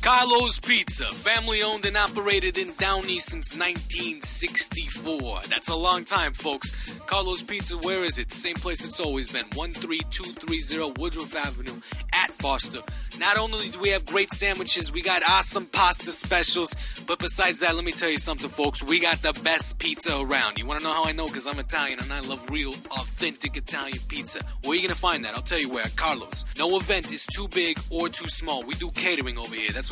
[0.03, 5.43] Carlo's Pizza, family owned and operated in Downey since 1964.
[5.49, 6.99] That's a long time, folks.
[7.07, 8.33] Carlo's Pizza, where is it?
[8.33, 11.81] Same place it's always been 13230 Woodruff Avenue
[12.12, 12.81] at Foster.
[13.21, 16.75] Not only do we have great sandwiches, we got awesome pasta specials,
[17.07, 18.83] but besides that, let me tell you something, folks.
[18.83, 20.59] We got the best pizza around.
[20.59, 21.27] You want to know how I know?
[21.27, 24.41] Because I'm Italian and I love real, authentic Italian pizza.
[24.65, 25.35] Where are you going to find that?
[25.37, 25.87] I'll tell you where.
[25.95, 26.45] Carlo's.
[26.59, 28.65] No event is too big or too small.
[28.65, 29.71] We do catering over here.
[29.71, 29.91] That's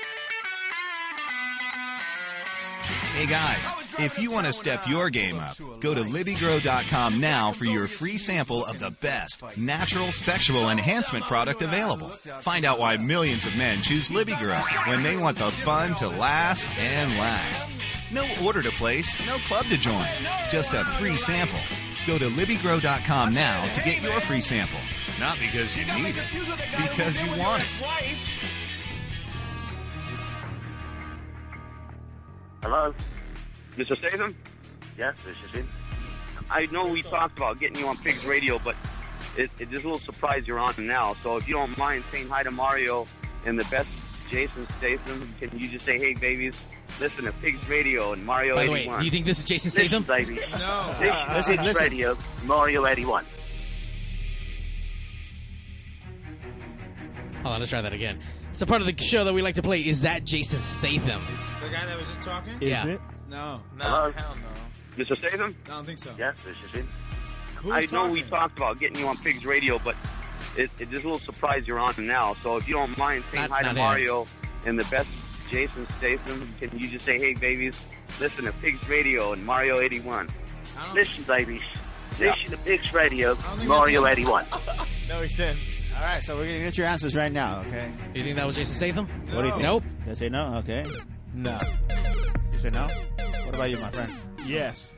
[3.13, 7.65] Hey guys, if you want to step your game up, go to LibiGrow.com now for
[7.65, 12.07] your free sample of the best natural sexual enhancement product available.
[12.07, 16.79] Find out why millions of men choose LibiGrow when they want the fun to last
[16.79, 17.69] and last.
[18.11, 20.07] No order to place, no club to join,
[20.49, 21.59] just a free sample.
[22.07, 24.79] Go to LibiGrow.com now to get your free sample.
[25.19, 26.25] Not because you need it,
[26.89, 27.77] because you want it.
[32.61, 32.93] Hello?
[33.75, 33.97] Mr.
[33.97, 34.35] Statham?
[34.97, 35.69] Yes, this is him.
[36.49, 38.75] I know we talked about getting you on Pigs Radio, but
[39.37, 41.13] it, it is a little surprise you're on now.
[41.21, 43.07] So if you don't mind saying hi to Mario
[43.45, 43.89] and the best
[44.29, 46.61] Jason Statham, can you just say, hey, babies,
[46.99, 48.99] listen to Pigs Radio and Mario By the way, 81.
[48.99, 50.05] do you think this is Jason Statham?
[50.07, 50.41] Listen, baby.
[50.51, 50.95] No.
[50.99, 51.83] This is Listen, Pigs listen.
[51.83, 53.25] Radio, Mario 81.
[57.43, 58.19] Hold on, let's try that again.
[58.51, 59.79] It's a part of the show that we like to play.
[59.85, 61.21] Is that Jason Statham?
[61.63, 62.53] The guy that was just talking?
[62.61, 62.83] Yeah.
[63.29, 63.61] No.
[63.77, 64.11] No, Hello?
[64.11, 65.03] hell no.
[65.03, 65.17] Mr.
[65.17, 65.55] Statham?
[65.67, 66.13] I don't think so.
[66.17, 66.85] Yes, this is it.
[67.57, 69.95] Who's I know we talked about getting you on Pigs Radio, but
[70.57, 72.33] it, it's just a little surprise you're on now.
[72.41, 73.83] So if you don't mind saying Not- hi to not him.
[73.83, 74.27] Mario
[74.65, 75.07] and the best
[75.49, 77.79] Jason Statham, can you just say, hey, babies,
[78.19, 80.27] listen to Pigs Radio and Mario 81?
[80.93, 81.61] Listen, babies.
[82.19, 82.31] Yeah.
[82.35, 84.45] Listen to Pigs Radio, Mario 81.
[85.07, 85.57] No, he's in.
[86.01, 87.59] All right, so we're gonna get your answers right now.
[87.67, 87.91] Okay.
[88.13, 89.05] Do you think that was Jason Statham?
[89.07, 89.61] What do you think?
[89.61, 89.83] Nope.
[90.03, 90.55] They say no.
[90.55, 90.83] Okay.
[91.35, 91.59] No.
[92.51, 92.87] You say no.
[93.45, 94.11] What about you, my friend?
[94.43, 94.95] Yes.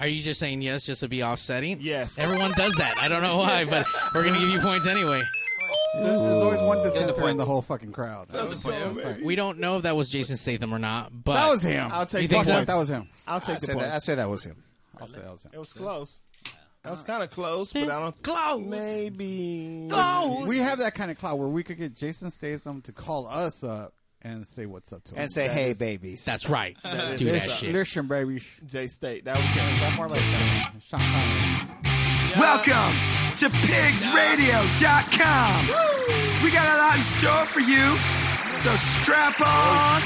[0.00, 1.78] Are you just saying yes just to be offsetting?
[1.82, 2.18] Yes.
[2.18, 2.96] Everyone does that.
[2.98, 3.84] I don't know why, but
[4.14, 5.20] we're gonna give you points anyway.
[5.96, 8.28] There's always one dissenter in the whole fucking crowd.
[8.30, 8.96] That's That's him.
[8.96, 9.22] right.
[9.22, 11.90] We don't know if that was Jason Statham or not, but That was him.
[11.92, 12.54] I'll take You the think so?
[12.54, 12.66] points.
[12.68, 13.08] That was him.
[13.26, 13.88] I'll I take the say points.
[13.88, 13.94] that.
[13.94, 14.64] I say that was him.
[14.98, 15.50] I'll say that was him.
[15.52, 16.22] It was close.
[16.88, 18.22] That was kind of close, but I don't.
[18.22, 18.64] Close.
[18.64, 19.88] Maybe.
[19.90, 20.48] Close.
[20.48, 23.62] We have that kind of cloud where we could get Jason Statham to call us
[23.62, 25.20] up and say what's up to him.
[25.20, 26.78] And say, "Hey, babies." that's right.
[26.84, 27.74] That Do that what's shit.
[27.74, 28.40] Listen, baby.
[28.64, 29.26] J State.
[29.26, 29.80] That was him.
[29.82, 30.22] One more like
[30.80, 31.68] Sean Connery.
[32.38, 32.94] Welcome
[33.36, 35.66] to pigsradio.com.
[36.42, 37.96] We got a lot in store for you,
[38.64, 40.00] so strap on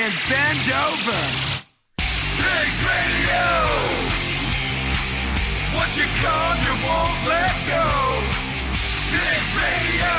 [0.00, 1.20] and bend over.
[1.98, 4.29] Pigs Radio.
[5.80, 7.86] Once you come, you won't let go.
[9.10, 10.14] Pigs Radio.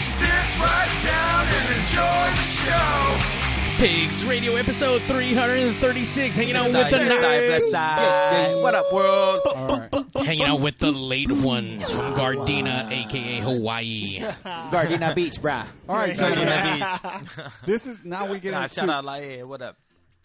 [0.00, 3.38] Sit right down and enjoy the show.
[3.78, 8.62] Pigs Radio episode 336, hanging out with the side, side, side.
[8.62, 9.40] What up, world?
[9.54, 10.24] All right.
[10.24, 14.18] hanging out with the late ones from Gardena, aka Hawaii.
[14.20, 15.66] Gardena Beach, brah.
[15.88, 16.78] All right, Back in gentlemen.
[16.78, 17.52] the beach.
[17.66, 19.76] This is now we get Nah, into shout out, like, what up?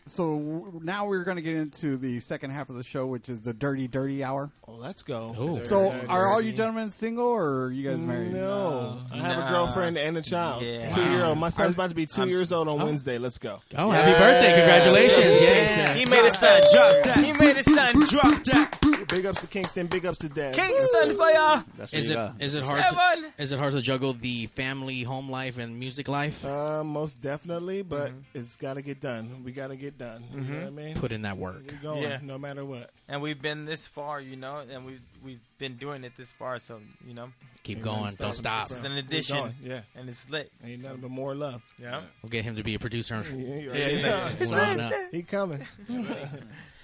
[0.08, 3.41] So now we're going to get into the second half of the show, which is
[3.41, 4.49] the dirty, dirty hour.
[4.68, 5.36] Oh, let's go.
[5.38, 5.62] Oh.
[5.62, 8.34] So, are all you gentlemen single or are you guys married?
[8.34, 9.47] No, I have Nah.
[9.47, 10.64] a girlfriend and a child.
[10.64, 10.89] Yeah.
[10.89, 11.38] Two year old.
[11.38, 13.18] My son's about to be 2 years old on Wednesday.
[13.18, 13.60] Let's go.
[13.76, 14.55] Oh, happy birthday.
[14.58, 15.41] Congratulations.
[15.41, 15.93] Yeah.
[15.93, 17.20] He made his son drop that.
[17.24, 19.05] He made his son drop that.
[19.10, 19.88] Big ups to Kingston.
[19.88, 20.53] Big ups to Dad.
[20.53, 21.62] Kingston for ya.
[21.78, 22.41] That's Is what it you got.
[22.41, 23.32] is it hard Seven.
[23.38, 26.43] to, is it hard to juggle the family home life and music life?
[26.43, 29.43] Uh, most definitely, but it's got to get done.
[29.45, 30.23] We got to get done.
[30.31, 30.53] You mm-hmm.
[30.53, 30.95] know what I mean?
[30.95, 31.63] Put in that work.
[31.67, 32.19] We're going Yeah.
[32.21, 32.89] no matter what.
[33.07, 36.59] And we've been this far, you know, and we've we've been doing it this far,
[36.59, 37.31] so you know,
[37.63, 38.13] Keep going.
[38.15, 38.65] Don't stop.
[38.65, 39.81] it's an addition, Yeah.
[39.95, 40.51] and it's lit.
[40.63, 41.63] Ain't nothing but more love.
[41.81, 42.01] Yeah.
[42.21, 43.23] We'll get him to be a producer.
[43.37, 44.29] Yeah, Yeah.
[44.39, 44.93] We'll line.
[45.11, 45.65] He coming.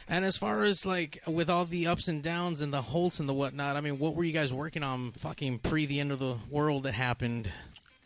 [0.08, 3.30] And as far as like with all the ups and downs and the holts and
[3.30, 6.20] the whatnot, I mean, what were you guys working on fucking pre the end of
[6.20, 7.50] the world that happened?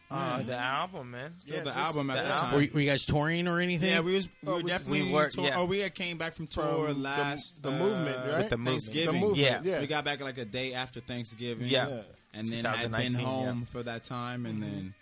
[0.09, 1.33] Uh, the album, man.
[1.39, 2.53] Still the album at the that time.
[2.55, 3.89] Were, you- were you guys touring or anything?
[3.91, 5.55] Yeah, we was we Oh, were definitely we were- tour- yeah.
[5.57, 8.37] Oh, we had came back from tour From last the uh, movement, right?
[8.37, 8.67] With the movement.
[8.83, 9.13] Thanksgiving.
[9.15, 9.61] The movement, Yeah.
[9.63, 9.79] yeah.
[9.81, 11.67] we got back like a day after Thanksgiving.
[11.67, 11.87] Yeah.
[11.89, 12.01] Yeah.
[12.33, 14.93] and then I'd been 2019, home for that time, and then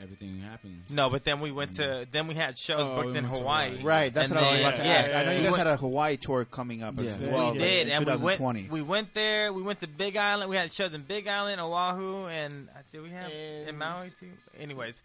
[0.00, 0.80] everything happened.
[0.90, 3.70] No, but then we went to then we had shows Oh, booked we in Hawaii.
[3.70, 3.82] Hawaii.
[3.84, 5.14] Right, that's And what I was about to yeah, ask.
[5.14, 7.32] I know you we guys went- had a Hawaii tour coming up as Yeah.
[7.32, 7.52] well.
[7.52, 8.70] we did, in and we went.
[8.70, 9.52] We went there.
[9.52, 10.48] We went to Big Island.
[10.50, 13.30] We had shows in Big Island, Oahu, and uh, did we have
[13.66, 14.30] in Maui too?
[14.58, 15.02] Anyways,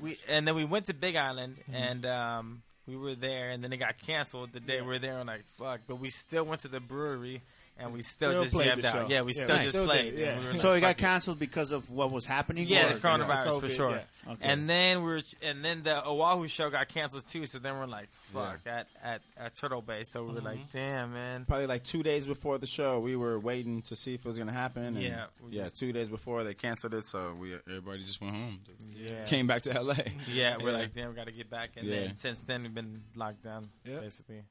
[0.00, 1.74] we and then we went to Big Island, Mm-hmm.
[1.74, 5.18] and um, we were there, and then it got canceled the day we were there.
[5.18, 7.42] I'm like, fuck, but we still went to the brewery,
[7.78, 9.10] and we still, Still just played jammed out.
[9.10, 10.16] Yeah, we Yeah, still we just still played.
[10.16, 10.38] did, yeah.
[10.40, 12.66] we were so like, it got canceled because of what was happening.
[12.66, 13.90] Yeah, or- the coronavirus for COVID, sure.
[13.90, 14.32] yeah.
[14.32, 14.48] Okay.
[14.48, 17.44] And then we were, and then the Oahu show got canceled too.
[17.46, 20.02] So then we're like, fuck, at, at at Turtle Bay.
[20.04, 20.46] So we were Mm-hmm.
[20.46, 21.44] like, damn, man.
[21.44, 24.38] Probably like two days before the show, we were waiting to see if it was
[24.38, 24.84] gonna happen.
[24.84, 25.64] and Yeah, yeah.
[25.64, 28.60] just- Two days before they canceled it, so we everybody just went home.
[28.96, 29.24] Yeah.
[29.26, 29.94] Came back to LA.
[30.28, 31.70] Yeah, we're like, damn, we got to get back.
[31.76, 31.96] And Yeah.
[32.00, 34.42] then since then, we've been locked down, basically.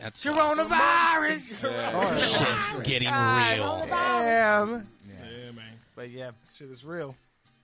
[0.00, 1.58] That's Coronavirus.
[2.38, 3.86] Shit's getting real.
[3.88, 4.88] Damn.
[5.08, 5.72] Yeah, man.
[5.96, 7.16] But yeah, Shit is real.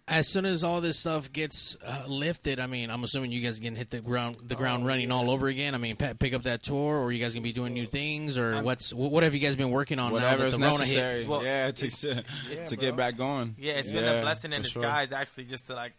[0.06, 3.58] As soon as all this stuff gets uh, lifted, I mean, I'm assuming you guys
[3.58, 5.74] can hit the ground the ground running all over again.
[5.74, 8.36] I mean, pa- pick up that tour, or you guys gonna be doing new things,
[8.36, 10.78] or what's wh- what have you guys been working on now that Whatever's the Rona
[10.78, 11.20] necessary.
[11.20, 11.28] hit?
[11.28, 12.22] Well, yeah, to to,
[12.68, 13.56] to get back going.
[13.58, 14.82] yeah, it's been a blessing in for sure.
[14.82, 15.94] disguise, actually, just to like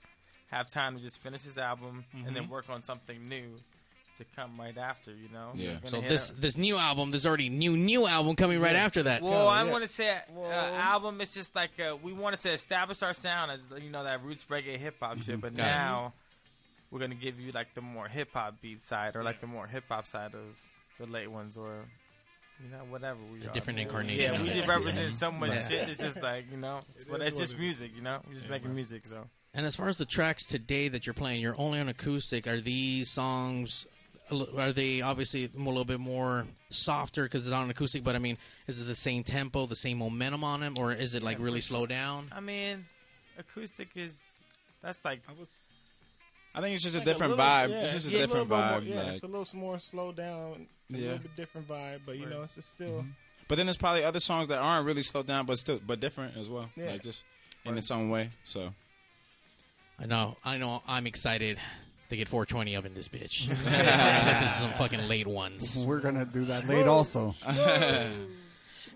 [0.51, 2.33] have time to just finish this album and Mm-hmm.
[2.35, 3.55] then work on something new
[4.15, 5.11] to come right after.
[5.11, 5.51] You know.
[5.55, 5.77] Yeah.
[5.85, 9.21] So this a- this new album, there's already new new album coming right after that.
[9.21, 11.21] Well, I'm going to say uh, album.
[11.21, 14.45] It's just like uh, we wanted to establish our sound as you know that roots
[14.47, 15.59] reggae hip hop shit, but Mm-hmm.
[15.59, 15.63] It.
[15.63, 16.13] now
[16.91, 19.47] we're going to give you like the more hip hop beat side or like the
[19.47, 20.59] more hip hop side of
[20.99, 21.85] the late ones or.
[22.63, 23.51] You know, whatever we A are.
[23.53, 23.87] different man.
[23.87, 25.67] incarnation Yeah, we just represent so much Yeah.
[25.67, 25.89] shit.
[25.89, 27.59] It's just like you know, it's, but it's what just it is.
[27.59, 27.91] music.
[27.97, 29.05] You know, we're just making music.
[29.07, 32.47] So And as far as the tracks today that you're playing, you're only on acoustic.
[32.47, 33.85] Are these songs?
[34.29, 38.03] A li- Are they obviously a little bit more softer because it's on acoustic?
[38.03, 41.13] But I mean, is it the same tempo, the same momentum on them, or is
[41.15, 42.27] it like Yeah, really slow down?
[42.31, 42.85] I mean,
[43.37, 44.23] acoustic is
[44.81, 45.21] that's like
[46.53, 47.69] I think it's just a Like different little- vibe.
[47.69, 48.87] yeah, it's just a little different bit more- vibe.
[48.87, 50.99] yeah, like- it's a little more slowed down, a Yeah.
[51.01, 52.99] little bit different vibe, but you know, it's just still.
[53.01, 53.09] Mm-hmm.
[53.47, 56.35] But then there's probably other songs that aren't really slowed down, but still, but different
[56.37, 56.69] as well.
[56.75, 56.91] Yeah.
[56.91, 57.23] Like just
[57.65, 58.29] in its own way.
[58.43, 58.73] So
[59.99, 60.37] I know.
[60.43, 60.81] I know.
[60.87, 61.59] I'm excited
[62.09, 63.47] to get 420 up in this bitch.
[63.47, 65.77] this is some fucking late ones.
[65.77, 67.33] We're gonna do that late also.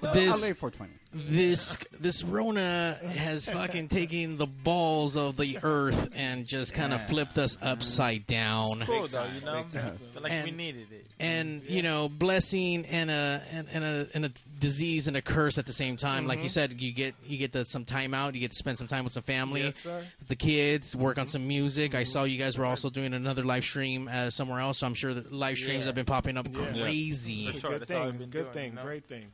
[0.03, 0.93] I'll This lay 420.
[1.13, 6.99] this this Rona has fucking taken the balls of the earth and just kind of
[7.01, 7.07] Yeah.
[7.07, 8.83] flipped us upside down.
[8.85, 9.55] Cool though, you know.
[9.55, 9.71] Big.
[9.71, 11.05] Feel like we And- needed it.
[11.19, 15.57] and you know blessing and a and, and a and a disease and a curse
[15.57, 16.49] at the same time like you Mhm.
[16.51, 19.03] said you get you get the, some time out you get to spend some time
[19.03, 20.05] with some family Yes, sir.
[20.27, 23.63] the kids work on some music i saw you guys were also doing another live
[23.63, 25.85] stream uh, somewhere else so i'm sure that live streams Yeah.
[25.87, 26.71] have been popping up Yeah.
[26.71, 28.83] crazy For sure, Good that's all we've thing, been good doing, thing, you know?
[28.83, 29.31] great thing.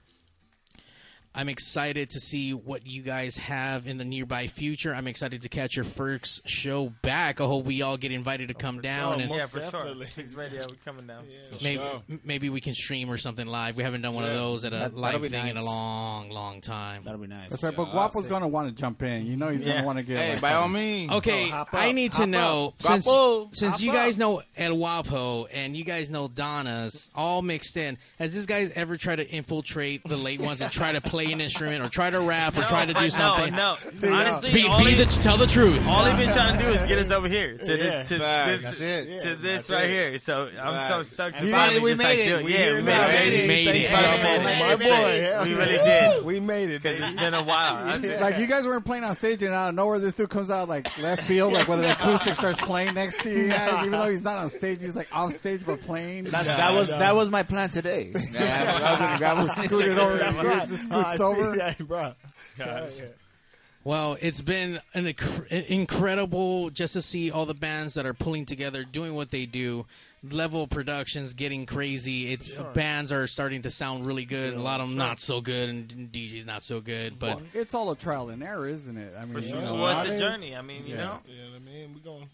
[1.36, 4.96] I'm excited to see what you guys have in the nearby future.
[4.96, 7.42] I'm excited to catch your first show back.
[7.42, 9.94] I hope we all get invited to oh, come down and yeah, for sure.
[10.16, 11.26] Pigs Radio, We're coming down.
[11.62, 13.76] maybe, m- maybe we can stream or something live.
[13.76, 15.64] We haven't done one of those at a That- live that'll be thing in a
[15.64, 17.04] long, long time.
[17.04, 17.50] That'll be nice.
[17.50, 17.76] That's right.
[17.76, 19.26] But Guapo's gonna want to jump in.
[19.28, 19.74] You know he's Yeah.
[19.76, 20.18] gonna want to get.
[20.18, 21.12] Hey, like, by all means.
[21.12, 22.82] Okay, hop I need to hop know up.
[22.82, 23.96] since Guapo, since hop you up.
[23.98, 27.98] guys know El Guapo and you guys know Donna's all mixed in.
[28.20, 31.41] Has this guy ever tried to infiltrate the late ones and try to play an
[31.41, 33.53] instrument or try to rap or No, try to do no, something?
[33.55, 34.13] No, no.
[34.13, 35.86] Honestly, be, be he- the, tell the truth.
[35.88, 38.03] All he's been trying to do is get us over here to, Yeah.
[38.03, 38.61] the, to Facts.
[38.61, 39.89] this, That's to Yeah, this right it.
[39.89, 40.17] here.
[40.17, 41.07] So I'm so Facts.
[41.09, 41.41] stoked.
[41.41, 42.30] We to finally we made like, it.
[42.30, 42.45] do it.
[42.45, 43.47] We Yeah, we made it.
[43.47, 43.47] baby.
[43.47, 43.91] Made it.
[43.91, 44.86] my we made
[45.21, 45.39] it.
[45.39, 45.43] boy.
[45.43, 45.65] We made it.
[45.65, 46.26] Really did.
[46.26, 46.82] We made it.
[46.82, 47.99] Because it's been a while.
[48.26, 50.67] Like you guys weren't playing on stage and out of nowhere this dude comes out
[50.69, 54.09] like left field, like whether the acoustic starts playing next to you guys, even though
[54.09, 56.26] he's not on stage, he's like off stage but playing.
[56.26, 58.11] That was that was my plan today.
[58.32, 60.49] Yeah, that was when the guy was scooted over That's here,
[61.20, 61.20] right.
[61.20, 61.59] just Oh, I scoots see.
[61.80, 62.13] Yeah, bro.
[62.57, 62.99] Gosh.
[63.01, 63.05] Yeah.
[63.84, 68.45] Well, it's been an inc- incredible just to see all the bands that are pulling
[68.47, 69.86] together, doing what they do.
[70.32, 72.34] Level productions getting crazy.
[72.34, 72.63] It's Sure.
[72.74, 74.53] bands are starting to sound really good.
[74.53, 75.05] Yeah, a lot of them sure.
[75.05, 77.20] not so good, and DJs not so good.
[77.20, 79.13] But Well, it's all a trial and error, isn't it?
[79.16, 79.61] I mean, For you sure.
[79.61, 80.55] know, What's the journey?
[80.55, 81.20] I mean, you know.
[81.28, 82.28] Yeah, I mean, we're going.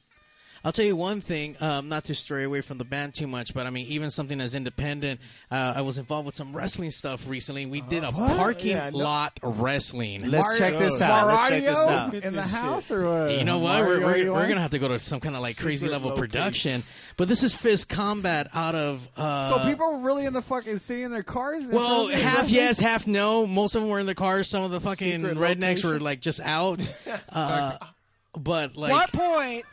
[0.63, 3.53] I'll tell you one thing, um, not to stray away from the band too much,
[3.53, 5.19] but I mean, even something as independent.
[5.49, 7.65] Uh, I was involved with some wrestling stuff recently.
[7.65, 8.37] We did a What?
[8.37, 8.97] parking Yeah, I know.
[8.99, 10.29] lot wrestling.
[10.29, 11.27] Let's check this out.
[11.27, 12.13] Let's check this out.
[12.13, 13.31] in the house or what?
[13.37, 13.81] You know what?
[13.81, 16.09] We're, we're, we're gonna have to go to some kind of like crazy Secret level
[16.11, 16.29] location.
[16.29, 16.83] production.
[17.17, 19.07] But this is Fist Combat out of.
[19.17, 21.67] Uh, So people were really in the fucking sitting in their cars.
[21.67, 23.47] in Well, front half yes, half no.
[23.47, 24.47] Most of them were in the cars.
[24.49, 26.03] Some of the fucking Secret rednecks were location?
[26.03, 26.79] like just out.
[27.31, 27.77] Uh,
[28.37, 29.65] but like, what point?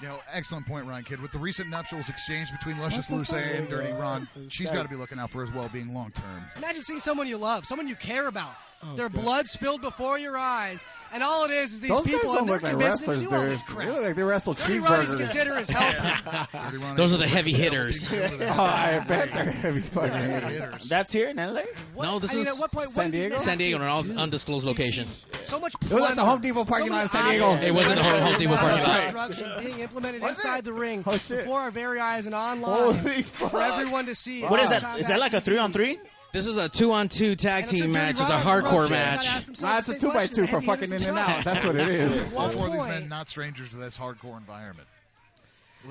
[0.00, 1.20] You know, excellent point, Ryan Kid.
[1.20, 4.94] With the recent nuptials exchange between Luscious Luce and Dirty Ron, she's got to be
[4.94, 6.44] looking out for his well-being long term.
[6.56, 8.54] Imagine seeing someone you love, someone you care about.
[8.80, 9.22] Oh, Their God.
[9.22, 12.46] blood spilled before your eyes, and all it is is these Those people guys don't
[12.46, 13.86] they're look like wrestlers, to do all this crap.
[13.86, 15.16] They look like they wrestle cheeseburgers.
[15.16, 16.78] considered as healthy.
[16.96, 18.06] those are the heavy hitters.
[18.12, 20.88] oh, I bet they're heavy fucking hitters.
[20.88, 21.62] That's here in LA.
[22.00, 22.90] No, this I mean, is at what point?
[22.90, 23.38] San what do these Diego?
[23.42, 24.12] San Diego, in an do?
[24.12, 25.08] all undisclosed location.
[25.46, 25.74] So much.
[25.82, 27.50] It was at the Home Depot parking so lot in San Diego.
[27.56, 29.02] It wasn't the Home Depot so much parking lot.
[29.28, 30.64] Destruction being implemented Was inside it?
[30.66, 33.78] the ring Oh, before our very eyes and online Holy for fuck.
[33.78, 34.44] everyone to see.
[34.44, 34.98] What is oh, that?
[35.00, 35.98] Is that like a three on three?
[36.32, 38.20] This is a two-on-two tag And it's team match.
[38.20, 38.90] It's a hardcore approach.
[38.90, 39.24] match.
[39.24, 41.44] Gotta ask themselves Nah, it's a two by two for fucking in and out.
[41.44, 42.20] That's what it is.
[42.20, 44.88] At what Both of these point- men not strangers to this hardcore environment.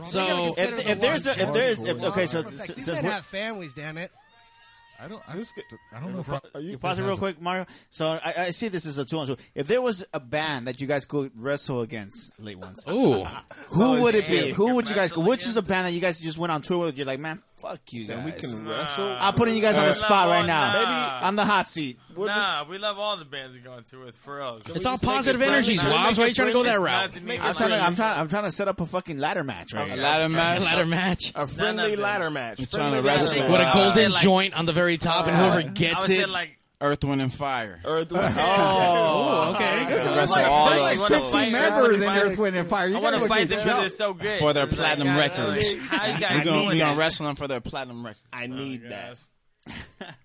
[0.06, 3.98] So If, if there's a, if there's if, okay, so These men have families, damn
[3.98, 4.12] it.
[5.00, 5.22] I don't.
[5.28, 7.68] I, I don't know if Ron, You pause it real quick, Mario.
[7.92, 9.38] So I, I see this as a two on two.
[9.54, 13.24] If there was a band that you guys could wrestle against, late ones, Ooh.
[13.70, 14.54] who oh, would it be?
[14.54, 15.16] Who would you guys?
[15.16, 16.98] Which is a band that you guys just went on tour with?
[16.98, 18.24] You're like, man, fuck you guys.
[18.26, 19.16] we can wrestle.
[19.20, 20.74] I'm putting you guys on Uh, the spot right now.
[21.22, 21.28] nah.
[21.28, 22.00] on the hot seat.
[22.16, 24.68] Nah, we love all the bands we go into with for us.
[24.76, 26.18] It's all positive energies, Wobbs.
[26.18, 27.12] Why are you trying to go that route?
[27.16, 29.88] I'm trying to, I'm trying, I'm trying to set up a fucking ladder match right
[29.88, 30.02] A here.
[30.02, 30.62] ladder match.
[30.68, 32.00] Ladder match A friendly nothing.
[32.00, 32.60] ladder match.
[32.60, 33.40] You're Friendly trying to ladder wrestle.
[33.40, 33.52] match.
[33.52, 35.64] with a I would say, golden like- joint on the very top, and whoever I
[35.64, 36.30] gets would say it.
[36.30, 37.80] like Earth, Wind, and Fire.
[37.84, 39.82] Earth, Oh, okay.
[39.82, 42.56] You can wrestle Like, all there's of like those 15 members in fight- Earth, Wind,
[42.56, 42.88] and Fire.
[42.88, 44.40] You I want gotta fight them because they're so good.
[44.40, 45.74] For their It's like, platinum records.
[45.74, 47.00] you guys We're gonna, doing we gonna this?
[47.00, 48.24] wrestle them for their platinum records.
[48.32, 49.18] I need that.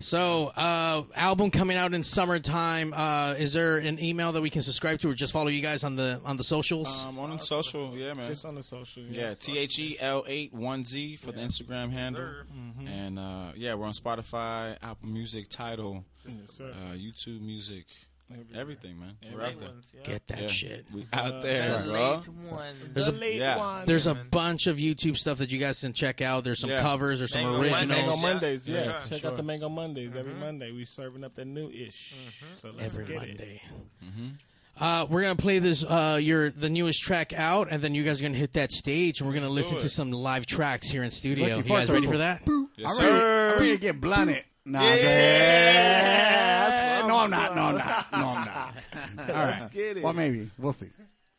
[0.00, 2.92] So, uh, album coming out in summertime.
[2.94, 5.82] Uh, is there an email that we can subscribe to, or just follow you guys
[5.82, 7.04] on the on the socials?
[7.04, 8.26] Um, on social, yeah, man.
[8.26, 9.02] Just on the social.
[9.02, 12.86] Yeah, T H E L eight one Z for the Instagram handle, Mm-hmm.
[12.86, 17.86] and uh, yeah, we're on Spotify, Apple Music, Tidal, Yes, uh, YouTube Music,
[18.54, 19.16] everything, man.
[19.32, 19.68] We're out there.
[19.68, 20.02] ones, yeah.
[20.04, 20.48] Get that Yeah.
[20.48, 20.86] shit.
[20.92, 22.10] We out there, The bro.
[22.16, 22.76] late ones.
[22.94, 23.56] There's the a- late yeah.
[23.56, 23.86] one.
[23.86, 26.44] There's a bunch of YouTube stuff that you guys can check out.
[26.44, 26.80] There's some Yeah.
[26.82, 27.18] covers.
[27.20, 28.22] There's some Mango Mango originals.
[28.22, 28.22] Mondays.
[28.22, 28.84] Mondays, yeah.
[28.84, 29.30] Yeah, Check sure.
[29.30, 30.72] out the Mango Mondays every Monday.
[30.72, 32.14] We serving up the new ish.
[32.60, 33.62] So let's Every get Monday.
[33.64, 34.04] it.
[34.04, 34.28] Mm-hmm.
[34.80, 38.20] Uh, we're gonna play this uh, your the newest track out, and then you guys
[38.20, 41.10] are gonna hit that stage, and we're gonna listen to some live tracks here in
[41.10, 41.46] studio.
[41.56, 42.42] Looking You guys ready for that?
[42.46, 44.44] I'm ready, I'm ready to get blunted.
[44.64, 45.08] Nah, I'm just-
[47.08, 47.56] no, I'm not.
[47.56, 48.12] No, I'm not.
[48.12, 48.74] No, I'm not.
[49.30, 49.68] All right.
[49.72, 50.02] get it.
[50.04, 50.88] Well, maybe we'll see.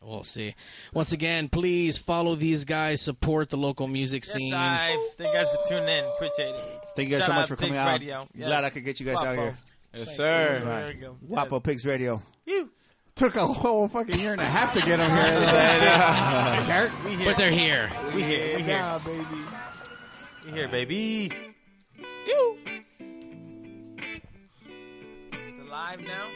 [0.01, 0.55] We'll see.
[0.93, 3.01] Once again, please follow these guys.
[3.01, 4.53] Support the local music Yes, scene.
[4.53, 6.05] I thank you guys for tuning in.
[6.05, 6.85] Appreciate it.
[6.95, 7.91] Thank you guys Shout so much for coming Pigs out.
[7.91, 8.27] Radio.
[8.33, 8.47] Yes.
[8.47, 9.55] Glad I could get you guys out here.
[9.93, 10.59] Yes, sir.
[10.61, 10.65] you.
[10.69, 10.81] Right.
[10.83, 11.17] There you go.
[11.27, 12.21] Guapo Pigs Radio.
[12.45, 12.69] You
[13.15, 16.63] Took a whole fucking year and a half to get them here.
[16.65, 16.91] Jerk.
[17.19, 17.89] We But they're here.
[18.15, 18.55] We here.
[18.55, 18.77] We here.
[18.77, 19.25] Yeah, baby.
[20.45, 21.31] We here, baby.
[21.97, 22.78] The
[25.79, 26.27] live now.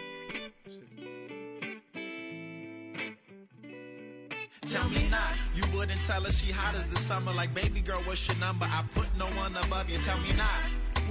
[4.73, 7.33] Tell me not, you wouldn't tell her she hot as the summer.
[7.33, 8.65] Like, baby girl, what's your number?
[8.65, 9.97] I put no one above you.
[10.07, 10.61] Tell me not.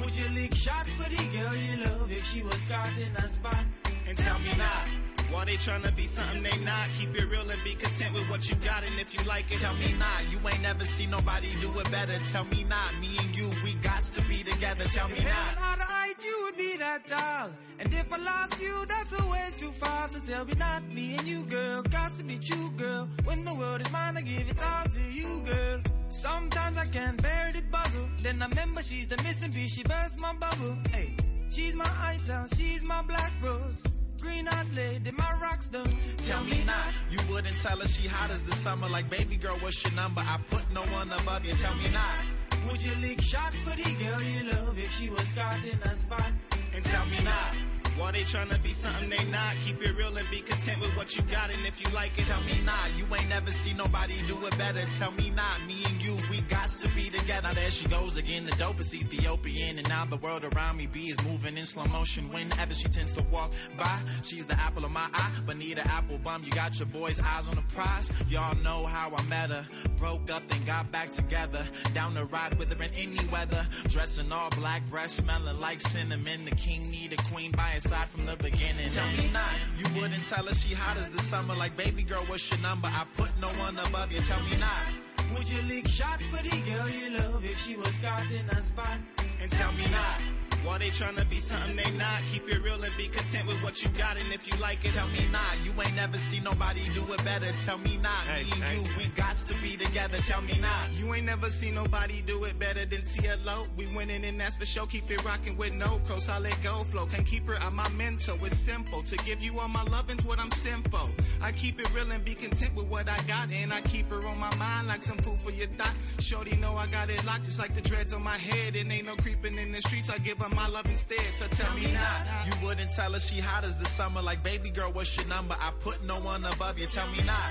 [0.00, 3.28] Would you lick shot for the girl you love if she was caught in a
[3.28, 3.64] spot?
[4.08, 5.01] And tell me not.
[5.32, 6.86] Why they tryna be something they not?
[6.98, 8.84] Keep it real and be content with what you got.
[8.84, 10.20] And if you like it, tell me not.
[10.30, 12.18] You ain't never seen nobody do it better.
[12.32, 12.90] Tell me not.
[13.00, 14.84] Me and you, we got to be together.
[14.84, 15.78] Tell me If not.
[15.78, 17.50] a height, you would be that tall.
[17.80, 20.10] And if I lost you, that's a ways too far.
[20.10, 21.82] So tell me not, me and you, girl.
[21.82, 23.08] Got to be true, girl.
[23.24, 25.80] When the world is mine, I give it all to you, girl.
[26.08, 28.06] Sometimes I can't bear the puzzle.
[28.22, 29.72] Then I remember she's the missing piece.
[29.74, 30.76] She burst my bubble.
[30.92, 31.16] Hey,
[31.48, 33.82] she's my ital, she's my black rose.
[34.22, 35.84] Green eyed lady, my rock star.
[36.28, 36.92] Tell me not.
[37.10, 38.88] You wouldn't tell her she hot as the summer.
[38.88, 40.20] Like, baby girl, what's your number?
[40.20, 41.54] I put no one above you.
[41.54, 42.70] Tell me not.
[42.70, 45.94] Would you lick shot for the girl you love if she was caught in a
[45.96, 46.32] spot?
[46.72, 47.71] And tell me not.
[47.98, 49.54] Why they tryna be something they not?
[49.64, 51.52] Keep it real and be content with what you got.
[51.52, 52.90] And if you like it, tell me not.
[52.96, 54.80] You ain't never seen nobody do it better.
[54.98, 55.60] Tell me not.
[55.66, 57.48] Me and you, we got to be together.
[57.48, 59.78] Now there she goes again, the dopest Ethiopian.
[59.78, 62.30] And now the world around me be is moving in slow motion.
[62.30, 65.32] Whenever she tends to walk by, she's the apple of my eye.
[65.46, 68.10] Bonita Applebum, you got your boy's eyes on the prize.
[68.28, 69.66] Y'all know how I met her.
[69.96, 71.64] Broke up, and got back together.
[71.94, 73.66] Down the ride with her in any weather.
[73.88, 76.44] Dressing all black, breath smelling like cinnamon.
[76.44, 78.88] The king need a queen by his side from the beginning.
[78.90, 81.54] Tell me not, you wouldn't tell her she hot as the summer.
[81.54, 82.88] Like, baby girl, what's your number?
[82.88, 84.20] I put no one above you.
[84.20, 84.86] Tell me not.
[85.34, 88.60] Would you lick shot for the girl you love if she was caught in a
[88.60, 88.98] spot?
[89.40, 90.41] And tell me not.
[90.64, 92.22] Why they tryna be something they not?
[92.30, 94.16] Keep it real and be content with what you got.
[94.16, 95.58] And if you like it, tell me not.
[95.64, 97.50] You ain't never seen nobody do it better.
[97.66, 98.22] Tell me not.
[98.26, 100.18] me and you, we got to be together.
[100.18, 100.92] Tell me not.
[100.94, 103.66] You ain't never seen nobody do it better than TLO.
[103.76, 104.86] We winning and that's the show.
[104.86, 106.28] Keep it rocking with no cross.
[106.28, 107.06] I let go flow.
[107.06, 108.38] Can't keep her on my mental.
[108.44, 109.02] It's simple.
[109.02, 111.10] To give you all my lovin's what I'm simple.
[111.42, 113.50] I keep it real and be content with what I got.
[113.50, 115.94] And I keep her on my mind like some food for your thought.
[116.20, 118.76] Shorty know I got it locked just like the dreads on my head.
[118.76, 120.08] And ain't no creeping in the streets.
[120.08, 121.32] I give her my love instead.
[121.32, 122.46] So tell me not.
[122.46, 124.22] You wouldn't tell her she hot as the summer.
[124.22, 125.56] Like, baby girl, what's your number?
[125.60, 126.86] I put no one above you.
[126.86, 127.50] Tell me not.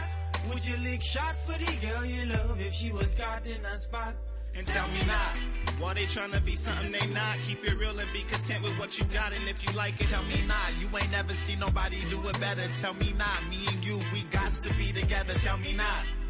[0.50, 3.78] Would you lick shot for the girl you love if she was caught in a
[3.78, 4.16] spot?
[4.56, 5.40] And tell me not.
[5.80, 7.38] Why they tryna be something they not?
[7.48, 9.36] Keep it real and be content with what you got.
[9.36, 10.72] And if you like it, tell me not.
[10.80, 12.64] You ain't never seen nobody do it better.
[12.82, 13.40] Tell me not.
[13.50, 15.34] Me and you, we got to be together.
[15.36, 16.21] Tell me not.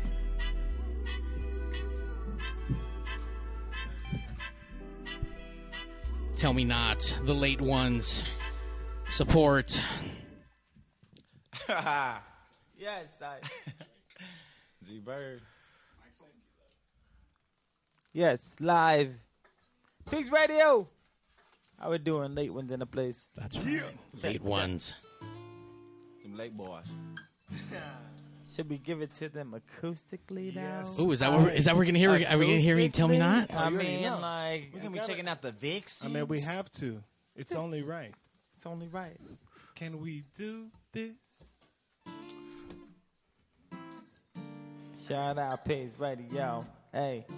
[6.41, 6.99] Tell me not.
[7.25, 8.23] The late ones.
[9.11, 9.79] Support.
[12.75, 13.37] Yes, I.
[14.87, 15.41] G Bird.
[18.11, 19.13] Yes, live.
[20.09, 20.87] Peace Radio.
[21.79, 22.33] How we doing?
[22.33, 23.27] Late ones in the place.
[23.35, 23.83] That's right.
[24.23, 24.95] Late ones.
[26.23, 26.91] Them late boys.
[28.55, 30.83] Should we give it to them acoustically now?
[30.99, 32.09] Ooh, is that what we're- is that what we're gonna hear?
[32.11, 33.49] Are we gonna hear me tell me not?
[33.51, 34.19] I you already mean, know.
[34.19, 36.03] like We're gonna be checking out the Vicks.
[36.03, 37.01] I mean, we have to.
[37.35, 38.13] It's only right.
[38.53, 39.17] It's only right.
[39.75, 41.11] Can we do this?
[45.07, 46.65] Shout out Pigs Radio.
[46.93, 47.25] Hey.
[47.27, 47.35] Hey,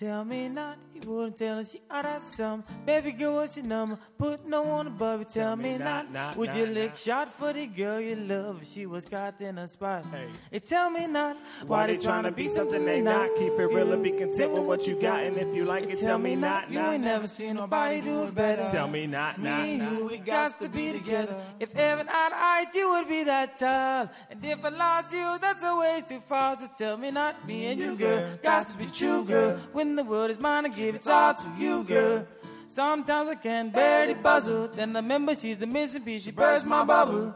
[0.00, 2.64] Tell me not, you wouldn't tell her she out at some.
[2.86, 3.98] Baby girl, what's your number?
[4.16, 5.26] Put no one above you.
[5.26, 6.74] Tell, me, not, not, would not, you not.
[6.74, 10.06] lick shot for the girl you love if she was caught in a spot?
[10.50, 11.36] Hey, tell me not,
[11.66, 13.28] Why they tryna be something they not?
[13.36, 15.22] Keep it real and be content with what you got.
[15.22, 18.34] And if you like it, tell me not, You ain't never seen nobody do it
[18.34, 18.70] better.
[18.70, 19.92] Tell me not, not, Me and not.
[19.92, 21.36] you, we got to be together.
[21.58, 24.10] If had eyes, you would be that tall.
[24.30, 26.56] And if I lost you, that's a ways too far.
[26.56, 29.58] So tell me not, me and you, girl, got to be true, girl.
[29.72, 32.26] When the world is mine, I give it all to you, girl.
[32.68, 34.68] Sometimes I can barely puzzle.
[34.68, 36.24] Then I remember she's the missing piece.
[36.24, 37.34] She burst my bubble.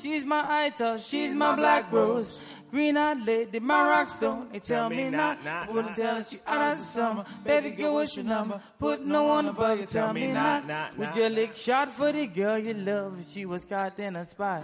[0.00, 2.40] She's my idol, she's my black rose.
[2.70, 4.48] Green eyed lady, my rock stone.
[4.50, 5.38] They tell me not,
[5.70, 7.24] wouldn't tell her she out of the summer.
[7.44, 8.62] Baby girl, what's your number?
[8.78, 9.84] Put no one above you.
[9.84, 13.66] Tell me not, would you lick shot for the girl you love if she was
[13.66, 14.62] caught in a spot?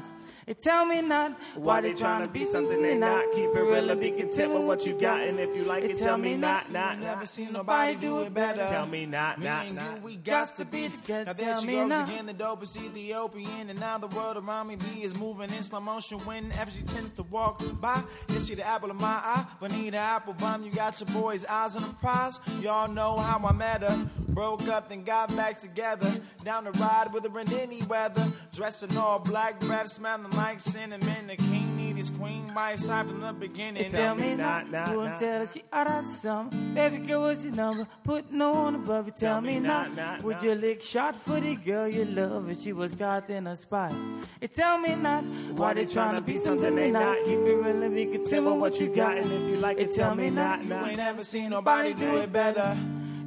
[0.49, 3.23] They tell me not why they trying to be something they not.
[3.35, 5.21] Keep it real and be content with what you got.
[5.21, 6.99] And if you like it, tell me not, not.
[6.99, 8.63] Never seen nobody do it better.
[8.63, 9.97] Tell me not, Me not, and not.
[9.97, 11.27] you, we got to be together.
[11.27, 12.09] Now there Tell she me goes not.
[12.09, 15.63] again, the dope is Ethiopian, and now the world around me be is moving in
[15.63, 16.19] slow motion.
[16.21, 19.45] When Whenever she tends to walk by, you see the apple of my eye.
[19.61, 22.41] Bonita Applebum, you got your boy's eyes on the prize.
[22.63, 24.09] Y'all know how I met her.
[24.29, 26.11] Broke up, then got back together.
[26.45, 28.25] Down the ride with her in any weather.
[28.53, 31.27] Dressing all black, breath smelling like cinnamon.
[31.27, 33.83] The king need his queen by his side from the beginning.
[33.83, 36.51] They tell me not, you won't tell her she out of summer.
[36.75, 37.87] Baby girl, what's your number?
[38.05, 39.13] Put no one above you.
[39.19, 42.95] Tell, me not, would you lick shot for the girl you love if she was
[42.95, 43.93] caught in a spot?
[44.41, 45.25] They tell me not,
[45.59, 47.19] why they trying to be something they not?
[47.25, 49.19] Keep it real and be content with what you got.
[49.19, 52.33] And if you like it, tell me not, You ain't never seen nobody do it
[52.33, 52.77] better.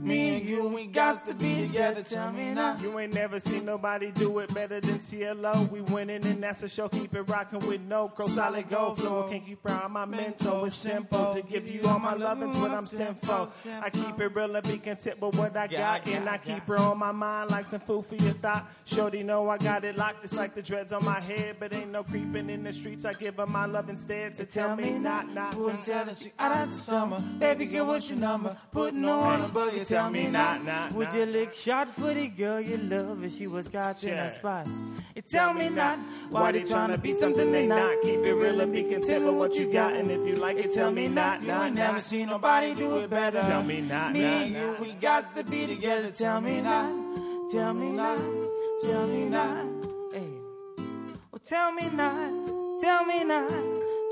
[0.02, 2.02] Me and you, we got to be together.
[2.02, 2.82] Tell me not.
[2.82, 5.70] You ain't never seen nobody do it better than TLO.
[5.70, 6.90] We winning and that's a show.
[6.90, 8.28] Keep it rocking with no crow.
[8.28, 9.30] Solid gold flow.
[9.30, 10.66] Can't keep around my mental.
[10.66, 13.48] It's simple to give you all my loving's what I'm sent for.
[13.82, 16.08] I keep it real and be content with what I got.
[16.08, 18.72] And I keep her on my mind like some food for your thought.
[18.86, 21.58] Shorty know I got it locked just like the dreads on my head.
[21.60, 23.06] But ain't no creeping in the streets.
[23.06, 26.32] I give her my love instead to tell me not, not, Wouldn't tell her she
[26.40, 27.20] out of the summer.
[27.38, 28.58] Baby girl, what's your number?
[28.72, 29.91] Put no one above you.
[29.92, 30.94] Tell me not.
[30.94, 34.34] Would you lick shot for the girl you love if she was caught in a
[34.34, 34.66] spot?
[35.16, 38.02] You tell me not why they trying to be something they not.
[38.02, 39.94] Keep it real and be content with what you got.
[39.94, 43.00] And if you like it, tell me not, You not, ain't never seen nobody do
[43.00, 43.42] it better.
[43.42, 46.10] Tell me not, Me and you, we got to be together.
[46.12, 47.12] Tell me not.
[47.52, 48.18] Tell me not,
[48.82, 49.66] tell me not,
[50.14, 50.32] hey.
[51.34, 52.48] Well, tell me not,
[52.80, 53.52] tell me not,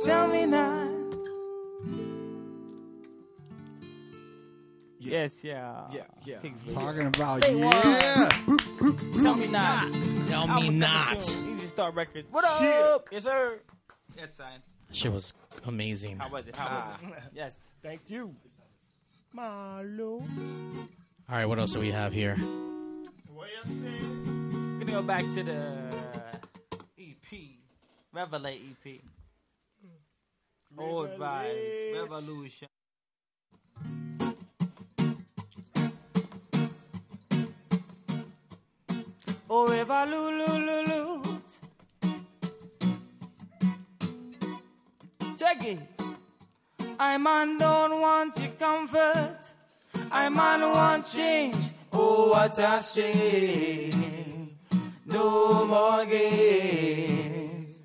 [0.03, 0.88] tell me not.
[4.99, 5.87] Yes, yeah.
[5.91, 6.39] Yeah, yeah.
[6.73, 8.29] Talking about Hey, yeah.
[9.21, 9.91] Tell me not.
[10.27, 11.23] Tell me Album coming not.
[11.23, 11.49] soon.
[11.55, 12.27] Easy Star Records.
[12.29, 13.07] What up?
[13.09, 13.61] Yes, sir.
[14.17, 14.61] Yes, son.
[14.91, 15.33] Shit was
[15.65, 16.19] amazing.
[16.19, 16.55] How was it?
[16.55, 17.17] How was ah.
[17.17, 17.23] it?
[17.33, 17.71] Yes.
[17.81, 18.35] Thank you.
[19.31, 20.17] Malo.
[20.17, 20.25] All
[21.29, 22.35] right, what else do we have here?
[23.33, 23.47] We're
[24.79, 25.77] Gonna go back to the
[26.99, 27.39] EP,
[28.13, 29.01] Revelate EP.
[30.77, 32.67] Old vibes, Revolution.
[39.51, 41.41] Oh, Revolute.
[45.39, 45.79] Check it.
[46.99, 49.39] I man don't want your comfort.
[50.11, 51.55] I man want change.
[51.91, 54.55] Oh, what a shame.
[55.05, 57.81] No more games.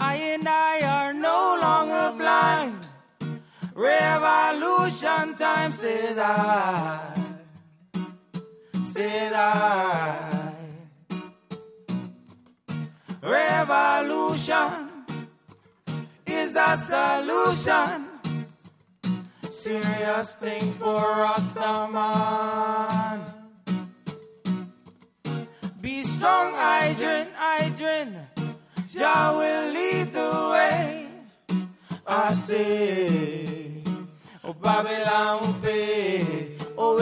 [0.00, 2.86] I and I are no longer blind.
[3.74, 7.21] Revolution time says I.
[8.92, 10.52] Says I.
[13.22, 14.90] Revolution
[16.26, 18.04] is the solution.
[19.48, 23.20] Serious thing for us now, man.
[25.80, 28.26] Be strong, Idrin, Idrin.
[28.94, 31.08] Jah will lead the way.
[32.06, 33.82] I say,
[34.44, 36.51] oh Babylon pay.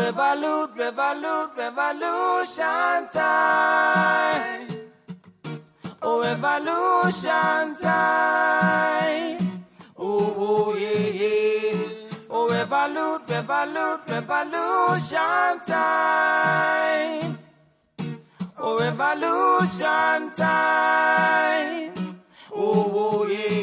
[0.01, 4.67] Revolute, revolute, revolution time.
[6.01, 9.39] Oh revolution time.
[9.99, 11.77] Oh, oh yeah, yeah.
[12.31, 17.39] Oh revolute, revolute, revolution time.
[18.59, 21.93] Oh revolution time.
[22.53, 23.60] Oh, oh yeah.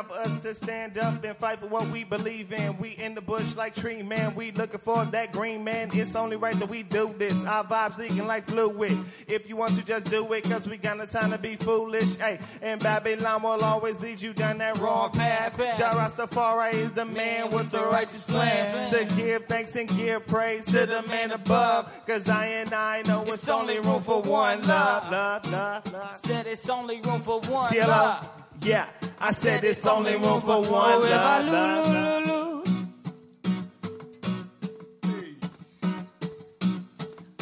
[0.00, 2.78] It's time for us to stand up and fight for what we believe in.
[2.78, 4.34] We in the bush like tree man.
[4.34, 5.90] We looking for that green man.
[5.92, 7.44] It's only right that we do this.
[7.44, 8.96] Our vibes leaking like fluid.
[9.26, 12.16] If you want to just do it, cause we got no time to be foolish.
[12.16, 15.58] Hey, and Babylon will always lead you down that wrong path.
[15.60, 15.76] Eh?
[15.76, 18.90] Jah Rastafari is the man with the righteous plan.
[18.90, 21.92] To give thanks and give praise to the man above.
[22.06, 25.10] Cause I and I know it's, only room for one love.
[25.10, 26.16] Love, love, love.
[26.16, 27.76] Said it's only room for one.
[27.76, 28.39] Love.
[28.62, 28.86] Yeah,
[29.18, 31.46] I said it's only room for one love.
[31.46, 32.64] love, love.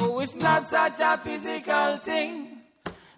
[0.01, 2.59] Oh, it's not such a physical thing.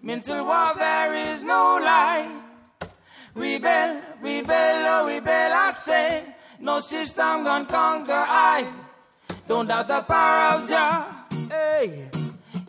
[0.03, 2.41] Mental warfare is no lie.
[3.35, 6.25] Rebel, rebel, oh rebel, I say.
[6.59, 8.67] No system gonna conquer I.
[9.47, 11.27] Don't doubt the power of Jah.
[11.51, 12.09] Hey,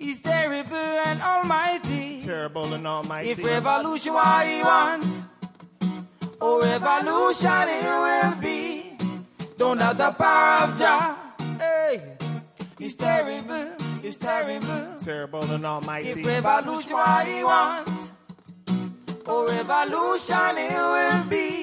[0.01, 2.19] He's terrible and almighty.
[2.21, 3.29] Terrible and almighty.
[3.29, 5.05] If revolution what he want,
[6.41, 8.97] oh revolution it will be.
[9.59, 11.17] Don't have the power of Jah.
[11.59, 12.17] Hey,
[12.79, 14.97] he's terrible, he's terrible.
[14.99, 16.09] Terrible and almighty.
[16.09, 18.11] If revolution what he want,
[19.27, 21.60] oh revolution it will be.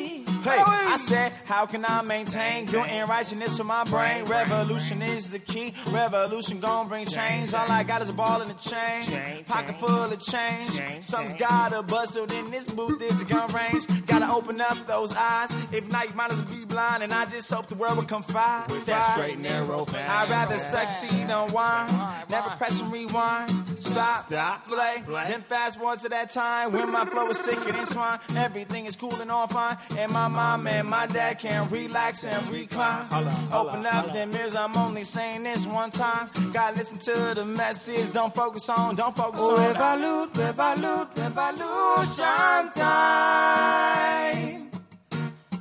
[0.50, 4.24] Hey, I said, how can I maintain and righteousness in my brain?
[4.24, 5.74] Revolution is the key.
[5.90, 7.54] Revolution gon' bring change.
[7.54, 9.44] All I got is a ball and a chain.
[9.44, 10.80] Pocket full of change.
[11.04, 13.86] Something's gotta bustle in this booth is a gun range.
[14.06, 15.52] Gotta open up those eyes.
[15.72, 17.02] If not, you might as well be blind.
[17.02, 18.68] And I just hope the world will confide.
[18.86, 20.10] that straight narrow path.
[20.10, 21.88] I'd rather succeed on wine.
[22.28, 23.50] Never press and rewind.
[23.80, 25.26] Stop, Stop, play, play.
[25.28, 28.18] then fast forward to that time when my flow is sicker than swine.
[28.36, 32.42] Everything is cool and all fine, and my mom and my dad can relax and
[32.52, 33.06] recline.
[33.52, 36.30] Open up them ears, I'm only saying this one time.
[36.52, 38.12] Gotta listen to the message.
[38.12, 39.62] Don't focus on, don't focus Oh, on.
[39.68, 44.70] revolute, revolute, revolution time.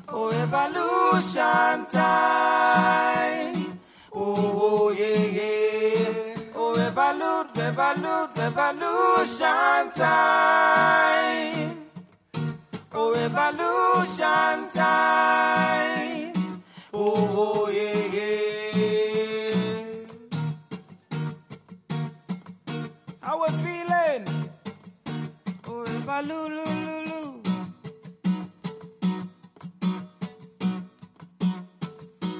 [0.09, 3.55] Oh, revolution time.
[4.13, 6.35] Oh, oh, yeah, yeah.
[6.55, 11.36] Oh, revolute, revolute, revolution time.
[12.93, 16.33] Oh, revolution time.
[16.93, 19.51] Oh, oh, yeah, yeah.
[23.21, 24.25] How we feeling?
[25.67, 26.65] Oh, revolulu.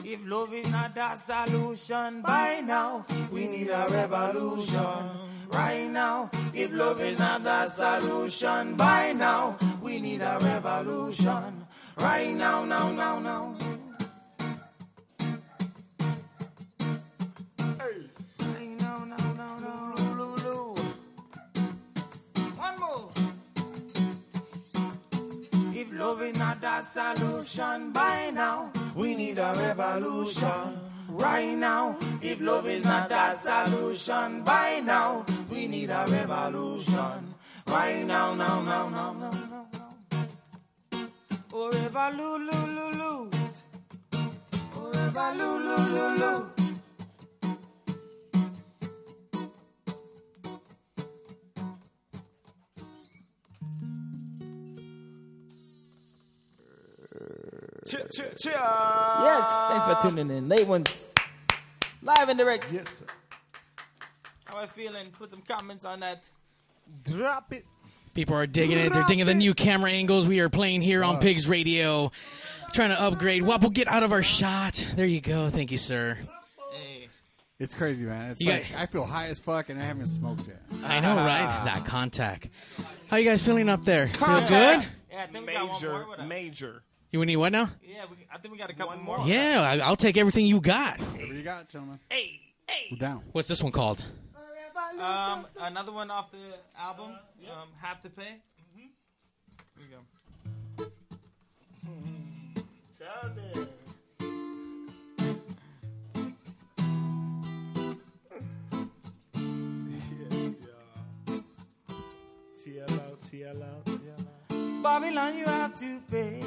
[0.06, 5.28] If love is not the solution by now, we need a revolution.
[5.52, 9.58] Right now, if love is not the solution by now,
[9.98, 11.66] we need a revolution.
[11.98, 13.58] Right now, now, now, now.
[25.74, 30.78] If love is not the solution by now, we need a revolution.
[31.10, 37.34] Right now, if love is not the solution by now, we need a revolution.
[37.66, 39.66] Right now, now, now, now, now, now,
[41.52, 41.58] now.
[41.58, 43.32] Oh, revolulu.
[44.76, 46.50] Oh, revolulu.
[57.88, 58.54] Cheer, cheer, cheer.
[58.58, 59.24] Ah.
[59.24, 60.50] Yes, thanks for tuning in.
[60.50, 61.14] Late ones.
[62.02, 62.72] Live and direct.
[62.74, 63.06] Yes, sir.
[64.45, 65.08] How I feeling?
[65.12, 66.30] Put some comments on that.
[67.04, 67.66] Drop it.
[68.18, 68.91] People are digging it.
[68.91, 72.11] They're digging the new camera angles we are playing here on Pigs Radio.
[72.74, 73.43] Trying to upgrade.
[73.43, 74.84] Wapple, get out of our shot.
[74.95, 75.51] There you go.
[75.51, 76.18] Thank you, sir.
[77.59, 78.32] It's crazy, man.
[78.32, 80.59] It's You like got- I feel high as fuck and I haven't smoked yet.
[80.84, 81.43] I know, right?
[81.43, 81.61] Ah.
[81.65, 82.49] That contact.
[83.07, 84.07] How you guys feeling up there?
[84.07, 84.86] Feel Contact.
[84.86, 84.91] good?
[85.11, 86.07] Yeah, I think we got one Major, more.
[86.07, 86.84] What major.
[87.11, 87.70] You need what now?
[87.84, 89.20] Yeah, we, I think we got a couple more.
[89.28, 90.99] Yeah, I- I'll take everything you got.
[90.99, 91.99] Whatever you got, gentlemen.
[92.09, 92.88] Hey, hey.
[92.91, 93.22] We're down.
[93.32, 94.03] What's this one called?
[94.96, 96.38] Um, another one off the
[96.80, 97.12] album.
[97.52, 98.42] Um, have to pay.
[98.76, 98.90] Here
[99.78, 100.00] we go.
[102.98, 103.68] Tell me.
[110.32, 111.44] yes, y'all.
[112.58, 114.84] TL out, TL out, TL out.
[114.84, 116.42] Babylon, you have to pay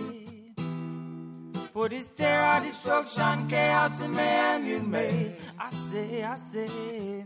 [1.72, 5.32] for this terror, destruction, chaos, and mayhem you made.
[5.59, 7.24] I say, I say,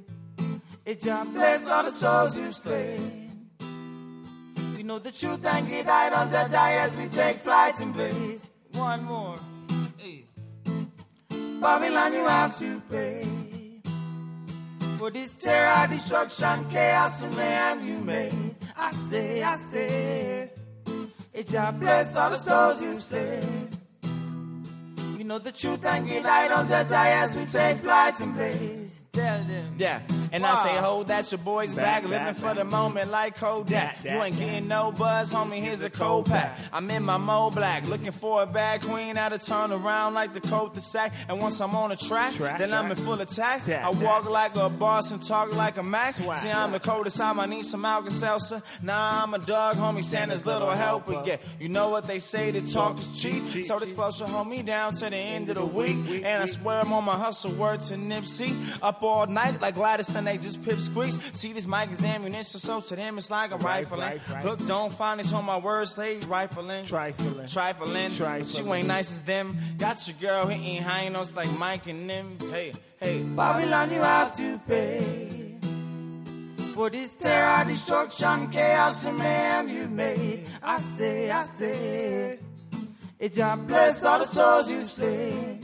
[0.87, 3.49] it's your bless all the souls you've slain.
[4.77, 7.93] We know the truth and get died on the die as we take flight and
[7.93, 8.51] blaze.
[8.73, 9.39] One more.
[9.97, 10.25] Hey.
[11.61, 13.27] Babylon, you have to pay
[14.99, 18.57] for this terror, destruction, chaos, and mayhem you made.
[18.77, 20.51] I say, I say,
[21.33, 23.69] it's your bless all the souls you slain.
[25.17, 28.35] We know the truth and get light on the die as we take flight and
[28.35, 29.04] blaze.
[29.15, 29.77] Tell them.
[29.79, 30.01] Yeah,
[30.33, 33.37] and I say, hold that, your boy's back, Back, living back, for the moment like
[33.37, 34.03] Kodak.
[34.03, 36.59] You ain't getting no buzz, homie, here's a cold pack.
[36.73, 40.33] I'm in my Mo Black, looking for a bad queen, out to turn around like
[40.33, 41.13] the coat the sack.
[41.29, 43.63] And once I'm on the track, Track, then I'm in full attack.
[43.63, 44.03] Track, I track.
[44.03, 46.15] walk like a boss and talk like a Mac.
[46.15, 46.37] Swag.
[46.37, 48.63] See, I'm the coldest time, I need some Alka-Seltzer.
[48.83, 51.23] Nah, I'm a dog, homie, Santa's little helper.
[51.25, 53.65] Yeah, you know what they say, the talk is cheap.
[53.65, 56.25] So this close should hold me down to the end of the week.
[56.25, 58.57] And I swear I'm on my hustle, word to Nipsey.
[58.83, 61.19] Up all night like Gladys and they just pip squeeze.
[61.33, 64.01] See, this mic is ammunition, so to them it's like a rifling.
[64.01, 64.43] right, right.
[64.43, 66.87] Hook don't find it's on my words, they rifling.
[66.87, 67.47] Trifling.
[67.47, 67.93] Trifling.
[68.19, 69.57] But you ain't nice as them.
[69.79, 72.39] Got your girl hitting high notes like Mike and them.
[72.51, 73.23] Hey, hey.
[73.23, 75.57] Babylon, you have to pay
[76.75, 80.47] For this terror, destruction, chaos, and mayhem you made.
[80.63, 82.39] I say, I say,
[83.19, 85.61] it just bless all the souls you slay.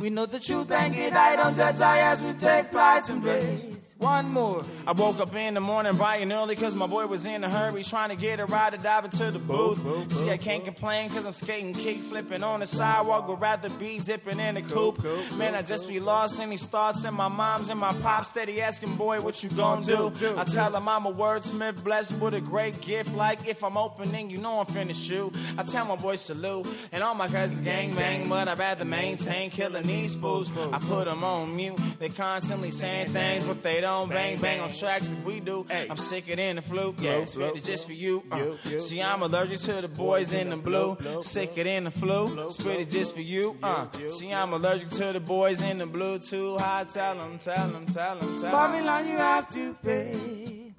[0.00, 3.87] We know the truth and get on judge eye as we take flights and blaze.
[3.98, 4.62] One more.
[4.86, 7.50] I woke up in the morning bright and early cause my boy was in a
[7.50, 10.12] hurry trying to get a ride to dive into the booth.
[10.12, 13.98] See, I can't complain cause I'm skating, kick flipping on the sidewalk, would rather be
[13.98, 15.02] dipping in the coupe.
[15.36, 18.60] Man, I just be lost in these thoughts and my mom's and my pops steady
[18.60, 20.12] asking, boy, what you gonna do?
[20.36, 23.16] I tell them I'm a wordsmith, blessed with a great gift.
[23.16, 25.36] Like if I'm opening, you know I'm finna shoot.
[25.56, 29.50] I tell my boy salute and all my cousins gang bang, but I'd rather maintain
[29.50, 30.56] killing these fools.
[30.72, 31.80] I put them on mute.
[31.98, 35.66] They constantly saying things, but they don't bang bang on tracks like we do.
[35.70, 36.94] I'm sicker than the flu.
[36.98, 38.22] Yeah, spit it just for you.
[38.30, 40.96] Uh, see, I'm allergic to the boys in the blue.
[41.22, 42.50] Sicker than the flu.
[42.50, 43.56] Spit it just for you.
[43.62, 46.18] Uh, see, I'm allergic to the boys in the blue.
[46.18, 46.84] Too high.
[46.84, 48.52] Tell them, tell them, tell them, tell them.
[48.52, 50.72] Babylon, you have to pay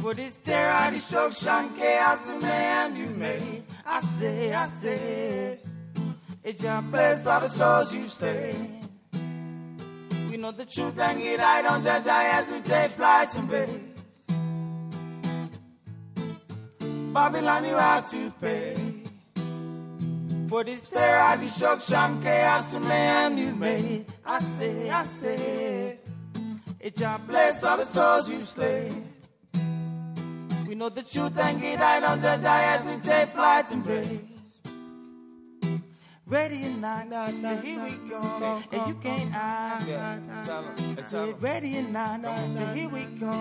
[0.00, 3.62] for this terror, destruction, chaos, and mayhem you made.
[3.84, 5.58] I say, I say,
[6.44, 8.77] it just bless all the souls you stay.
[10.38, 13.48] We know the truth and get right on judge eye as we take flights and
[13.48, 14.24] blaze.
[17.12, 18.76] Babylon, you have to pay
[20.48, 24.04] for this terror, destruction, chaos, and mayhem you made.
[24.24, 25.98] I say, I say,
[26.78, 28.92] it's just bless all the souls you slay.
[30.68, 33.82] We know the truth and get right on judge eye as we take flights and
[33.82, 34.27] blaze.
[36.28, 37.08] Ready or not,
[37.40, 38.20] so here we go,
[38.70, 39.82] and you can't hide.
[39.88, 41.40] Yeah, tell 'em, I tell said 'em.
[41.40, 42.20] ready or not,
[42.54, 43.32] so here we go,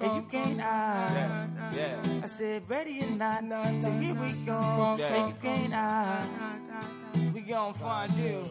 [0.00, 1.50] and you can't hide.
[1.74, 2.22] Yeah.
[2.22, 3.42] I said ready or not,
[3.82, 5.14] so here we go, Yeah.
[5.14, 7.34] and you can't hide.
[7.34, 8.48] We gon' find you.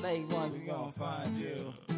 [0.00, 1.74] Late ones, we gon' find you.
[1.88, 1.91] You.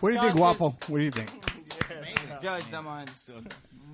[0.00, 0.76] What do you think, Waffle?
[0.88, 1.30] What do you think?
[2.40, 3.06] Judge them on.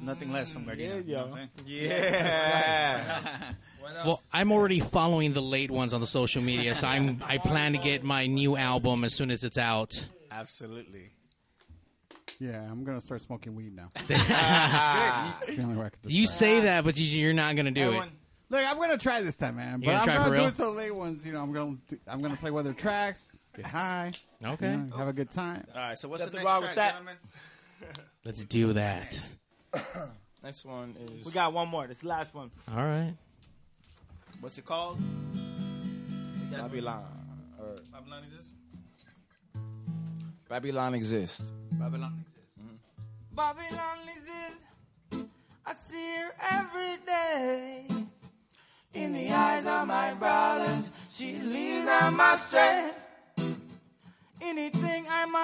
[0.03, 1.07] Nothing less from Gardena.
[1.07, 1.51] you know what I'm saying?
[1.67, 3.31] Yeah.
[4.05, 7.73] Well, I'm already following the late ones on the social media, so I'm I plan
[7.73, 10.05] to get my new album as soon as it's out.
[10.31, 11.13] Absolutely.
[12.41, 13.91] Yeah, I'm gonna start smoking weed now.
[14.09, 17.71] You It's the only way I can You say that, but you, you're not gonna
[17.71, 18.03] do it.
[18.51, 19.81] Look, I'm gonna try this time, man.
[19.81, 21.25] You But gonna I'm try gonna for do it till the late ones.
[21.25, 24.11] You know, I'm gonna do, I'm gonna play weather tracks, get high,
[24.45, 24.71] Okay.
[24.73, 25.65] you know, have a good time.
[25.75, 26.93] All right, so what's the Nothing next wrong track, with that.
[26.93, 27.17] gentlemen?
[28.25, 29.19] Let's do that.
[30.43, 31.25] Next one is.
[31.27, 31.87] We got one more.
[31.87, 32.51] This is the last one.
[32.71, 33.15] All right.
[34.41, 34.99] What's it called?
[36.51, 37.05] Babylon.
[37.59, 38.55] Or Babylon exists.
[40.49, 41.53] Babylon exists.
[41.73, 42.25] Babylon.
[42.61, 42.77] Mm-hmm.
[43.35, 45.29] Babylon exists.
[45.67, 47.87] I see her every day.
[48.93, 52.91] In the eyes of my brothers, she leads my astray.
[54.47, 55.35] Anything I'm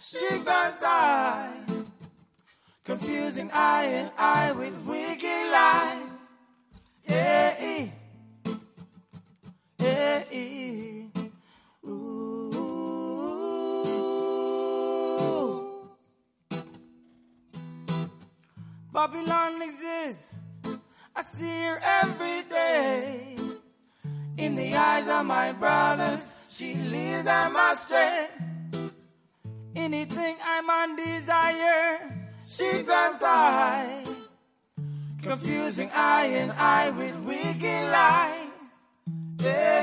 [0.00, 1.50] she grants I.
[2.84, 6.10] Confusing I and I with wicked lies.
[7.08, 7.88] Yeah, eh.
[9.78, 11.04] yeah, eh.
[11.86, 12.54] Ooh.
[18.92, 20.36] Babylon exists.
[21.16, 23.36] I see her every day.
[24.36, 28.28] In the eyes of my brothers, she leads them astray.
[29.74, 31.98] Anything I'm on desire,
[32.46, 34.04] she grants I.
[35.20, 38.50] Confusing I and I with wicked lies.
[39.40, 39.82] Yeah,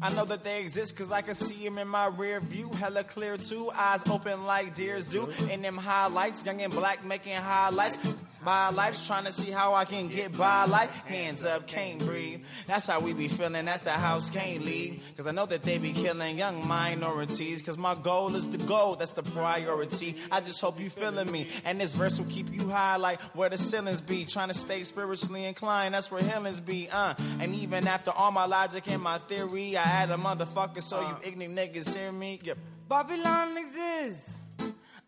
[0.00, 2.70] I know that they exist cause I can see them in my rear view.
[2.70, 5.28] Hella clear too, eyes open like deers do.
[5.50, 7.98] In them highlights, young and black making highlights.
[8.42, 10.94] My life's trying to see how I can get by life.
[11.06, 12.44] Hands up, can't breathe.
[12.66, 15.02] That's how we be feeling at the house, can't leave.
[15.16, 17.62] Cause I know that they be killing young minorities.
[17.62, 20.16] Cause my goal is the goal, that's the priority.
[20.30, 21.48] I just hope you feeling me.
[21.64, 24.24] And this verse will keep you high like where the ceilings be.
[24.24, 26.88] Trying to stay spiritually inclined, that's where healings be.
[26.90, 31.00] Uh, and even after all my logic and my theory, I add a motherfucker so
[31.00, 32.40] you ignorant niggas hear me.
[32.42, 32.58] Yep.
[32.88, 34.40] Babylon exists.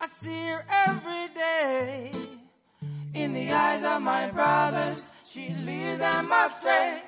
[0.01, 2.13] I see her every day.
[3.13, 7.03] In the eyes of my brothers, she leads them astray.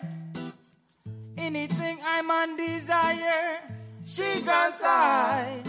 [1.36, 3.60] Anything I'm on desire,
[4.04, 5.62] she grants I.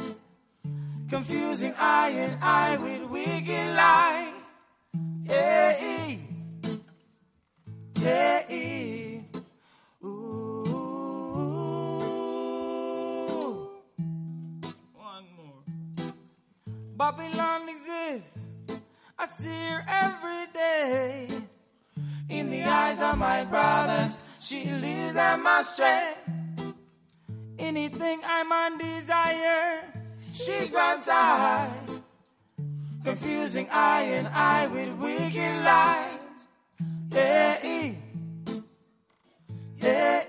[1.09, 4.33] Confusing I and I with wicked lies.
[5.25, 5.77] Yeah,
[8.01, 9.21] yeah,
[10.03, 10.63] ooh.
[14.95, 15.63] One more.
[16.97, 18.47] Babylon exists.
[19.23, 21.27] I see her every day.
[22.27, 24.65] In the eyes of my brothers, she
[25.15, 26.75] at my strength.
[27.57, 29.81] Anything I'm on desire,
[30.29, 31.71] she grants I.
[33.05, 36.47] Confusing I and I with wicked lies.
[37.09, 37.59] Yeah,
[39.77, 40.23] yeah,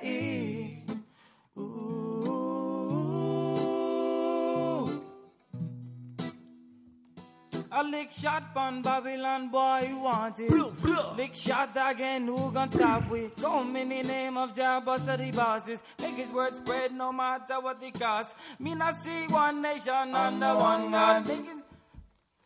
[7.77, 11.16] A lick shot on Babylon boy, you want it.
[11.16, 13.31] lick shot again, who gon' stop we?
[13.41, 15.83] Come in the name of Jah, boss of the bosses.
[16.01, 18.37] Make his word spread no matter what the cost.
[18.61, 21.27] Me not see one nation under one God.
[21.27, 21.57] Make it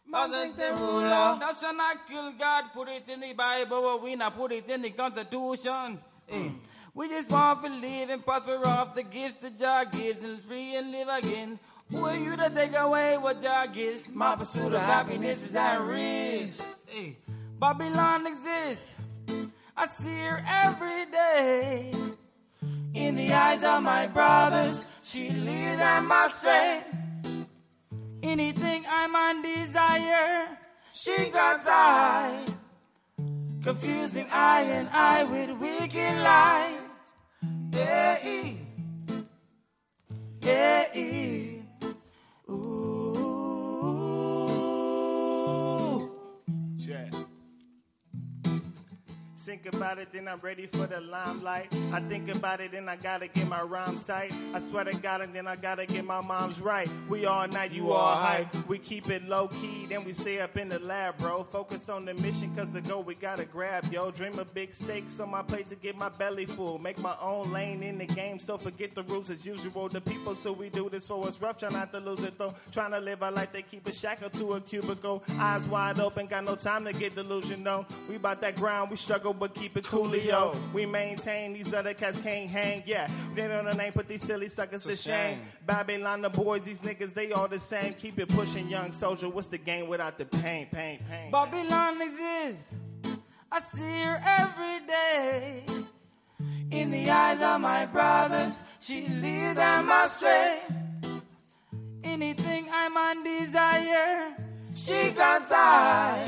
[0.06, 1.38] Mother the ruler.
[1.60, 4.80] Shalt not kill God, put it in the Bible, but we not put it in
[4.80, 5.98] the Constitution.
[6.30, 6.48] Eh.
[6.94, 10.74] We just want to live and prosper off the gifts that Jah gives and free
[10.76, 11.58] and live again.
[11.90, 14.12] Who are you to take away what Jah gives?
[14.12, 16.64] My pursuit of happiness is at risk.
[16.94, 17.12] Eh.
[17.58, 18.96] Babylon exists.
[19.76, 21.92] I see her every day.
[22.94, 27.48] In the eyes of my brothers, she leads at my strength.
[28.22, 30.58] Anything I might desire,
[30.92, 32.44] she grants I.
[33.62, 36.80] Confusing I and I with wicked lies.
[37.72, 38.18] Yeah,
[40.42, 40.84] yeah,
[49.48, 51.74] Think about it, then I'm ready for the limelight.
[51.90, 54.34] I think about it, then I gotta get my rhymes tight.
[54.52, 56.86] I swear to God, and then I gotta get my moms right.
[57.08, 58.54] We all night, you all hype.
[58.68, 61.44] We keep it low key, then we stay up in the lab, bro.
[61.44, 64.10] Focused on the mission, cause the goal we gotta grab, yo.
[64.10, 66.78] Dream of big stakes on my plate to get my belly full.
[66.78, 69.88] Make my own lane in the game, so forget the rules as usual.
[69.88, 72.52] The people, so we do this for us rough, try not to lose it though.
[72.70, 75.24] Trying to live our life, they keep a shackle to a cubicle.
[75.38, 77.86] Eyes wide open, got no time to get delusional.
[78.10, 80.56] We about that ground, we struggle, but keep it coolio.
[80.72, 83.08] We maintain, these other cats can't hang, yeah.
[83.34, 85.40] They know the name, put these silly suckers to shame.
[85.66, 87.94] Babylon, the boys, these niggas, they all the same.
[87.94, 89.28] Keep it pushing, young soldier.
[89.28, 91.30] What's the game without the pain, pain, pain?
[91.30, 92.74] Babylon exists.
[93.50, 95.64] I see her every day.
[96.70, 100.60] In the eyes of my brothers, she leads them astray.
[102.04, 104.36] Anything I'm on desire,
[104.74, 106.26] she grants I.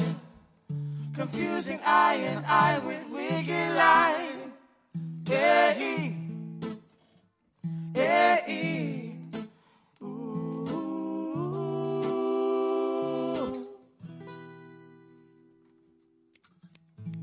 [1.15, 4.35] Confusing I and I with wicked lies.
[5.27, 5.75] Yeah,
[7.95, 8.47] yeah,
[10.03, 10.47] ooh.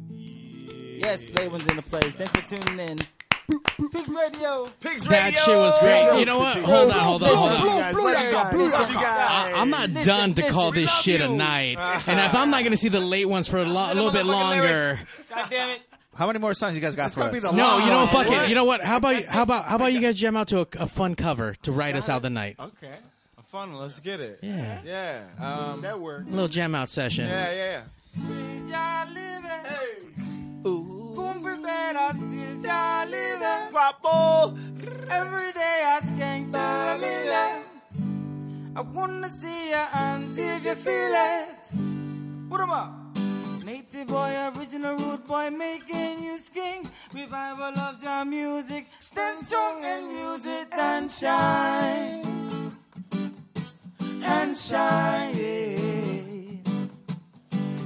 [0.10, 2.14] Yes, Laban's in the place.
[2.14, 3.17] Thanks for tuning in.
[3.48, 4.68] Pigs Radio.
[4.82, 6.20] Pigs That shit was great.
[6.20, 6.58] You know what?
[6.58, 7.96] Hold on, hold on, hold on.
[7.96, 8.76] on.
[8.76, 11.78] I, I'm not done to call this shit a night.
[12.08, 14.26] And if I'm not going to see the late ones for a, lo- little bit
[14.26, 15.00] longer,
[15.30, 15.82] God damn it.
[16.16, 17.44] How many more songs you guys got for us?
[17.44, 18.10] no, you know, what?
[18.10, 18.50] fuck it.
[18.50, 18.82] You know what?
[18.84, 21.56] How about how about how about you guys jam out to a, a fun cover
[21.64, 22.56] to write us out the night?
[22.60, 22.96] Okay.
[23.38, 23.74] A fun.
[23.76, 24.40] Let's get it.
[24.42, 24.80] Yeah.
[24.84, 25.22] Yeah.
[25.40, 26.28] Um, that worked.
[26.28, 27.28] A little jam out session.
[27.28, 30.27] Yeah, yeah, Jah living.
[31.88, 33.72] Come prepare still Jah living.
[33.72, 34.58] Guapo.
[35.10, 37.64] Every day I skank to living.
[38.76, 41.72] I wanna see you until you feel it.
[42.50, 42.92] Put 'em up.
[43.64, 46.90] Native boy, original root boy, making you sking.
[47.14, 48.88] Revival of your music.
[49.00, 52.76] Stand strong and use it and shine.
[54.24, 55.38] And shine.
[55.38, 56.52] yeah.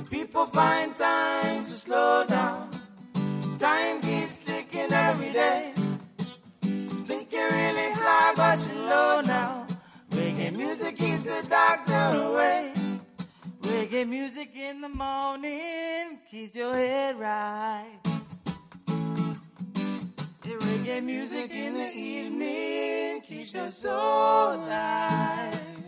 [0.10, 2.71] People find time to slow down.
[3.62, 5.72] Time keeps ticking every day.
[7.06, 9.68] Think you really fly, but you're low now.
[10.10, 12.74] Reggae music keeps the doctor away.
[13.62, 18.00] Reggae music in the morning keeps your head right.
[20.44, 25.81] Yeah, reggae music in the evening keeps your soul light.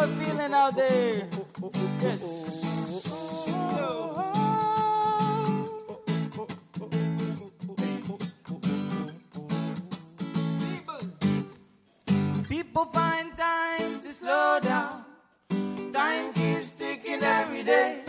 [0.00, 0.06] Yeah.
[0.06, 1.28] How we feeling out there?
[12.48, 15.04] People find time to slow down.
[15.92, 18.02] Time keeps ticking every day.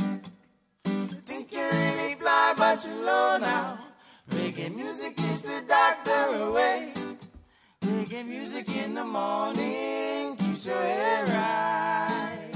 [1.26, 3.80] Think you really fly, but you're low now.
[4.30, 6.94] Reggae music keeps the doctor away.
[7.82, 12.52] Reggae music in the morning your head right.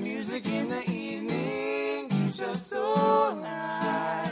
[0.00, 4.23] Music in the evening keeps your soul nice.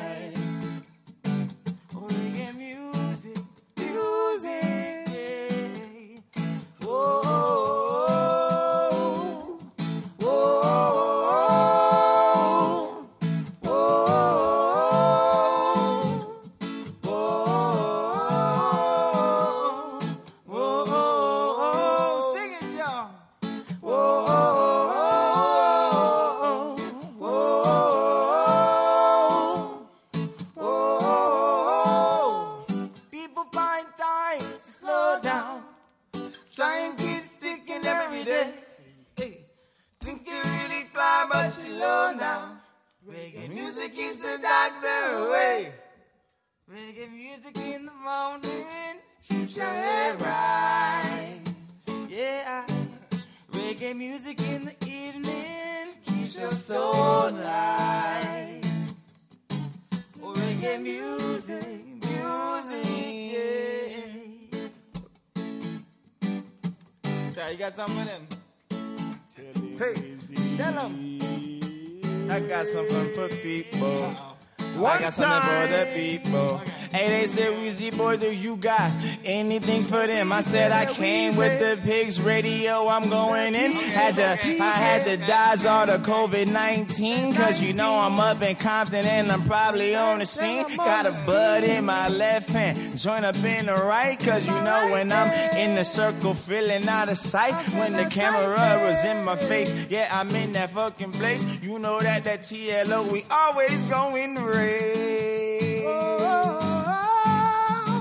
[80.42, 82.88] Said I came with the pigs radio.
[82.88, 83.72] I'm going in.
[83.72, 84.30] Had to,
[84.62, 89.30] I had to dodge all the COVID-19 cause you know I'm up in Compton and
[89.30, 90.64] I'm probably on the scene.
[90.76, 94.90] Got a bud in my left hand, joint up in the right cause you know
[94.92, 97.54] when I'm in the circle feeling out of sight.
[97.74, 101.46] When the camera was in my face, yeah, I'm in that fucking place.
[101.62, 105.82] You know that that TLO, we always going race.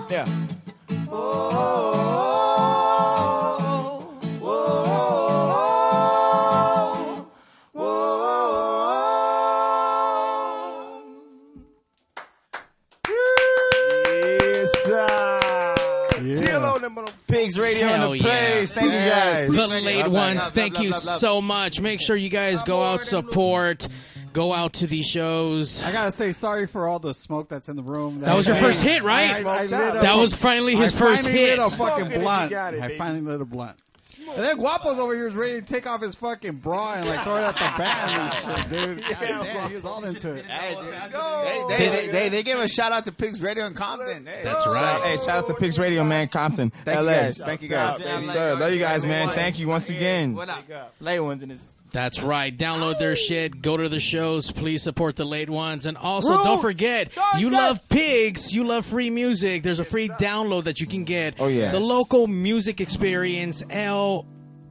[0.10, 0.26] Yeah.
[17.42, 18.74] Pigs Radio Hell in the place.
[18.74, 19.48] Thank you guys.
[19.50, 21.80] The late ones, thank you so much.
[21.82, 23.88] Make sure you guys go out, support,
[24.34, 25.82] go out to these shows.
[25.84, 28.20] I gotta say sorry for all the smoke that's in the room.
[28.22, 29.46] That was your first hit, right?
[29.46, 31.60] I, I, I lit That a- was finally his I first finally hit.
[31.60, 32.52] Lit a fucking Smoke it blunt.
[32.52, 33.78] it, I finally lit a blunt.
[34.34, 37.20] And then Guapo's over here is ready to take off his fucking bra and like
[37.22, 39.02] throw it at the band and shit, dude.
[39.20, 40.46] God damn, he was all into it.
[40.48, 44.26] They, they, they, they, they give a shout out to Pigs Radio in Compton.
[44.26, 44.46] Hey.
[44.46, 45.02] right.
[45.04, 46.70] Hey, shout out to Pigs Radio, man, Compton.
[46.70, 47.12] Thank you LA.
[47.12, 47.42] guys.
[47.44, 48.00] Thank you guys.
[48.00, 48.56] Yes, sir.
[48.58, 49.30] Love you guys, man.
[49.30, 50.34] Thank you once again.
[50.34, 50.64] What up?
[51.02, 51.74] Late ones in this.
[51.92, 52.58] That's right.
[52.58, 53.62] Download their shit.
[53.62, 54.50] Go to the shows.
[54.50, 55.86] Please support the late ones.
[55.86, 56.44] And also, Rule.
[56.44, 58.54] don't forget, you love pigs.
[58.54, 59.64] You love free music.
[59.64, 61.36] There's a free download that you can get.
[61.40, 61.72] Oh, yeah.
[61.72, 63.62] The local music experience,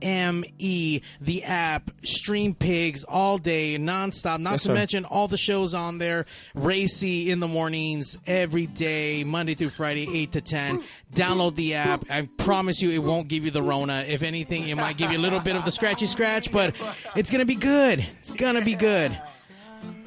[0.00, 4.38] LME, the app, stream pigs all day, nonstop.
[4.40, 4.74] Not Yes, to sir.
[4.74, 6.26] mention all the shows on there.
[6.54, 10.82] Racy in the mornings, every day, Monday through Friday, 8 to 10.
[11.14, 12.04] Download the app.
[12.10, 14.04] I promise you it won't give you the Rona.
[14.06, 16.74] If anything, it might give you a little bit of the scratchy scratch, but
[17.16, 18.04] it's going to be good.
[18.20, 19.16] It's going to be good.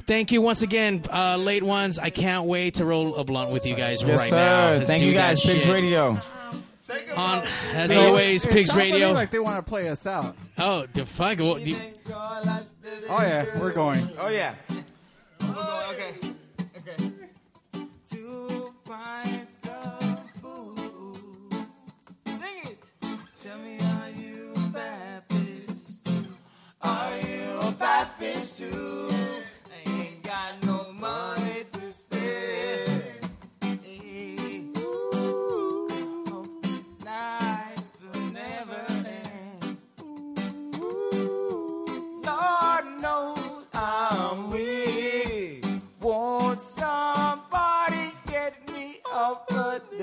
[0.06, 1.98] Thank you once again, uh, late ones.
[1.98, 4.78] I can't wait to roll a blunt with you guys Yes, right sir.
[4.80, 4.84] now.
[4.86, 5.66] Thank you guys, Pigs.
[5.66, 6.18] Radio.
[7.16, 9.12] On, as Hey, always, it Pigs sounds to me Radio.
[9.12, 10.36] like they want to play us out.
[10.58, 11.38] Oh, the fuck.
[11.38, 11.76] Well, you-
[13.08, 14.08] Oh yeah, we're going.
[14.18, 14.54] Oh yeah.
[15.42, 16.14] Okay.
[16.76, 17.12] Okay.
[18.06, 21.64] Two pints of booze.
[22.26, 22.78] Sing it.
[23.42, 26.14] Tell me, are you a bad fish?
[26.82, 29.13] Are you a bad fish too?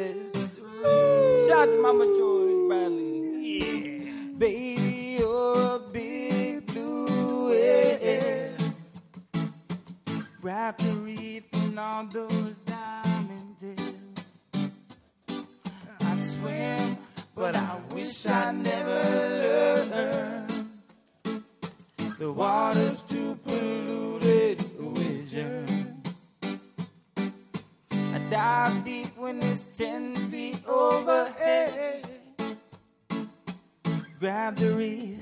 [0.02, 0.60] This?
[1.48, 3.60] Shout out to Mama Joy Bradley.
[3.60, 4.12] Yeah.
[4.38, 8.74] Baby, you're a big blue whale.
[10.42, 13.58] Wrap the reef in all those diamond.
[16.02, 16.98] I swim,
[17.36, 19.02] but I wish I never
[19.44, 20.70] learned.
[22.18, 25.61] The water's too polluted with germs.
[28.32, 32.08] Dive deep when it's ten feet overhead.
[34.22, 35.20] Grab the reef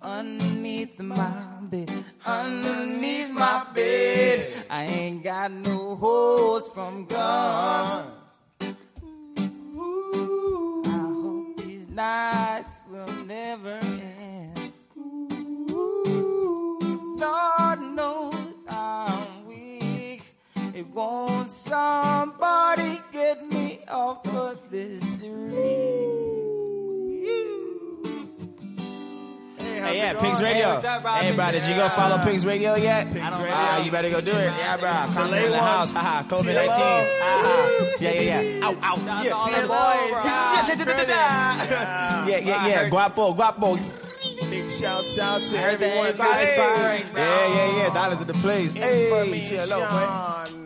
[0.00, 1.90] underneath my bed,
[2.24, 4.64] underneath my bed.
[4.70, 8.12] I ain't got no hose from guns.
[8.60, 8.74] I
[10.86, 13.80] hope these nights will never
[20.82, 25.20] It won't somebody get me off of this
[29.60, 30.80] Hey, yeah, Pigs Radio.
[30.80, 33.06] Hey, bro, did you go follow Pigs Radio yet?
[33.12, 33.54] Pigs Radio.
[33.54, 34.34] Ah, you better go do it.
[34.34, 34.90] Yeah, bro.
[35.14, 35.60] Come in the one.
[35.60, 35.92] house.
[35.92, 36.66] Haha, COVID 19.
[36.66, 37.92] Hello.
[38.00, 38.66] Yeah, yeah, yeah.
[38.66, 38.96] Ow, ow.
[39.06, 39.66] Yeah, yeah,
[41.78, 42.88] yeah, yeah, yeah, yeah.
[42.88, 43.76] Guapo, guapo.
[44.50, 46.06] Big shouts out to heard everyone.
[46.08, 47.04] inspiring, inspiring.
[47.14, 47.94] Yeah, yeah, yeah.
[47.94, 48.72] Dollars at the place.
[48.72, 50.61] Hey, TLO, boy.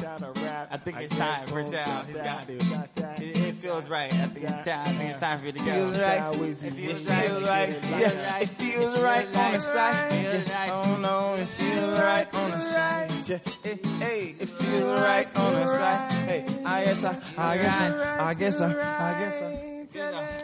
[0.00, 0.68] To rap.
[0.70, 2.00] I think it's time for most Tal.
[2.00, 2.46] of He's that.
[2.94, 3.24] got to.
[3.24, 4.12] It, it feels right.
[4.12, 4.80] I think it's time.
[4.80, 5.64] I think it's time for you to go.
[5.64, 6.34] Feels right.
[6.34, 7.84] It feels right.
[7.98, 10.12] Yeah, it feels right on the side.
[10.12, 10.82] Yeah.
[10.84, 13.10] Oh no, it feels right on the side.
[13.26, 16.12] Yeah, hey, hey, it feels right on the side.
[16.12, 19.79] Hey, I guess I, I guess I, I guess I, I guess I.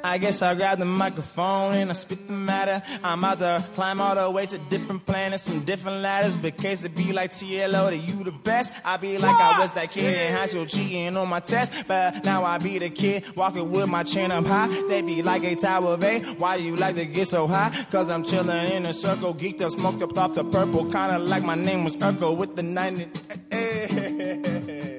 [0.03, 2.83] I guess I grab the microphone and I spit the matter.
[3.05, 6.37] I'm about to climb all the way to different planets from different ladders.
[6.37, 8.73] Because to be like TLO, that you the best.
[8.85, 11.73] I be like I was that kid in high school cheating on my test.
[11.87, 14.69] But now I be the kid walking with my chin up high.
[14.89, 16.21] They be like a tower of A.
[16.39, 17.87] Why you like to get so high?
[17.93, 20.85] Cause I'm chilling in a circle, geeked up, smoked up off the purple.
[20.85, 23.09] Kinda like my name was Urkel with the 90.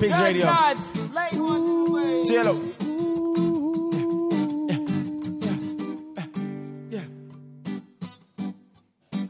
[0.00, 0.46] Pigs Radio.
[2.24, 2.54] TLO.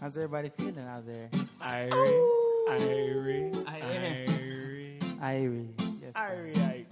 [0.01, 1.29] How's everybody feeling out there?
[1.61, 1.91] Irie,
[2.71, 4.99] Irie, Irie.
[5.21, 5.69] Irie.
[6.03, 6.85] Yes, Irie.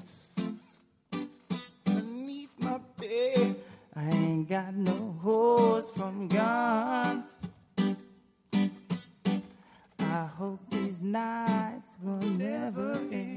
[1.85, 3.57] Beneath my bed,
[3.95, 7.37] I ain't got no hose from guns.
[9.99, 13.36] I hope these nights will never end.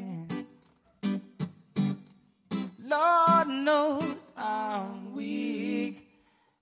[3.63, 4.03] Knows
[4.37, 6.05] I'm weak.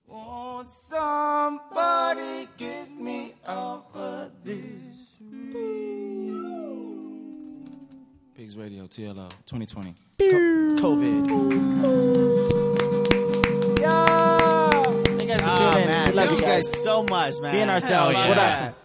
[0.06, 5.18] Won't somebody get me off of this?
[8.36, 9.94] Pigs Radio, TLO, 2020.
[10.18, 10.26] Co-
[10.80, 11.28] COVID.
[13.80, 14.82] Yo!
[15.04, 15.90] Thank you guys for Oh, tuning in.
[15.90, 16.06] man.
[16.08, 16.72] We love Thank you you guys.
[16.72, 17.52] guys so much, man.
[17.54, 18.16] Being ourselves.
[18.16, 18.77] Hell What up?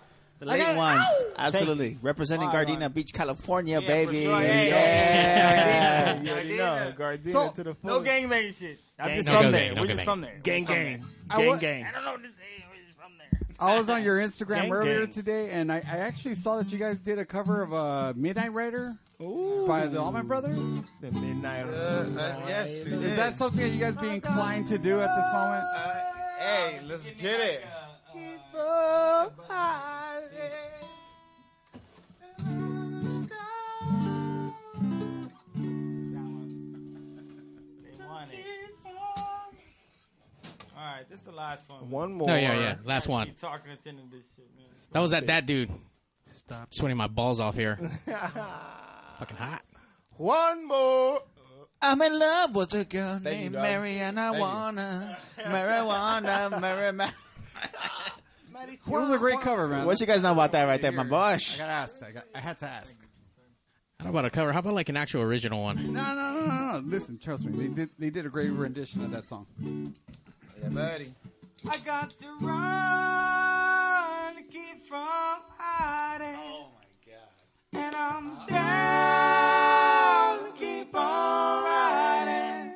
[0.43, 0.75] The late Okay.
[0.77, 0.99] ones.
[1.07, 1.33] Ow!
[1.37, 1.89] Absolutely.
[1.91, 4.17] Thank Representing All right, Gardena Beach, California, Yeah, baby.
[4.25, 4.39] for sure.
[4.41, 6.21] Hey, yeah.
[6.21, 8.01] Yeah, you know, Gardena So, to the no full.
[8.03, 8.77] gangbang shit.
[8.99, 9.37] I'm Gang just gang.
[9.37, 9.65] from No there.
[9.67, 10.05] gang, no We're just gang.
[10.05, 10.39] from there.
[10.43, 10.99] Gang We're gang.
[10.99, 11.09] there.
[11.29, 11.85] I Gang gang.
[11.85, 12.65] I don't know what to say.
[12.69, 13.39] We're just from there.
[13.59, 15.15] I was on your Instagram Gang earlier gangs.
[15.15, 18.51] today, and I, I actually saw that you guys did a cover of uh, Midnight
[18.53, 20.59] Rider by the Allman Brothers.
[21.01, 21.65] The midnight.
[21.65, 22.43] Uh, uh, Rider.
[22.47, 23.15] Yes, we Is did.
[23.17, 25.63] that something that you guys be oh inclined to do at this moment?
[25.73, 26.01] Uh,
[26.39, 27.63] hey, let's get it.
[41.03, 41.89] Right, this is the last one.
[41.89, 42.29] One more.
[42.29, 42.75] Oh yeah, yeah.
[42.83, 43.27] Last one.
[43.27, 44.65] Keep talking us into this shit, man.
[44.91, 45.69] That was that that dude.
[46.27, 46.73] Stop.
[46.73, 47.77] Sweating my balls off here.
[48.05, 49.61] Fucking hot.
[50.17, 51.21] One more.
[51.81, 53.63] I'm in love with a girl Thank you, named dog.
[53.63, 54.41] Mary, and I Thank you.
[54.41, 57.07] wanna marijuana, Mary.
[58.65, 59.85] It was a great cover, man.
[59.85, 61.57] What you guys know about that right there, my I bosh?
[61.57, 62.01] got asked.
[62.03, 63.01] I, got, I had to ask.
[63.99, 64.53] I don't know about a cover.
[64.53, 65.93] How about like an actual original one?
[65.93, 66.83] No, no, no, no, no.
[66.85, 67.67] Listen, trust me.
[67.67, 67.89] They did.
[67.99, 69.45] They did a great rendition of that song.
[70.63, 71.13] Yeah, buddy.
[71.69, 76.39] I got to run to keep from hiding.
[76.39, 77.83] Oh my god.
[77.83, 82.75] And I'm down to keep on riding.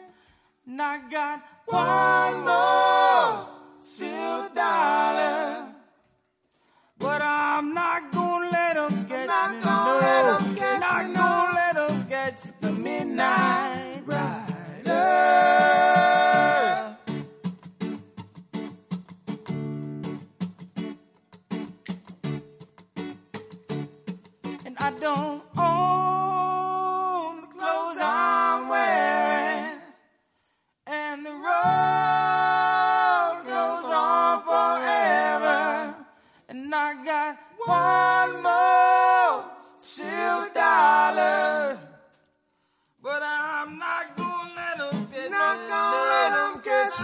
[0.68, 3.48] And I got one more
[3.80, 5.68] silver dollar.
[7.00, 9.60] But I'm not gonna let 'em catch me.
[9.62, 10.00] No,
[10.80, 13.77] not gonna let 'em catch the midnight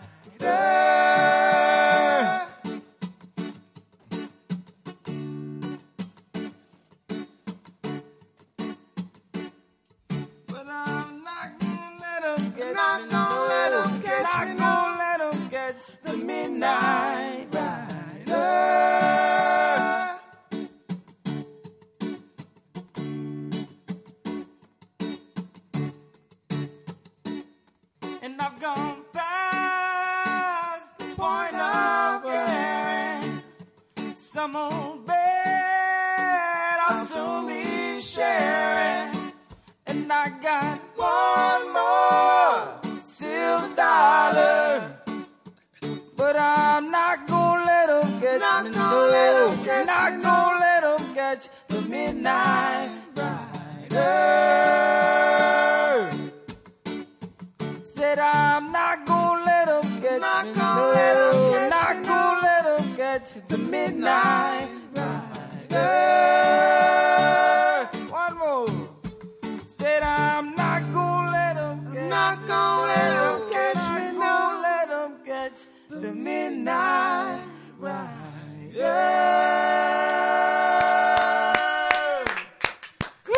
[10.49, 12.75] But I'm not gonna let 'em catch me.
[12.75, 14.55] Not gonna let 'em catch me.
[14.55, 17.18] Not gonna let 'em catch catch the midnight
[43.99, 44.99] silver.
[46.17, 48.71] But I'm not gonna let 'em catch Not me.
[48.71, 49.13] gonna no.
[49.17, 54.11] let 'em catch Not me, gonna let 'em catch the midnight rider.
[57.85, 60.53] Said I'm not gonna let 'em catch Not me.
[60.55, 60.91] gonna no.
[60.99, 65.97] let 'em catch Not me, gonna let 'em catch the midnight rider.
[76.01, 77.43] The midnight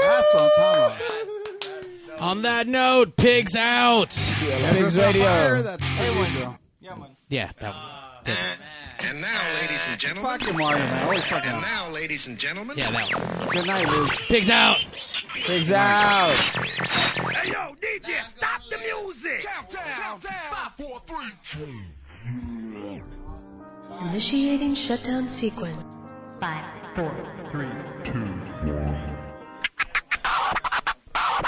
[0.03, 0.99] That's what I'm talking
[2.09, 2.21] about.
[2.21, 4.11] On that note, pigs out.
[4.11, 6.59] Pigs Radio.
[7.29, 8.25] Yeah, that one.
[8.25, 8.37] Good.
[9.09, 10.39] And now, ladies and gentlemen.
[10.39, 11.05] Fucking Mario, man.
[11.05, 12.77] Always fucking And now, ladies and gentlemen.
[12.77, 13.49] Yeah, that one.
[13.51, 14.11] Good night, Liz.
[14.29, 14.77] Pigs out.
[15.47, 16.37] Pigs out.
[17.35, 19.47] Hey, yo, DJ, stop the music.
[19.47, 19.83] Countdown.
[19.97, 20.33] Countdown.
[20.51, 21.83] Five, four, three.
[24.01, 25.83] Initiating shutdown sequence.
[26.41, 26.65] Five,
[26.97, 27.13] four,
[27.51, 27.69] three,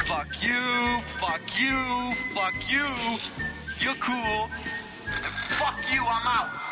[0.05, 2.87] Fuck you, fuck you, fuck you.
[3.81, 4.49] You're cool.
[5.59, 6.72] Fuck you, I'm out.